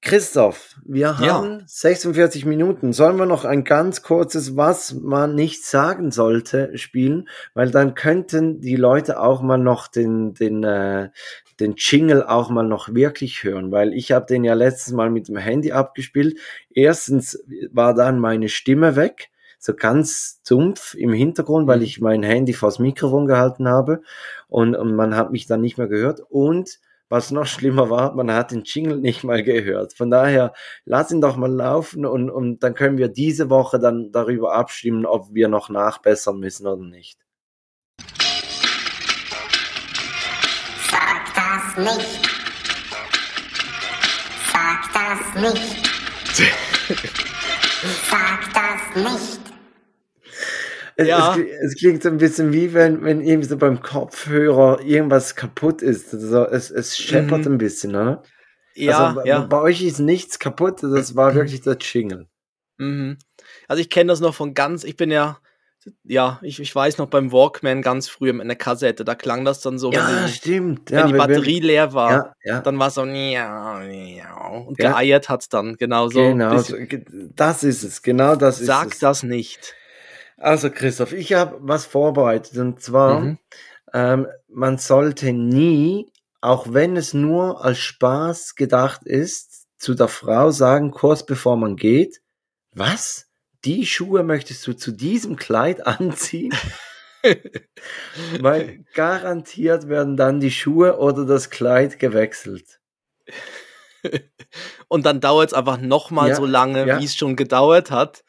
Christoph, 0.00 0.76
wir 0.84 1.06
Ja. 1.06 1.18
haben 1.18 1.62
46 1.66 2.44
Minuten. 2.44 2.92
Sollen 2.92 3.16
wir 3.16 3.24
noch 3.24 3.46
ein 3.46 3.64
ganz 3.64 4.02
kurzes 4.02 4.54
Was 4.54 4.92
man 4.92 5.34
nicht 5.34 5.64
sagen 5.64 6.10
sollte 6.10 6.76
spielen? 6.76 7.28
Weil 7.54 7.70
dann 7.70 7.94
könnten 7.94 8.60
die 8.60 8.76
Leute 8.76 9.18
auch 9.18 9.40
mal 9.40 9.56
noch 9.56 9.88
den, 9.88 10.34
den, 10.34 10.62
äh, 10.62 11.08
den 11.58 11.74
Jingle 11.78 12.22
auch 12.22 12.50
mal 12.50 12.64
noch 12.66 12.94
wirklich 12.94 13.44
hören, 13.44 13.72
weil 13.72 13.94
ich 13.94 14.12
habe 14.12 14.26
den 14.26 14.44
ja 14.44 14.52
letztes 14.52 14.92
Mal 14.92 15.08
mit 15.08 15.28
dem 15.28 15.38
Handy 15.38 15.72
abgespielt. 15.72 16.38
Erstens 16.70 17.42
war 17.72 17.94
dann 17.94 18.18
meine 18.18 18.50
Stimme 18.50 18.96
weg, 18.96 19.30
so 19.64 19.72
ganz 19.74 20.42
dumpf 20.46 20.92
im 20.94 21.14
Hintergrund, 21.14 21.66
weil 21.66 21.78
Mhm. 21.78 21.84
ich 21.84 22.00
mein 22.02 22.22
Handy 22.22 22.52
vors 22.52 22.78
Mikrofon 22.78 23.26
gehalten 23.26 23.66
habe 23.66 24.02
und, 24.48 24.76
und 24.76 24.94
man 24.94 25.16
hat 25.16 25.32
mich 25.32 25.46
dann 25.46 25.62
nicht 25.62 25.78
mehr 25.78 25.88
gehört 25.88 26.20
und 26.28 26.80
was 27.08 27.30
noch 27.30 27.46
schlimmer 27.46 27.88
war, 27.88 28.14
man 28.14 28.30
hat 28.30 28.50
den 28.50 28.64
Jingle 28.64 28.98
nicht 28.98 29.24
mal 29.24 29.42
gehört. 29.42 29.94
Von 29.94 30.10
daher, 30.10 30.52
lass 30.84 31.10
ihn 31.10 31.22
doch 31.22 31.36
mal 31.36 31.50
laufen 31.50 32.04
und, 32.04 32.28
und 32.28 32.62
dann 32.62 32.74
können 32.74 32.98
wir 32.98 33.08
diese 33.08 33.48
Woche 33.48 33.78
dann 33.78 34.12
darüber 34.12 34.52
abstimmen, 34.54 35.06
ob 35.06 35.32
wir 35.32 35.48
noch 35.48 35.70
nachbessern 35.70 36.38
müssen 36.38 36.66
oder 36.66 36.82
nicht. 36.84 37.18
Sag 40.90 41.34
das 41.34 41.76
nicht. 41.78 42.30
Sag 44.52 44.92
das 44.92 45.42
nicht. 45.42 45.90
Sag 48.10 48.40
das 48.52 49.02
nicht. 49.02 49.53
Es, 50.96 51.08
Ja. 51.08 51.36
es, 51.36 51.72
es 51.72 51.76
klingt 51.76 52.02
so 52.02 52.08
ein 52.08 52.18
bisschen 52.18 52.52
wie 52.52 52.72
wenn, 52.72 53.02
wenn 53.02 53.20
irgendwie 53.20 53.48
so 53.48 53.56
beim 53.56 53.80
Kopfhörer 53.82 54.80
irgendwas 54.82 55.34
kaputt 55.34 55.82
ist. 55.82 56.14
Also 56.14 56.46
es, 56.46 56.70
es 56.70 56.96
scheppert 56.96 57.46
Mhm. 57.46 57.52
ein 57.54 57.58
bisschen, 57.58 57.90
oder? 57.96 58.22
Ja, 58.74 59.06
also, 59.08 59.20
bei- 59.20 59.26
ja. 59.26 59.40
Bei 59.40 59.60
euch 59.60 59.82
ist 59.82 59.98
nichts 59.98 60.38
kaputt, 60.38 60.82
das 60.82 61.14
war 61.16 61.34
wirklich 61.34 61.60
der 61.62 61.76
Jingle. 61.80 62.26
Mhm. 62.78 63.18
Also 63.68 63.80
ich 63.80 63.90
kenne 63.90 64.08
das 64.08 64.20
noch 64.20 64.34
von 64.34 64.54
ganz, 64.54 64.84
ich 64.84 64.96
bin 64.96 65.10
ja, 65.10 65.38
ja, 66.02 66.40
ich, 66.42 66.60
ich 66.60 66.74
weiß 66.74 66.98
noch 66.98 67.08
beim 67.08 67.30
Walkman 67.30 67.82
ganz 67.82 68.08
früh 68.08 68.30
in 68.30 68.38
der 68.48 68.56
Kassette, 68.56 69.04
da 69.04 69.14
klang 69.14 69.44
das 69.44 69.60
dann 69.60 69.78
so, 69.78 69.92
Ja, 69.92 70.08
wenn, 70.22 70.28
stimmt. 70.28 70.90
wenn 70.90 70.98
ja, 70.98 71.06
die 71.06 71.12
wenn- 71.12 71.18
Batterie 71.18 71.60
leer 71.60 71.92
war, 71.92 72.10
Ja, 72.10 72.32
ja. 72.44 72.60
dann 72.62 72.78
war 72.78 72.88
es 72.88 72.94
so 72.94 73.04
miau, 73.04 73.80
miau, 73.80 74.64
und 74.68 74.78
geeiert 74.78 75.28
hat 75.28 75.42
es 75.42 75.48
dann, 75.50 75.76
genau 75.76 76.08
so. 76.08 76.20
genau, 76.20 76.54
das 77.36 77.62
ist 77.64 77.82
es, 77.84 78.02
genau 78.02 78.34
das 78.34 78.60
ist 78.60 78.66
Sag 78.66 78.92
es. 78.94 78.98
das 78.98 79.22
nicht. 79.24 79.74
Also 80.44 80.70
Christoph, 80.70 81.12
ich 81.12 81.32
habe 81.32 81.56
was 81.60 81.86
vorbereitet 81.86 82.58
und 82.58 82.80
zwar, 82.82 83.20
Mhm. 83.20 83.38
ähm, 83.94 84.26
man 84.48 84.76
sollte 84.76 85.32
nie, 85.32 86.12
auch 86.42 86.66
wenn 86.72 86.96
es 86.96 87.14
nur 87.14 87.64
als 87.64 87.78
Spaß 87.78 88.54
gedacht 88.54 89.04
ist, 89.04 89.64
zu 89.78 89.94
der 89.94 90.08
Frau 90.08 90.50
sagen, 90.50 90.90
kurz 90.90 91.24
bevor 91.24 91.56
man 91.56 91.76
geht, 91.76 92.20
was? 92.72 93.26
Die 93.64 93.86
Schuhe 93.86 94.22
möchtest 94.22 94.66
du 94.66 94.74
zu 94.74 94.92
diesem 94.92 95.36
Kleid 95.36 95.86
anziehen? 95.86 96.52
Weil 98.40 98.84
garantiert 98.92 99.88
werden 99.88 100.18
dann 100.18 100.40
die 100.40 100.50
Schuhe 100.50 100.98
oder 100.98 101.24
das 101.24 101.48
Kleid 101.48 101.98
gewechselt. 101.98 102.80
Und 104.88 105.06
dann 105.06 105.22
dauert 105.22 105.48
es 105.48 105.54
einfach 105.54 105.78
nochmal 105.78 106.28
Ja, 106.30 106.34
so 106.34 106.44
lange, 106.44 106.86
ja. 106.86 107.00
wie 107.00 107.04
es 107.06 107.16
schon 107.16 107.36
gedauert 107.36 107.90
hat. 107.90 108.22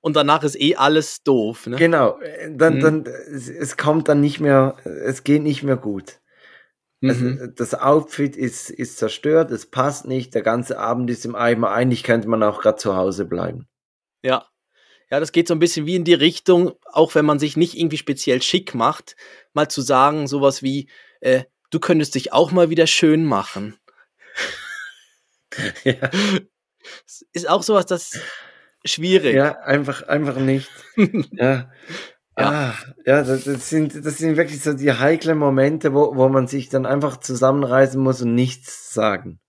Und 0.00 0.14
danach 0.14 0.44
ist 0.44 0.60
eh 0.60 0.76
alles 0.76 1.22
doof. 1.22 1.66
Ne? 1.66 1.76
Genau, 1.76 2.18
äh, 2.20 2.50
dann, 2.54 2.76
Mhm. 2.76 2.80
dann, 2.80 3.06
es, 3.06 3.76
kommt 3.76 4.08
dann 4.08 4.20
nicht 4.20 4.40
mehr, 4.40 4.76
es 4.84 5.24
geht 5.24 5.42
nicht 5.42 5.62
mehr 5.62 5.76
gut. 5.76 6.20
Mhm. 7.00 7.38
Es, 7.40 7.54
das 7.54 7.74
Outfit 7.74 8.36
ist, 8.36 8.70
ist 8.70 8.98
zerstört, 8.98 9.50
es 9.50 9.66
passt 9.66 10.06
nicht, 10.06 10.34
der 10.34 10.42
ganze 10.42 10.78
Abend 10.78 11.10
ist 11.10 11.24
im 11.24 11.34
Eimer. 11.34 11.70
Eigentlich 11.70 12.04
könnte 12.04 12.28
man 12.28 12.42
auch 12.42 12.60
gerade 12.60 12.78
zu 12.78 12.96
Hause 12.96 13.24
bleiben. 13.24 13.68
Ja. 14.22 14.46
Ja, 15.10 15.20
das 15.20 15.32
geht 15.32 15.48
so 15.48 15.54
ein 15.54 15.58
bisschen 15.58 15.86
wie 15.86 15.96
in 15.96 16.04
die 16.04 16.14
Richtung, 16.14 16.72
auch 16.92 17.14
wenn 17.14 17.24
man 17.24 17.38
sich 17.38 17.56
nicht 17.56 17.78
irgendwie 17.78 17.96
speziell 17.96 18.42
schick 18.42 18.74
macht, 18.74 19.16
mal 19.54 19.68
zu 19.68 19.80
sagen, 19.80 20.26
sowas 20.26 20.62
wie, 20.62 20.90
äh, 21.20 21.44
du 21.70 21.80
könntest 21.80 22.14
dich 22.14 22.34
auch 22.34 22.52
mal 22.52 22.68
wieder 22.68 22.86
schön 22.86 23.24
machen. 23.24 23.78
ja, 25.84 26.10
ist 27.32 27.48
auch 27.48 27.62
sowas, 27.62 27.86
das 27.86 28.20
schwierig. 28.84 29.34
ja, 29.34 29.58
einfach, 29.60 30.02
einfach 30.08 30.36
nicht. 30.38 30.70
Ja. 31.32 31.70
Ja. 32.40 32.50
Ah, 32.50 32.74
ja, 33.04 33.24
das, 33.24 33.44
das, 33.44 33.68
sind, 33.68 34.04
das 34.06 34.18
sind 34.18 34.36
wirklich 34.36 34.62
so 34.62 34.72
die 34.72 34.92
heiklen 34.92 35.36
Momente, 35.38 35.92
wo, 35.92 36.14
wo 36.14 36.28
man 36.28 36.46
sich 36.46 36.68
dann 36.68 36.86
einfach 36.86 37.16
zusammenreißen 37.16 38.00
muss 38.00 38.22
und 38.22 38.36
nichts 38.36 38.94
sagen. 38.94 39.40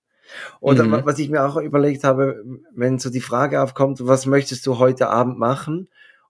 Oder 0.60 0.84
Mhm. 0.86 0.92
wa- 0.92 1.02
was 1.06 1.20
ich 1.20 1.30
mir 1.30 1.44
auch 1.46 1.58
überlegt 1.58 2.04
habe, 2.04 2.44
wenn 2.74 2.98
so 2.98 3.12
die 3.12 3.22
Frage 3.22 3.62
aufkommt, 3.62 4.00
was 4.08 4.26
möchtest 4.26 4.66
du 4.66 4.80
heute 4.80 5.10
Abend 5.10 5.38
machen? 5.38 5.88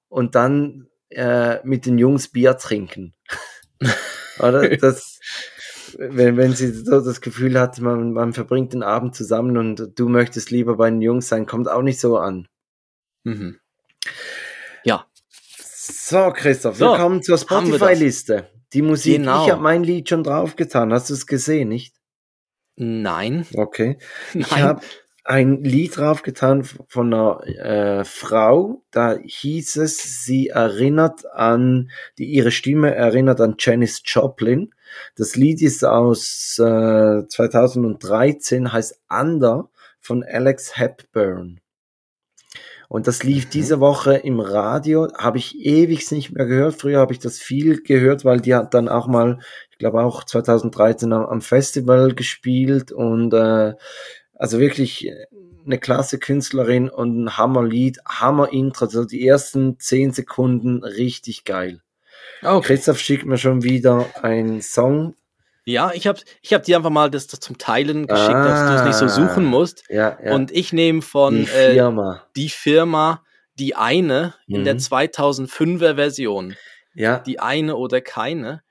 Und 0.10 0.36
dann 0.36 0.88
äh, 1.10 1.66
mit 1.66 1.86
den 1.86 1.98
Jungs 1.98 2.28
Bier 2.28 2.58
trinken. 2.58 3.14
Oder? 4.40 4.76
Das, 4.78 5.20
wenn, 5.98 6.36
wenn 6.38 6.54
sie 6.54 6.72
so 6.72 7.00
das 7.02 7.22
Gefühl 7.22 7.58
hat, 7.60 7.80
man, 7.80 8.12
man 8.12 8.34
verbringt 8.34 8.74
den 8.74 8.84
Abend 8.84 9.16
zusammen 9.16 9.56
und 9.58 9.98
du 9.98 10.10
möchtest 10.10 10.52
lieber 10.52 10.76
bei 10.76 10.90
den 10.90 11.02
Jungs 11.02 11.30
sein, 11.30 11.46
kommt 11.46 11.70
auch 11.70 11.82
nicht 11.82 12.00
so 12.02 12.18
an. 12.18 12.48
Mhm. 13.30 13.60
Ja, 14.84 15.06
So, 15.58 16.32
Christoph, 16.34 16.78
So, 16.78 16.92
wir 16.92 16.98
kommen 16.98 17.22
zur. 17.24 17.38
Spotify-Liste. 17.38 18.50
Die 18.74 18.82
Musik, 18.82 19.18
Genau. 19.18 19.46
ich 19.46 19.52
habe 19.52 19.62
mein 19.62 19.84
Lied 19.84 20.10
schon 20.10 20.24
draufgetan. 20.24 20.94
Hast 20.94 21.10
du 21.10 21.14
es 21.14 21.26
gesehen, 21.28 21.70
nicht? 21.70 21.96
nein, 22.76 23.46
Okay. 23.56 23.98
Ich 24.34 24.52
nein. 24.52 24.64
habe 24.64 24.82
ein 25.26 25.64
Lied 25.64 25.98
draufgetan 25.98 26.64
von 26.64 27.14
einer 27.14 27.44
äh, 27.46 28.04
Frau. 28.06 28.84
Da 28.92 29.18
hieß 29.22 29.76
es, 29.78 30.24
sie 30.26 30.48
erinnert 30.48 31.26
an, 31.32 31.92
die 32.18 32.26
ihre 32.26 32.52
Stimme 32.52 32.96
erinnert 32.96 33.42
an 33.42 33.56
Janis 33.60 34.02
Joplin. 34.06 34.74
Das 35.16 35.36
Lied 35.36 35.62
ist 35.62 35.84
aus 35.86 36.58
äh, 36.58 37.28
2013, 37.28 38.72
heißt 38.74 39.00
Under 39.10 39.70
von 40.00 40.24
Alex 40.24 40.78
Hepburn. 40.78 41.60
Und 42.90 43.08
das 43.08 43.24
lief 43.24 43.46
Mhm. 43.46 43.50
diese 43.52 43.80
Woche 43.80 44.16
im 44.16 44.40
Radio, 44.40 45.08
habe 45.18 45.38
ich 45.38 45.58
ewig 45.64 46.12
nicht 46.12 46.32
mehr 46.32 46.48
gehört. 46.48 46.76
Früher 46.76 47.00
habe 47.00 47.14
ich 47.14 47.20
das 47.20 47.38
viel 47.38 47.82
gehört, 47.84 48.26
weil 48.26 48.42
die 48.42 48.56
hat 48.56 48.74
dann 48.74 48.90
auch 48.90 49.08
mal, 49.08 49.40
ich 49.72 49.78
glaube 49.78 50.02
auch 50.02 50.24
2013 50.24 51.14
am, 51.14 51.26
am 51.28 51.42
Festival 51.42 52.14
gespielt 52.16 52.92
und 52.92 53.32
äh, 53.34 53.76
also 54.34 54.60
wirklich 54.60 55.12
eine 55.66 55.78
klasse 55.78 56.18
Künstlerin 56.18 56.90
und 56.90 57.24
ein 57.24 57.38
Hammerlied, 57.38 58.00
Hammer-Intro, 58.08 58.86
also 58.86 59.06
die 59.06 59.26
ersten 59.26 59.78
zehn 59.80 60.12
Sekunden 60.12 60.84
richtig 60.84 61.44
geil. 61.46 61.82
Okay. 62.42 62.68
Christoph 62.68 63.00
schickt 63.00 63.26
mir 63.26 63.38
schon 63.38 63.64
wieder 63.64 64.08
einen 64.24 64.62
Song. 64.62 65.14
Ja, 65.70 65.92
ich 65.94 66.08
habe 66.08 66.20
ich 66.42 66.54
hab 66.54 66.64
dir 66.64 66.78
einfach 66.78 66.90
mal 66.90 67.10
das, 67.12 67.28
das 67.28 67.40
zum 67.40 67.58
Teilen 67.58 68.08
geschickt, 68.08 68.34
dass 68.34 68.60
du 68.70 68.76
es 68.76 68.84
nicht 68.86 68.96
so 68.96 69.08
suchen 69.08 69.46
musst. 69.46 69.84
Ja, 69.90 70.18
ja. 70.24 70.34
Und 70.34 70.52
ich 70.52 70.74
nehme 70.74 71.02
von 71.02 71.36
die 71.36 71.42
äh, 71.44 71.74
Firma. 71.74 72.24
die 72.36 72.50
Firma 72.50 73.24
Die 73.58 73.76
eine 73.76 74.34
in 74.48 74.64
der 74.64 74.76
Mhm. 74.76 74.80
2005er 74.80 75.96
Version. 75.96 76.56
ja, 76.96 77.20
Die 77.20 77.40
eine 77.40 77.76
oder 77.76 78.02
keine. 78.02 78.62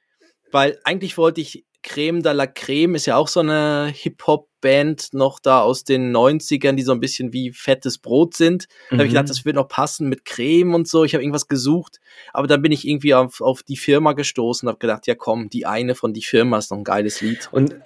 Weil 0.51 0.79
eigentlich 0.85 1.19
wollte 1.19 1.41
ich 1.43 1.65
Creme 1.83 2.23
de 2.23 2.33
la 2.33 2.47
Creme, 2.47 2.97
ist 2.97 3.07
ja 3.07 3.17
auch 3.17 3.29
so 3.29 3.41
eine 3.41 3.93
Hip-Hop-Band 3.95 5.11
noch 5.13 5.39
da 5.39 5.61
aus 5.63 5.85
den 5.85 6.11
90ern, 6.15 6.73
die 6.73 6.83
so 6.83 6.93
ein 6.93 7.01
bisschen 7.01 7.33
wie 7.33 7.53
fettes 7.53 7.99
Brot 7.99 8.35
sind. 8.35 8.67
Da 8.91 8.97
habe 8.97 9.05
ich 9.05 9.11
Mhm. 9.11 9.15
gedacht, 9.15 9.31
das 9.31 9.45
wird 9.45 9.57
noch 9.57 9.69
passen 9.69 10.09
mit 10.09 10.25
Creme 10.25 10.75
und 10.75 10.89
so. 10.89 11.05
Ich 11.05 11.15
habe 11.15 11.23
irgendwas 11.23 11.47
gesucht, 11.49 12.01
aber 12.33 12.47
dann 12.49 12.63
bin 12.63 12.73
ich 12.73 12.87
irgendwie 12.87 13.15
auf, 13.15 13.41
auf 13.41 13.63
die 13.63 13.77
Firma 13.77 14.13
gestoßen 14.13 14.67
und 14.67 14.73
habe 14.73 14.81
gedacht, 14.81 15.07
ja 15.07 15.15
komm, 15.15 15.51
die 15.51 15.67
eine 15.67 15.95
von 15.95 16.13
die 16.13 16.23
Firma 16.25 16.59
ist 16.59 16.71
noch 16.71 16.79
ein 16.79 16.85
geiles 16.85 17.21
Lied. 17.21 17.49
Und 17.53 17.77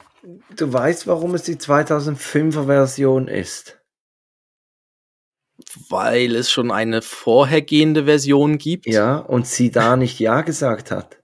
du 0.56 0.72
weißt, 0.72 1.06
warum 1.06 1.34
es 1.34 1.42
die 1.42 1.56
2005er 1.56 2.66
Version 2.66 3.28
ist? 3.28 3.78
Weil 5.90 6.34
es 6.34 6.50
schon 6.50 6.70
eine 6.70 7.02
vorhergehende 7.02 8.04
Version 8.04 8.58
gibt. 8.58 8.86
Ja, 8.86 9.18
und 9.18 9.46
sie 9.46 9.70
da 9.70 9.96
nicht 9.96 10.18
Ja 10.18 10.40
gesagt 10.40 10.90
hat. 10.90 11.18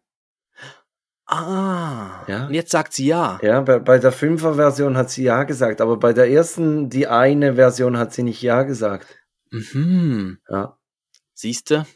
Ah. 1.30 2.24
Ja. 2.26 2.46
Und 2.46 2.54
jetzt 2.54 2.70
sagt 2.70 2.94
sie 2.94 3.06
ja. 3.06 3.38
Ja, 3.42 3.60
bei, 3.60 3.78
bei 3.78 3.98
der 3.98 4.12
5er 4.12 4.54
Version 4.54 4.96
hat 4.96 5.10
sie 5.10 5.24
Ja 5.24 5.42
gesagt, 5.44 5.80
aber 5.82 5.98
bei 5.98 6.12
der 6.14 6.30
ersten, 6.30 6.88
die 6.88 7.06
eine 7.06 7.56
Version, 7.56 7.98
hat 7.98 8.12
sie 8.14 8.22
nicht 8.22 8.40
Ja 8.42 8.62
gesagt. 8.62 9.06
Mhm. 9.50 10.38
Ja, 10.48 10.78
Siehste? 11.34 11.86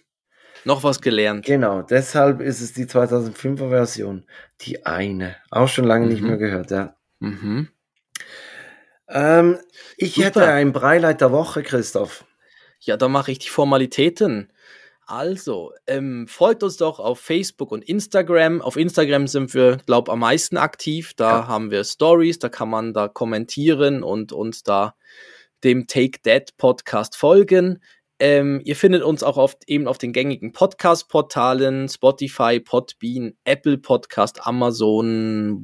Noch 0.64 0.84
was 0.84 1.00
gelernt. 1.00 1.44
genau, 1.46 1.82
deshalb 1.82 2.40
ist 2.40 2.60
es 2.60 2.72
die 2.72 2.84
2005er 2.86 3.68
Version. 3.70 4.26
Die 4.60 4.86
eine. 4.86 5.34
Auch 5.50 5.66
schon 5.68 5.84
lange 5.86 6.06
nicht 6.06 6.20
Mhm. 6.20 6.28
mehr 6.28 6.36
gehört, 6.36 6.70
ja. 6.70 6.94
Mhm. 7.18 7.68
Ähm, 9.08 9.58
ich 9.96 10.14
Super. 10.14 10.26
hätte 10.26 10.46
ein 10.46 10.72
Breileit 10.72 11.20
der 11.20 11.32
Woche, 11.32 11.62
Christoph. 11.62 12.24
Ja, 12.80 12.96
dann 12.96 13.12
mache 13.12 13.32
ich 13.32 13.38
die 13.38 13.48
Formalitäten. 13.48 14.51
Also, 15.14 15.72
ähm, 15.86 16.26
folgt 16.26 16.62
uns 16.62 16.78
doch 16.78 16.98
auf 16.98 17.20
Facebook 17.20 17.70
und 17.70 17.84
Instagram. 17.86 18.62
Auf 18.62 18.76
Instagram 18.78 19.26
sind 19.26 19.52
wir, 19.52 19.76
glaube 19.84 20.10
am 20.10 20.20
meisten 20.20 20.56
aktiv. 20.56 21.12
Da 21.14 21.40
Ja. 21.40 21.46
haben 21.48 21.70
wir 21.70 21.84
Stories, 21.84 22.38
da 22.38 22.48
kann 22.48 22.70
man 22.70 22.94
da 22.94 23.08
kommentieren 23.08 24.02
und 24.04 24.32
uns 24.32 24.62
da 24.62 24.94
dem 25.64 25.86
Take 25.86 26.22
That 26.22 26.56
Podcast 26.56 27.14
folgen. 27.14 27.82
Ähm, 28.20 28.62
ihr 28.64 28.74
findet 28.74 29.02
uns 29.02 29.22
auch 29.22 29.36
oft 29.36 29.68
eben 29.68 29.86
auf 29.86 29.98
den 29.98 30.14
gängigen 30.14 30.52
Podcast-Portalen, 30.52 31.90
Spotify, 31.90 32.58
Podbean, 32.58 33.34
Apple 33.44 33.76
Podcast, 33.76 34.46
Amazon, 34.46 35.60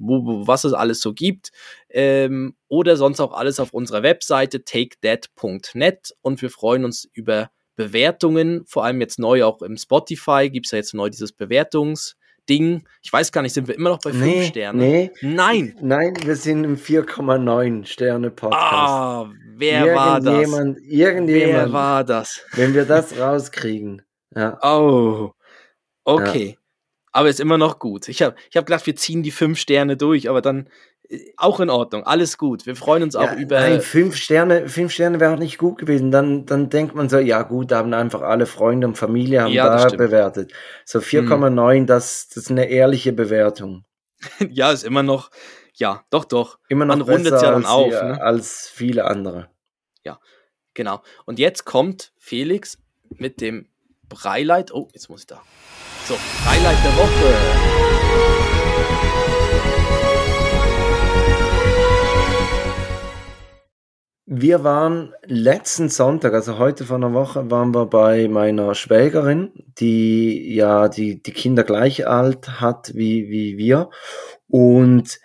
was 0.46 0.64
es 0.64 0.74
alles 0.74 1.00
so 1.00 1.14
gibt. 1.14 1.52
Ähm, 1.88 2.54
oder 2.68 2.98
sonst 2.98 3.18
auch 3.20 3.32
alles 3.32 3.60
auf 3.60 3.72
unserer 3.72 4.02
Webseite 4.02 4.62
takethat.net 4.62 6.14
und 6.20 6.42
wir 6.42 6.50
freuen 6.50 6.84
uns 6.84 7.08
über 7.14 7.48
Bewertungen, 7.78 8.64
vor 8.66 8.84
allem 8.84 9.00
jetzt 9.00 9.18
neu 9.20 9.44
auch 9.44 9.62
im 9.62 9.76
Spotify 9.76 10.50
gibt 10.50 10.66
es 10.66 10.72
ja 10.72 10.78
jetzt 10.78 10.94
neu 10.94 11.08
dieses 11.10 11.32
Bewertungsding. 11.32 12.82
Ich 13.02 13.12
weiß 13.12 13.30
gar 13.32 13.42
nicht, 13.42 13.54
sind 13.54 13.68
wir 13.68 13.76
immer 13.76 13.90
noch 13.90 14.00
bei 14.00 14.10
5 14.10 14.24
Nee, 14.24 14.44
Sternen? 14.46 14.78
nee, 14.80 15.10
Nein! 15.22 15.76
nein, 15.80 16.14
wir 16.24 16.34
sind 16.36 16.64
im 16.64 16.76
4,9 16.76 17.86
Sterne 17.86 18.30
Podcast. 18.30 18.62
Ah, 18.64 19.30
wer 19.56 19.94
war 19.94 20.20
das? 20.20 20.34
Irgendjemand, 20.82 21.26
Wer 21.28 21.72
war 21.72 22.04
das? 22.04 22.40
wenn 22.54 22.74
wir 22.74 22.84
das 22.84 23.16
rauskriegen. 23.18 24.02
Ja, 24.34 24.58
Oh, 24.62 25.30
okay. 26.04 26.58
Aber 27.12 27.28
ist 27.28 27.40
immer 27.40 27.58
noch 27.58 27.78
gut. 27.78 28.08
Ich 28.08 28.22
habe 28.22 28.36
ich 28.50 28.56
hab 28.56 28.66
gedacht, 28.66 28.86
wir 28.86 28.96
ziehen 28.96 29.22
die 29.22 29.30
fünf 29.30 29.58
Sterne 29.58 29.96
durch, 29.96 30.28
aber 30.28 30.40
dann 30.40 30.68
äh, 31.08 31.32
auch 31.36 31.60
in 31.60 31.70
Ordnung. 31.70 32.04
Alles 32.04 32.38
gut. 32.38 32.66
Wir 32.66 32.76
freuen 32.76 33.02
uns 33.02 33.16
auch 33.16 33.32
ja, 33.32 33.36
über. 33.36 33.60
Nein, 33.60 33.80
fünf 33.80 34.16
Sterne, 34.16 34.68
fünf 34.68 34.92
Sterne 34.92 35.20
wäre 35.20 35.34
auch 35.34 35.38
nicht 35.38 35.58
gut 35.58 35.78
gewesen. 35.78 36.10
Dann, 36.10 36.46
dann 36.46 36.70
denkt 36.70 36.94
man 36.94 37.08
so, 37.08 37.18
ja 37.18 37.42
gut, 37.42 37.70
da 37.70 37.78
haben 37.78 37.92
einfach 37.94 38.22
alle 38.22 38.46
Freunde 38.46 38.86
und 38.86 38.96
Familie 38.96 39.42
haben 39.42 39.52
Ja, 39.52 39.88
da 39.88 39.96
bewertet. 39.96 40.52
So 40.84 40.98
4,9, 40.98 41.86
das, 41.86 42.28
das 42.28 42.44
ist 42.44 42.50
eine 42.50 42.68
ehrliche 42.68 43.12
Bewertung. 43.12 43.84
ja, 44.50 44.72
ist 44.72 44.84
immer 44.84 45.02
noch. 45.02 45.30
Ja, 45.74 46.04
doch, 46.10 46.24
doch. 46.24 46.58
Immer 46.68 46.84
noch 46.84 46.96
Man 46.96 47.06
besser 47.06 47.40
ja 47.42 47.52
dann 47.52 47.64
auf, 47.64 47.86
die- 47.86 48.06
ne? 48.06 48.20
als 48.20 48.68
viele 48.68 49.04
andere. 49.04 49.48
Genau. 50.78 51.02
Und 51.26 51.40
jetzt 51.40 51.64
kommt 51.64 52.12
Felix 52.18 52.78
mit 53.10 53.40
dem 53.40 53.66
Breileit. 54.08 54.72
Oh, 54.72 54.86
jetzt 54.92 55.10
muss 55.10 55.22
ich 55.22 55.26
da. 55.26 55.42
So, 56.08 56.14
Breileit 56.42 56.78
der 56.82 56.96
Woche. 56.96 57.34
Wir 64.24 64.64
waren 64.64 65.12
letzten 65.26 65.90
Sonntag, 65.90 66.32
also 66.32 66.56
heute 66.56 66.86
vor 66.86 66.96
einer 66.96 67.12
Woche, 67.12 67.50
waren 67.50 67.74
wir 67.74 67.84
bei 67.84 68.26
meiner 68.28 68.74
Schwägerin, 68.74 69.52
die 69.78 70.54
ja 70.54 70.88
die, 70.88 71.22
die 71.22 71.32
Kinder 71.32 71.62
gleich 71.62 72.06
alt 72.06 72.58
hat 72.58 72.92
wie, 72.94 73.28
wie 73.28 73.58
wir. 73.58 73.90
Und 74.46 75.20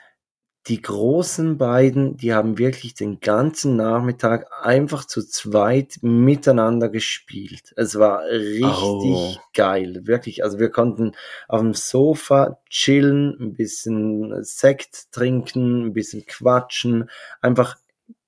die 0.67 0.81
großen 0.81 1.57
beiden, 1.57 2.15
die 2.15 2.33
haben 2.33 2.57
wirklich 2.57 2.93
den 2.93 3.19
ganzen 3.19 3.75
Nachmittag 3.75 4.47
einfach 4.61 5.03
zu 5.05 5.21
zweit 5.27 5.97
miteinander 6.01 6.87
gespielt. 6.87 7.73
Es 7.75 7.99
war 7.99 8.23
richtig 8.23 8.61
Oh. 8.63 9.35
geil, 9.53 10.01
wirklich. 10.05 10.43
Also 10.43 10.59
wir 10.59 10.69
konnten 10.69 11.13
auf 11.49 11.59
dem 11.59 11.73
Sofa 11.73 12.59
chillen, 12.69 13.37
ein 13.41 13.53
bisschen 13.55 14.41
Sekt 14.43 15.11
trinken, 15.11 15.87
ein 15.87 15.93
bisschen 15.93 16.25
quatschen, 16.25 17.09
einfach 17.41 17.75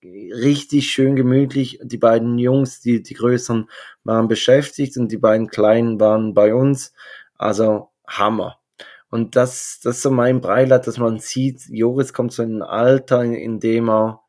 richtig 0.03 0.91
schön 0.91 1.15
gemütlich. 1.15 1.79
Die 1.83 1.97
beiden 1.97 2.38
Jungs, 2.38 2.81
die, 2.81 3.01
die 3.01 3.13
größeren, 3.13 3.69
waren 4.03 4.27
beschäftigt 4.27 4.97
und 4.97 5.11
die 5.11 5.17
beiden 5.17 5.47
kleinen 5.47 5.99
waren 5.99 6.33
bei 6.33 6.53
uns. 6.53 6.93
Also 7.38 7.89
Hammer. 8.05 8.59
Und 9.16 9.38
das, 9.38 9.80
das 9.82 9.95
ist 9.95 10.01
so 10.01 10.11
mein 10.11 10.41
Breilat, 10.41 10.88
dass 10.88 10.97
man 10.97 11.20
sieht, 11.20 11.61
Joris 11.70 12.11
kommt 12.11 12.34
so 12.34 12.43
in 12.43 12.57
ein 12.57 12.61
Alter, 12.63 13.24
in, 13.24 13.34
in 13.34 13.59
dem 13.61 13.89
er 13.89 14.22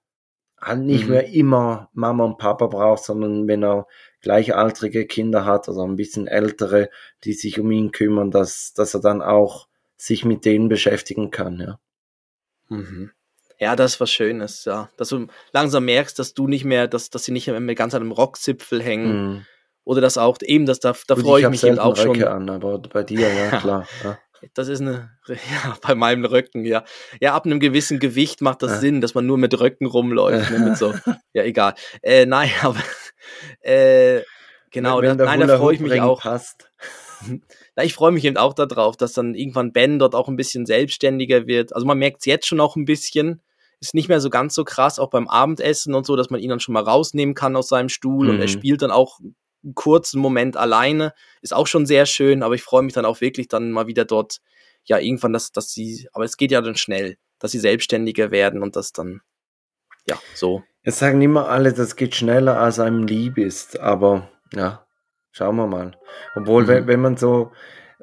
halt 0.60 0.82
nicht 0.82 1.06
Mhm. 1.06 1.10
mehr 1.10 1.26
immer 1.28 1.90
Mama 1.92 2.22
und 2.24 2.38
Papa 2.38 2.68
braucht, 2.68 3.02
sondern 3.02 3.48
wenn 3.48 3.64
er 3.64 3.88
gleichaltrige 4.22 5.06
Kinder 5.06 5.44
hat, 5.44 5.66
also 5.68 5.82
ein 5.82 5.96
bisschen 5.96 6.28
ältere, 6.28 6.88
die 7.24 7.32
sich 7.32 7.58
um 7.58 7.68
ihn 7.72 7.90
kümmern, 7.90 8.30
dass, 8.30 8.74
dass 8.74 8.94
er 8.94 9.00
dann 9.00 9.22
auch 9.22 9.66
sich 9.96 10.24
mit 10.24 10.44
denen 10.44 10.68
beschäftigen 10.68 11.32
kann, 11.32 11.58
ja. 11.58 11.80
Mhm. 12.68 13.10
Ja, 13.58 13.74
das 13.74 13.94
ist 13.94 14.00
was 14.00 14.10
Schönes, 14.12 14.66
ja. 14.66 14.88
Dass 14.96 15.08
du 15.08 15.26
langsam 15.52 15.84
merkst, 15.86 16.16
dass 16.18 16.32
du 16.32 16.46
nicht 16.46 16.64
mehr, 16.64 16.86
dass, 16.86 17.10
dass 17.10 17.24
sie 17.24 17.32
nicht 17.32 17.48
mehr 17.48 17.74
ganz 17.74 17.92
an 17.94 18.02
einem 18.02 18.12
Rockzipfel 18.12 18.80
hängen. 18.80 19.30
Mhm. 19.32 19.46
Oder 19.84 20.00
dass 20.00 20.18
auch, 20.18 20.36
eben, 20.42 20.66
dass 20.66 20.80
da, 20.80 20.94
da 21.06 21.16
freue 21.16 21.38
ich 21.40 21.44
hab 21.44 21.52
mich 21.52 21.64
eben 21.64 21.78
auch 21.78 21.96
schon. 21.96 22.16
Röcke 22.16 22.30
an, 22.30 22.50
aber 22.50 22.78
bei 22.78 23.02
dir, 23.04 23.32
ja, 23.32 23.50
klar. 23.60 23.86
Ja. 24.02 24.18
Das 24.54 24.68
ist 24.68 24.80
eine, 24.80 25.10
ja, 25.28 25.76
bei 25.82 25.94
meinem 25.94 26.24
Röcken, 26.24 26.64
ja. 26.64 26.84
Ja, 27.20 27.34
ab 27.34 27.46
einem 27.46 27.60
gewissen 27.60 27.98
Gewicht 27.98 28.40
macht 28.40 28.62
das 28.62 28.72
Ja. 28.72 28.78
Sinn, 28.78 29.00
dass 29.00 29.14
man 29.14 29.26
nur 29.26 29.38
mit 29.38 29.58
Röcken 29.58 29.86
rumläuft, 29.86 30.50
ne, 30.50 30.58
mit 30.58 30.76
so, 30.76 30.92
ja, 31.32 31.42
egal. 31.44 31.74
Äh, 32.02 32.26
nein, 32.26 32.50
aber, 32.62 32.80
äh, 33.60 34.22
genau, 34.70 34.98
Wenn 35.00 35.08
da, 35.10 35.14
der 35.16 35.26
nein, 35.26 35.46
da 35.46 35.58
freue 35.58 35.74
ich 35.74 35.80
mich 35.80 36.00
auch. 36.00 36.20
Passt. 36.22 36.70
Na, 37.76 37.82
ich 37.84 37.94
freue 37.94 38.12
mich 38.12 38.24
eben 38.24 38.36
auch 38.36 38.52
darauf, 38.54 38.96
dass 38.96 39.12
dann 39.14 39.34
irgendwann 39.34 39.72
Ben 39.72 39.98
dort 39.98 40.14
auch 40.14 40.28
ein 40.28 40.36
bisschen 40.36 40.66
selbstständiger 40.66 41.46
wird. 41.46 41.74
Also 41.74 41.86
man 41.86 41.98
merkt 41.98 42.18
es 42.20 42.26
jetzt 42.26 42.46
schon 42.46 42.60
auch 42.60 42.76
ein 42.76 42.84
bisschen. 42.84 43.42
Ist 43.80 43.94
nicht 43.94 44.08
mehr 44.08 44.20
so 44.20 44.30
ganz 44.30 44.54
so 44.54 44.64
krass, 44.64 44.98
auch 44.98 45.10
beim 45.10 45.28
Abendessen 45.28 45.94
und 45.94 46.06
so, 46.06 46.16
dass 46.16 46.30
man 46.30 46.40
ihn 46.40 46.48
dann 46.50 46.60
schon 46.60 46.72
mal 46.74 46.82
rausnehmen 46.82 47.34
kann 47.34 47.56
aus 47.56 47.68
seinem 47.68 47.88
Stuhl 47.90 48.28
und 48.30 48.36
er 48.38 48.44
Mhm. 48.46 48.50
spielt 48.50 48.82
dann 48.82 48.90
auch 48.90 49.18
einen 49.66 49.74
kurzen 49.74 50.20
Moment 50.20 50.56
alleine. 50.56 51.12
Ist 51.42 51.52
auch 51.52 51.66
schon 51.66 51.84
sehr 51.84 52.06
schön, 52.06 52.42
aber 52.42 52.54
ich 52.54 52.62
freue 52.62 52.82
mich 52.82 52.94
dann 52.94 53.04
auch 53.04 53.20
wirklich 53.20 53.48
dann 53.48 53.70
mal 53.72 53.86
wieder 53.86 54.06
dort, 54.06 54.38
ja, 54.84 54.98
irgendwann, 54.98 55.32
dass, 55.34 55.52
dass 55.52 55.70
sie, 55.72 56.08
aber 56.12 56.24
es 56.24 56.38
geht 56.38 56.52
ja 56.52 56.62
dann 56.62 56.76
schnell, 56.76 57.18
dass 57.38 57.50
sie 57.50 57.58
selbstständiger 57.58 58.30
werden 58.30 58.62
und 58.62 58.76
das 58.76 58.92
dann, 58.92 59.20
ja, 60.08 60.18
so. 60.34 60.62
Es 60.82 60.98
sagen 61.00 61.20
immer 61.20 61.48
alle, 61.48 61.72
das 61.72 61.96
geht 61.96 62.14
schneller, 62.14 62.58
als 62.60 62.78
einem 62.78 63.02
lieb 63.06 63.36
ist, 63.38 63.78
aber 63.80 64.30
ja, 64.54 64.86
schauen 65.32 65.56
wir 65.56 65.66
mal. 65.66 65.98
Obwohl, 66.36 66.62
Mhm. 66.62 66.68
wenn, 66.68 66.86
wenn 66.86 67.00
man 67.00 67.16
so 67.16 67.50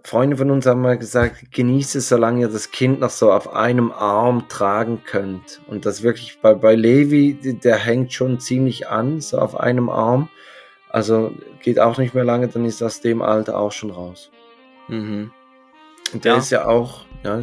Freunde 0.03 0.35
von 0.35 0.51
uns 0.51 0.65
haben 0.65 0.81
mal 0.81 0.97
gesagt, 0.97 1.53
genieße 1.53 1.99
es, 1.99 2.09
solange 2.09 2.41
ihr 2.41 2.49
das 2.49 2.71
Kind 2.71 2.99
noch 2.99 3.09
so 3.09 3.31
auf 3.31 3.53
einem 3.53 3.93
Arm 3.93 4.49
tragen 4.49 5.01
könnt. 5.05 5.61
Und 5.67 5.85
das 5.85 6.03
wirklich 6.03 6.39
bei, 6.41 6.53
bei 6.53 6.75
Levi, 6.75 7.39
der 7.63 7.77
hängt 7.77 8.11
schon 8.11 8.41
ziemlich 8.41 8.89
an, 8.89 9.21
so 9.21 9.37
auf 9.37 9.57
einem 9.57 9.89
Arm. 9.89 10.27
Also 10.93 11.33
geht 11.61 11.79
auch 11.79 11.97
nicht 11.97 12.13
mehr 12.13 12.23
lange, 12.23 12.47
dann 12.47 12.63
ist 12.65 12.81
aus 12.81 13.01
dem 13.01 13.21
Alter 13.21 13.57
auch 13.57 13.71
schon 13.71 13.89
raus. 13.91 14.29
Mhm. 14.87 15.31
Und 16.13 16.23
der 16.23 16.33
Ja. 16.33 16.37
ist 16.37 16.49
ja 16.51 16.65
auch, 16.65 17.05
ja, 17.23 17.41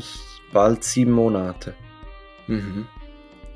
bald 0.53 0.85
sieben 0.85 1.11
Monate. 1.13 1.75
Mhm. 2.47 2.87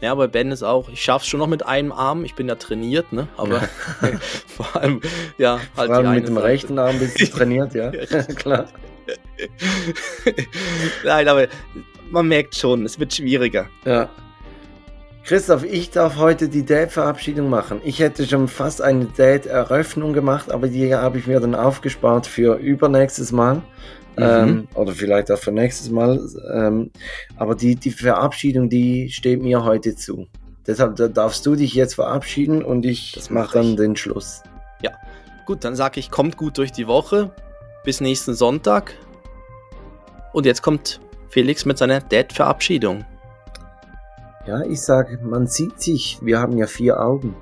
Ja, 0.00 0.14
bei 0.16 0.26
Ben 0.26 0.50
ist 0.50 0.64
auch, 0.64 0.88
ich 0.90 1.00
schaff's 1.02 1.26
schon 1.28 1.38
noch 1.40 1.46
mit 1.46 1.64
einem 1.64 1.92
Arm, 1.92 2.24
ich 2.24 2.34
bin 2.34 2.48
ja 2.48 2.56
trainiert, 2.56 3.12
ne? 3.12 3.28
Aber 3.36 3.60
vor 4.48 4.74
allem, 4.76 5.00
ja, 5.38 5.60
halt 5.76 5.86
Vor 5.90 5.96
allem 5.96 6.14
mit 6.14 6.26
dem 6.26 6.34
Seite. 6.34 6.46
rechten 6.46 6.78
Arm 6.78 6.98
bist 6.98 7.20
du 7.20 7.26
trainiert, 7.30 7.72
ja? 7.74 7.90
Klar. 8.36 8.66
Nein, 11.04 11.28
aber 11.28 11.46
man 12.10 12.26
merkt 12.28 12.56
schon, 12.56 12.84
es 12.84 12.98
wird 12.98 13.14
schwieriger. 13.14 13.68
Ja. 13.84 14.08
Christoph, 15.24 15.64
ich 15.64 15.90
darf 15.90 16.16
heute 16.16 16.48
die 16.48 16.64
Date-Verabschiedung 16.64 17.48
machen. 17.48 17.80
Ich 17.82 17.98
hätte 17.98 18.26
schon 18.26 18.46
fast 18.46 18.82
eine 18.82 19.06
Date-Eröffnung 19.06 20.12
gemacht, 20.12 20.52
aber 20.52 20.68
die 20.68 20.94
habe 20.94 21.18
ich 21.18 21.26
mir 21.26 21.40
dann 21.40 21.54
aufgespart 21.54 22.26
für 22.26 22.56
übernächstes 22.56 23.32
Mal. 23.32 23.56
Mhm. 24.16 24.22
Ähm, 24.22 24.68
oder 24.74 24.92
vielleicht 24.92 25.30
auch 25.32 25.38
für 25.38 25.50
nächstes 25.52 25.90
Mal. 25.90 26.20
Ähm, 26.54 26.90
aber 27.36 27.54
die, 27.54 27.74
die 27.74 27.90
Verabschiedung, 27.90 28.68
die 28.68 29.10
steht 29.10 29.42
mir 29.42 29.64
heute 29.64 29.96
zu. 29.96 30.26
Deshalb 30.66 30.96
da 30.96 31.08
darfst 31.08 31.44
du 31.46 31.56
dich 31.56 31.74
jetzt 31.74 31.94
verabschieden 31.94 32.62
und 32.62 32.84
ich 32.86 33.12
Das 33.12 33.30
mach 33.30 33.46
mache 33.46 33.58
dann 33.58 33.70
ich. 33.70 33.76
den 33.76 33.96
Schluss. 33.96 34.42
Gut, 35.46 35.62
dann 35.62 35.76
sage 35.76 36.00
ich, 36.00 36.10
kommt 36.10 36.38
gut 36.38 36.56
durch 36.56 36.72
die 36.72 36.86
Woche. 36.86 37.30
Bis 37.84 38.00
nächsten 38.00 38.32
Sonntag. 38.32 38.94
Und 40.32 40.46
jetzt 40.46 40.62
kommt 40.62 41.00
Felix 41.28 41.66
mit 41.66 41.76
seiner 41.76 42.00
Dad-Verabschiedung. 42.00 43.04
Ja, 44.46 44.62
ich 44.62 44.82
sage, 44.82 45.18
man 45.22 45.46
sieht 45.46 45.80
sich. 45.80 46.18
Wir 46.20 46.38
haben 46.38 46.58
ja 46.58 46.66
vier 46.66 47.00
Augen. 47.00 47.34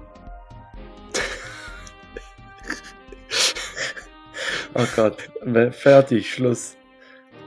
oh 4.75 4.87
Gott, 4.95 5.29
fertig, 5.73 6.33
Schluss. 6.33 6.77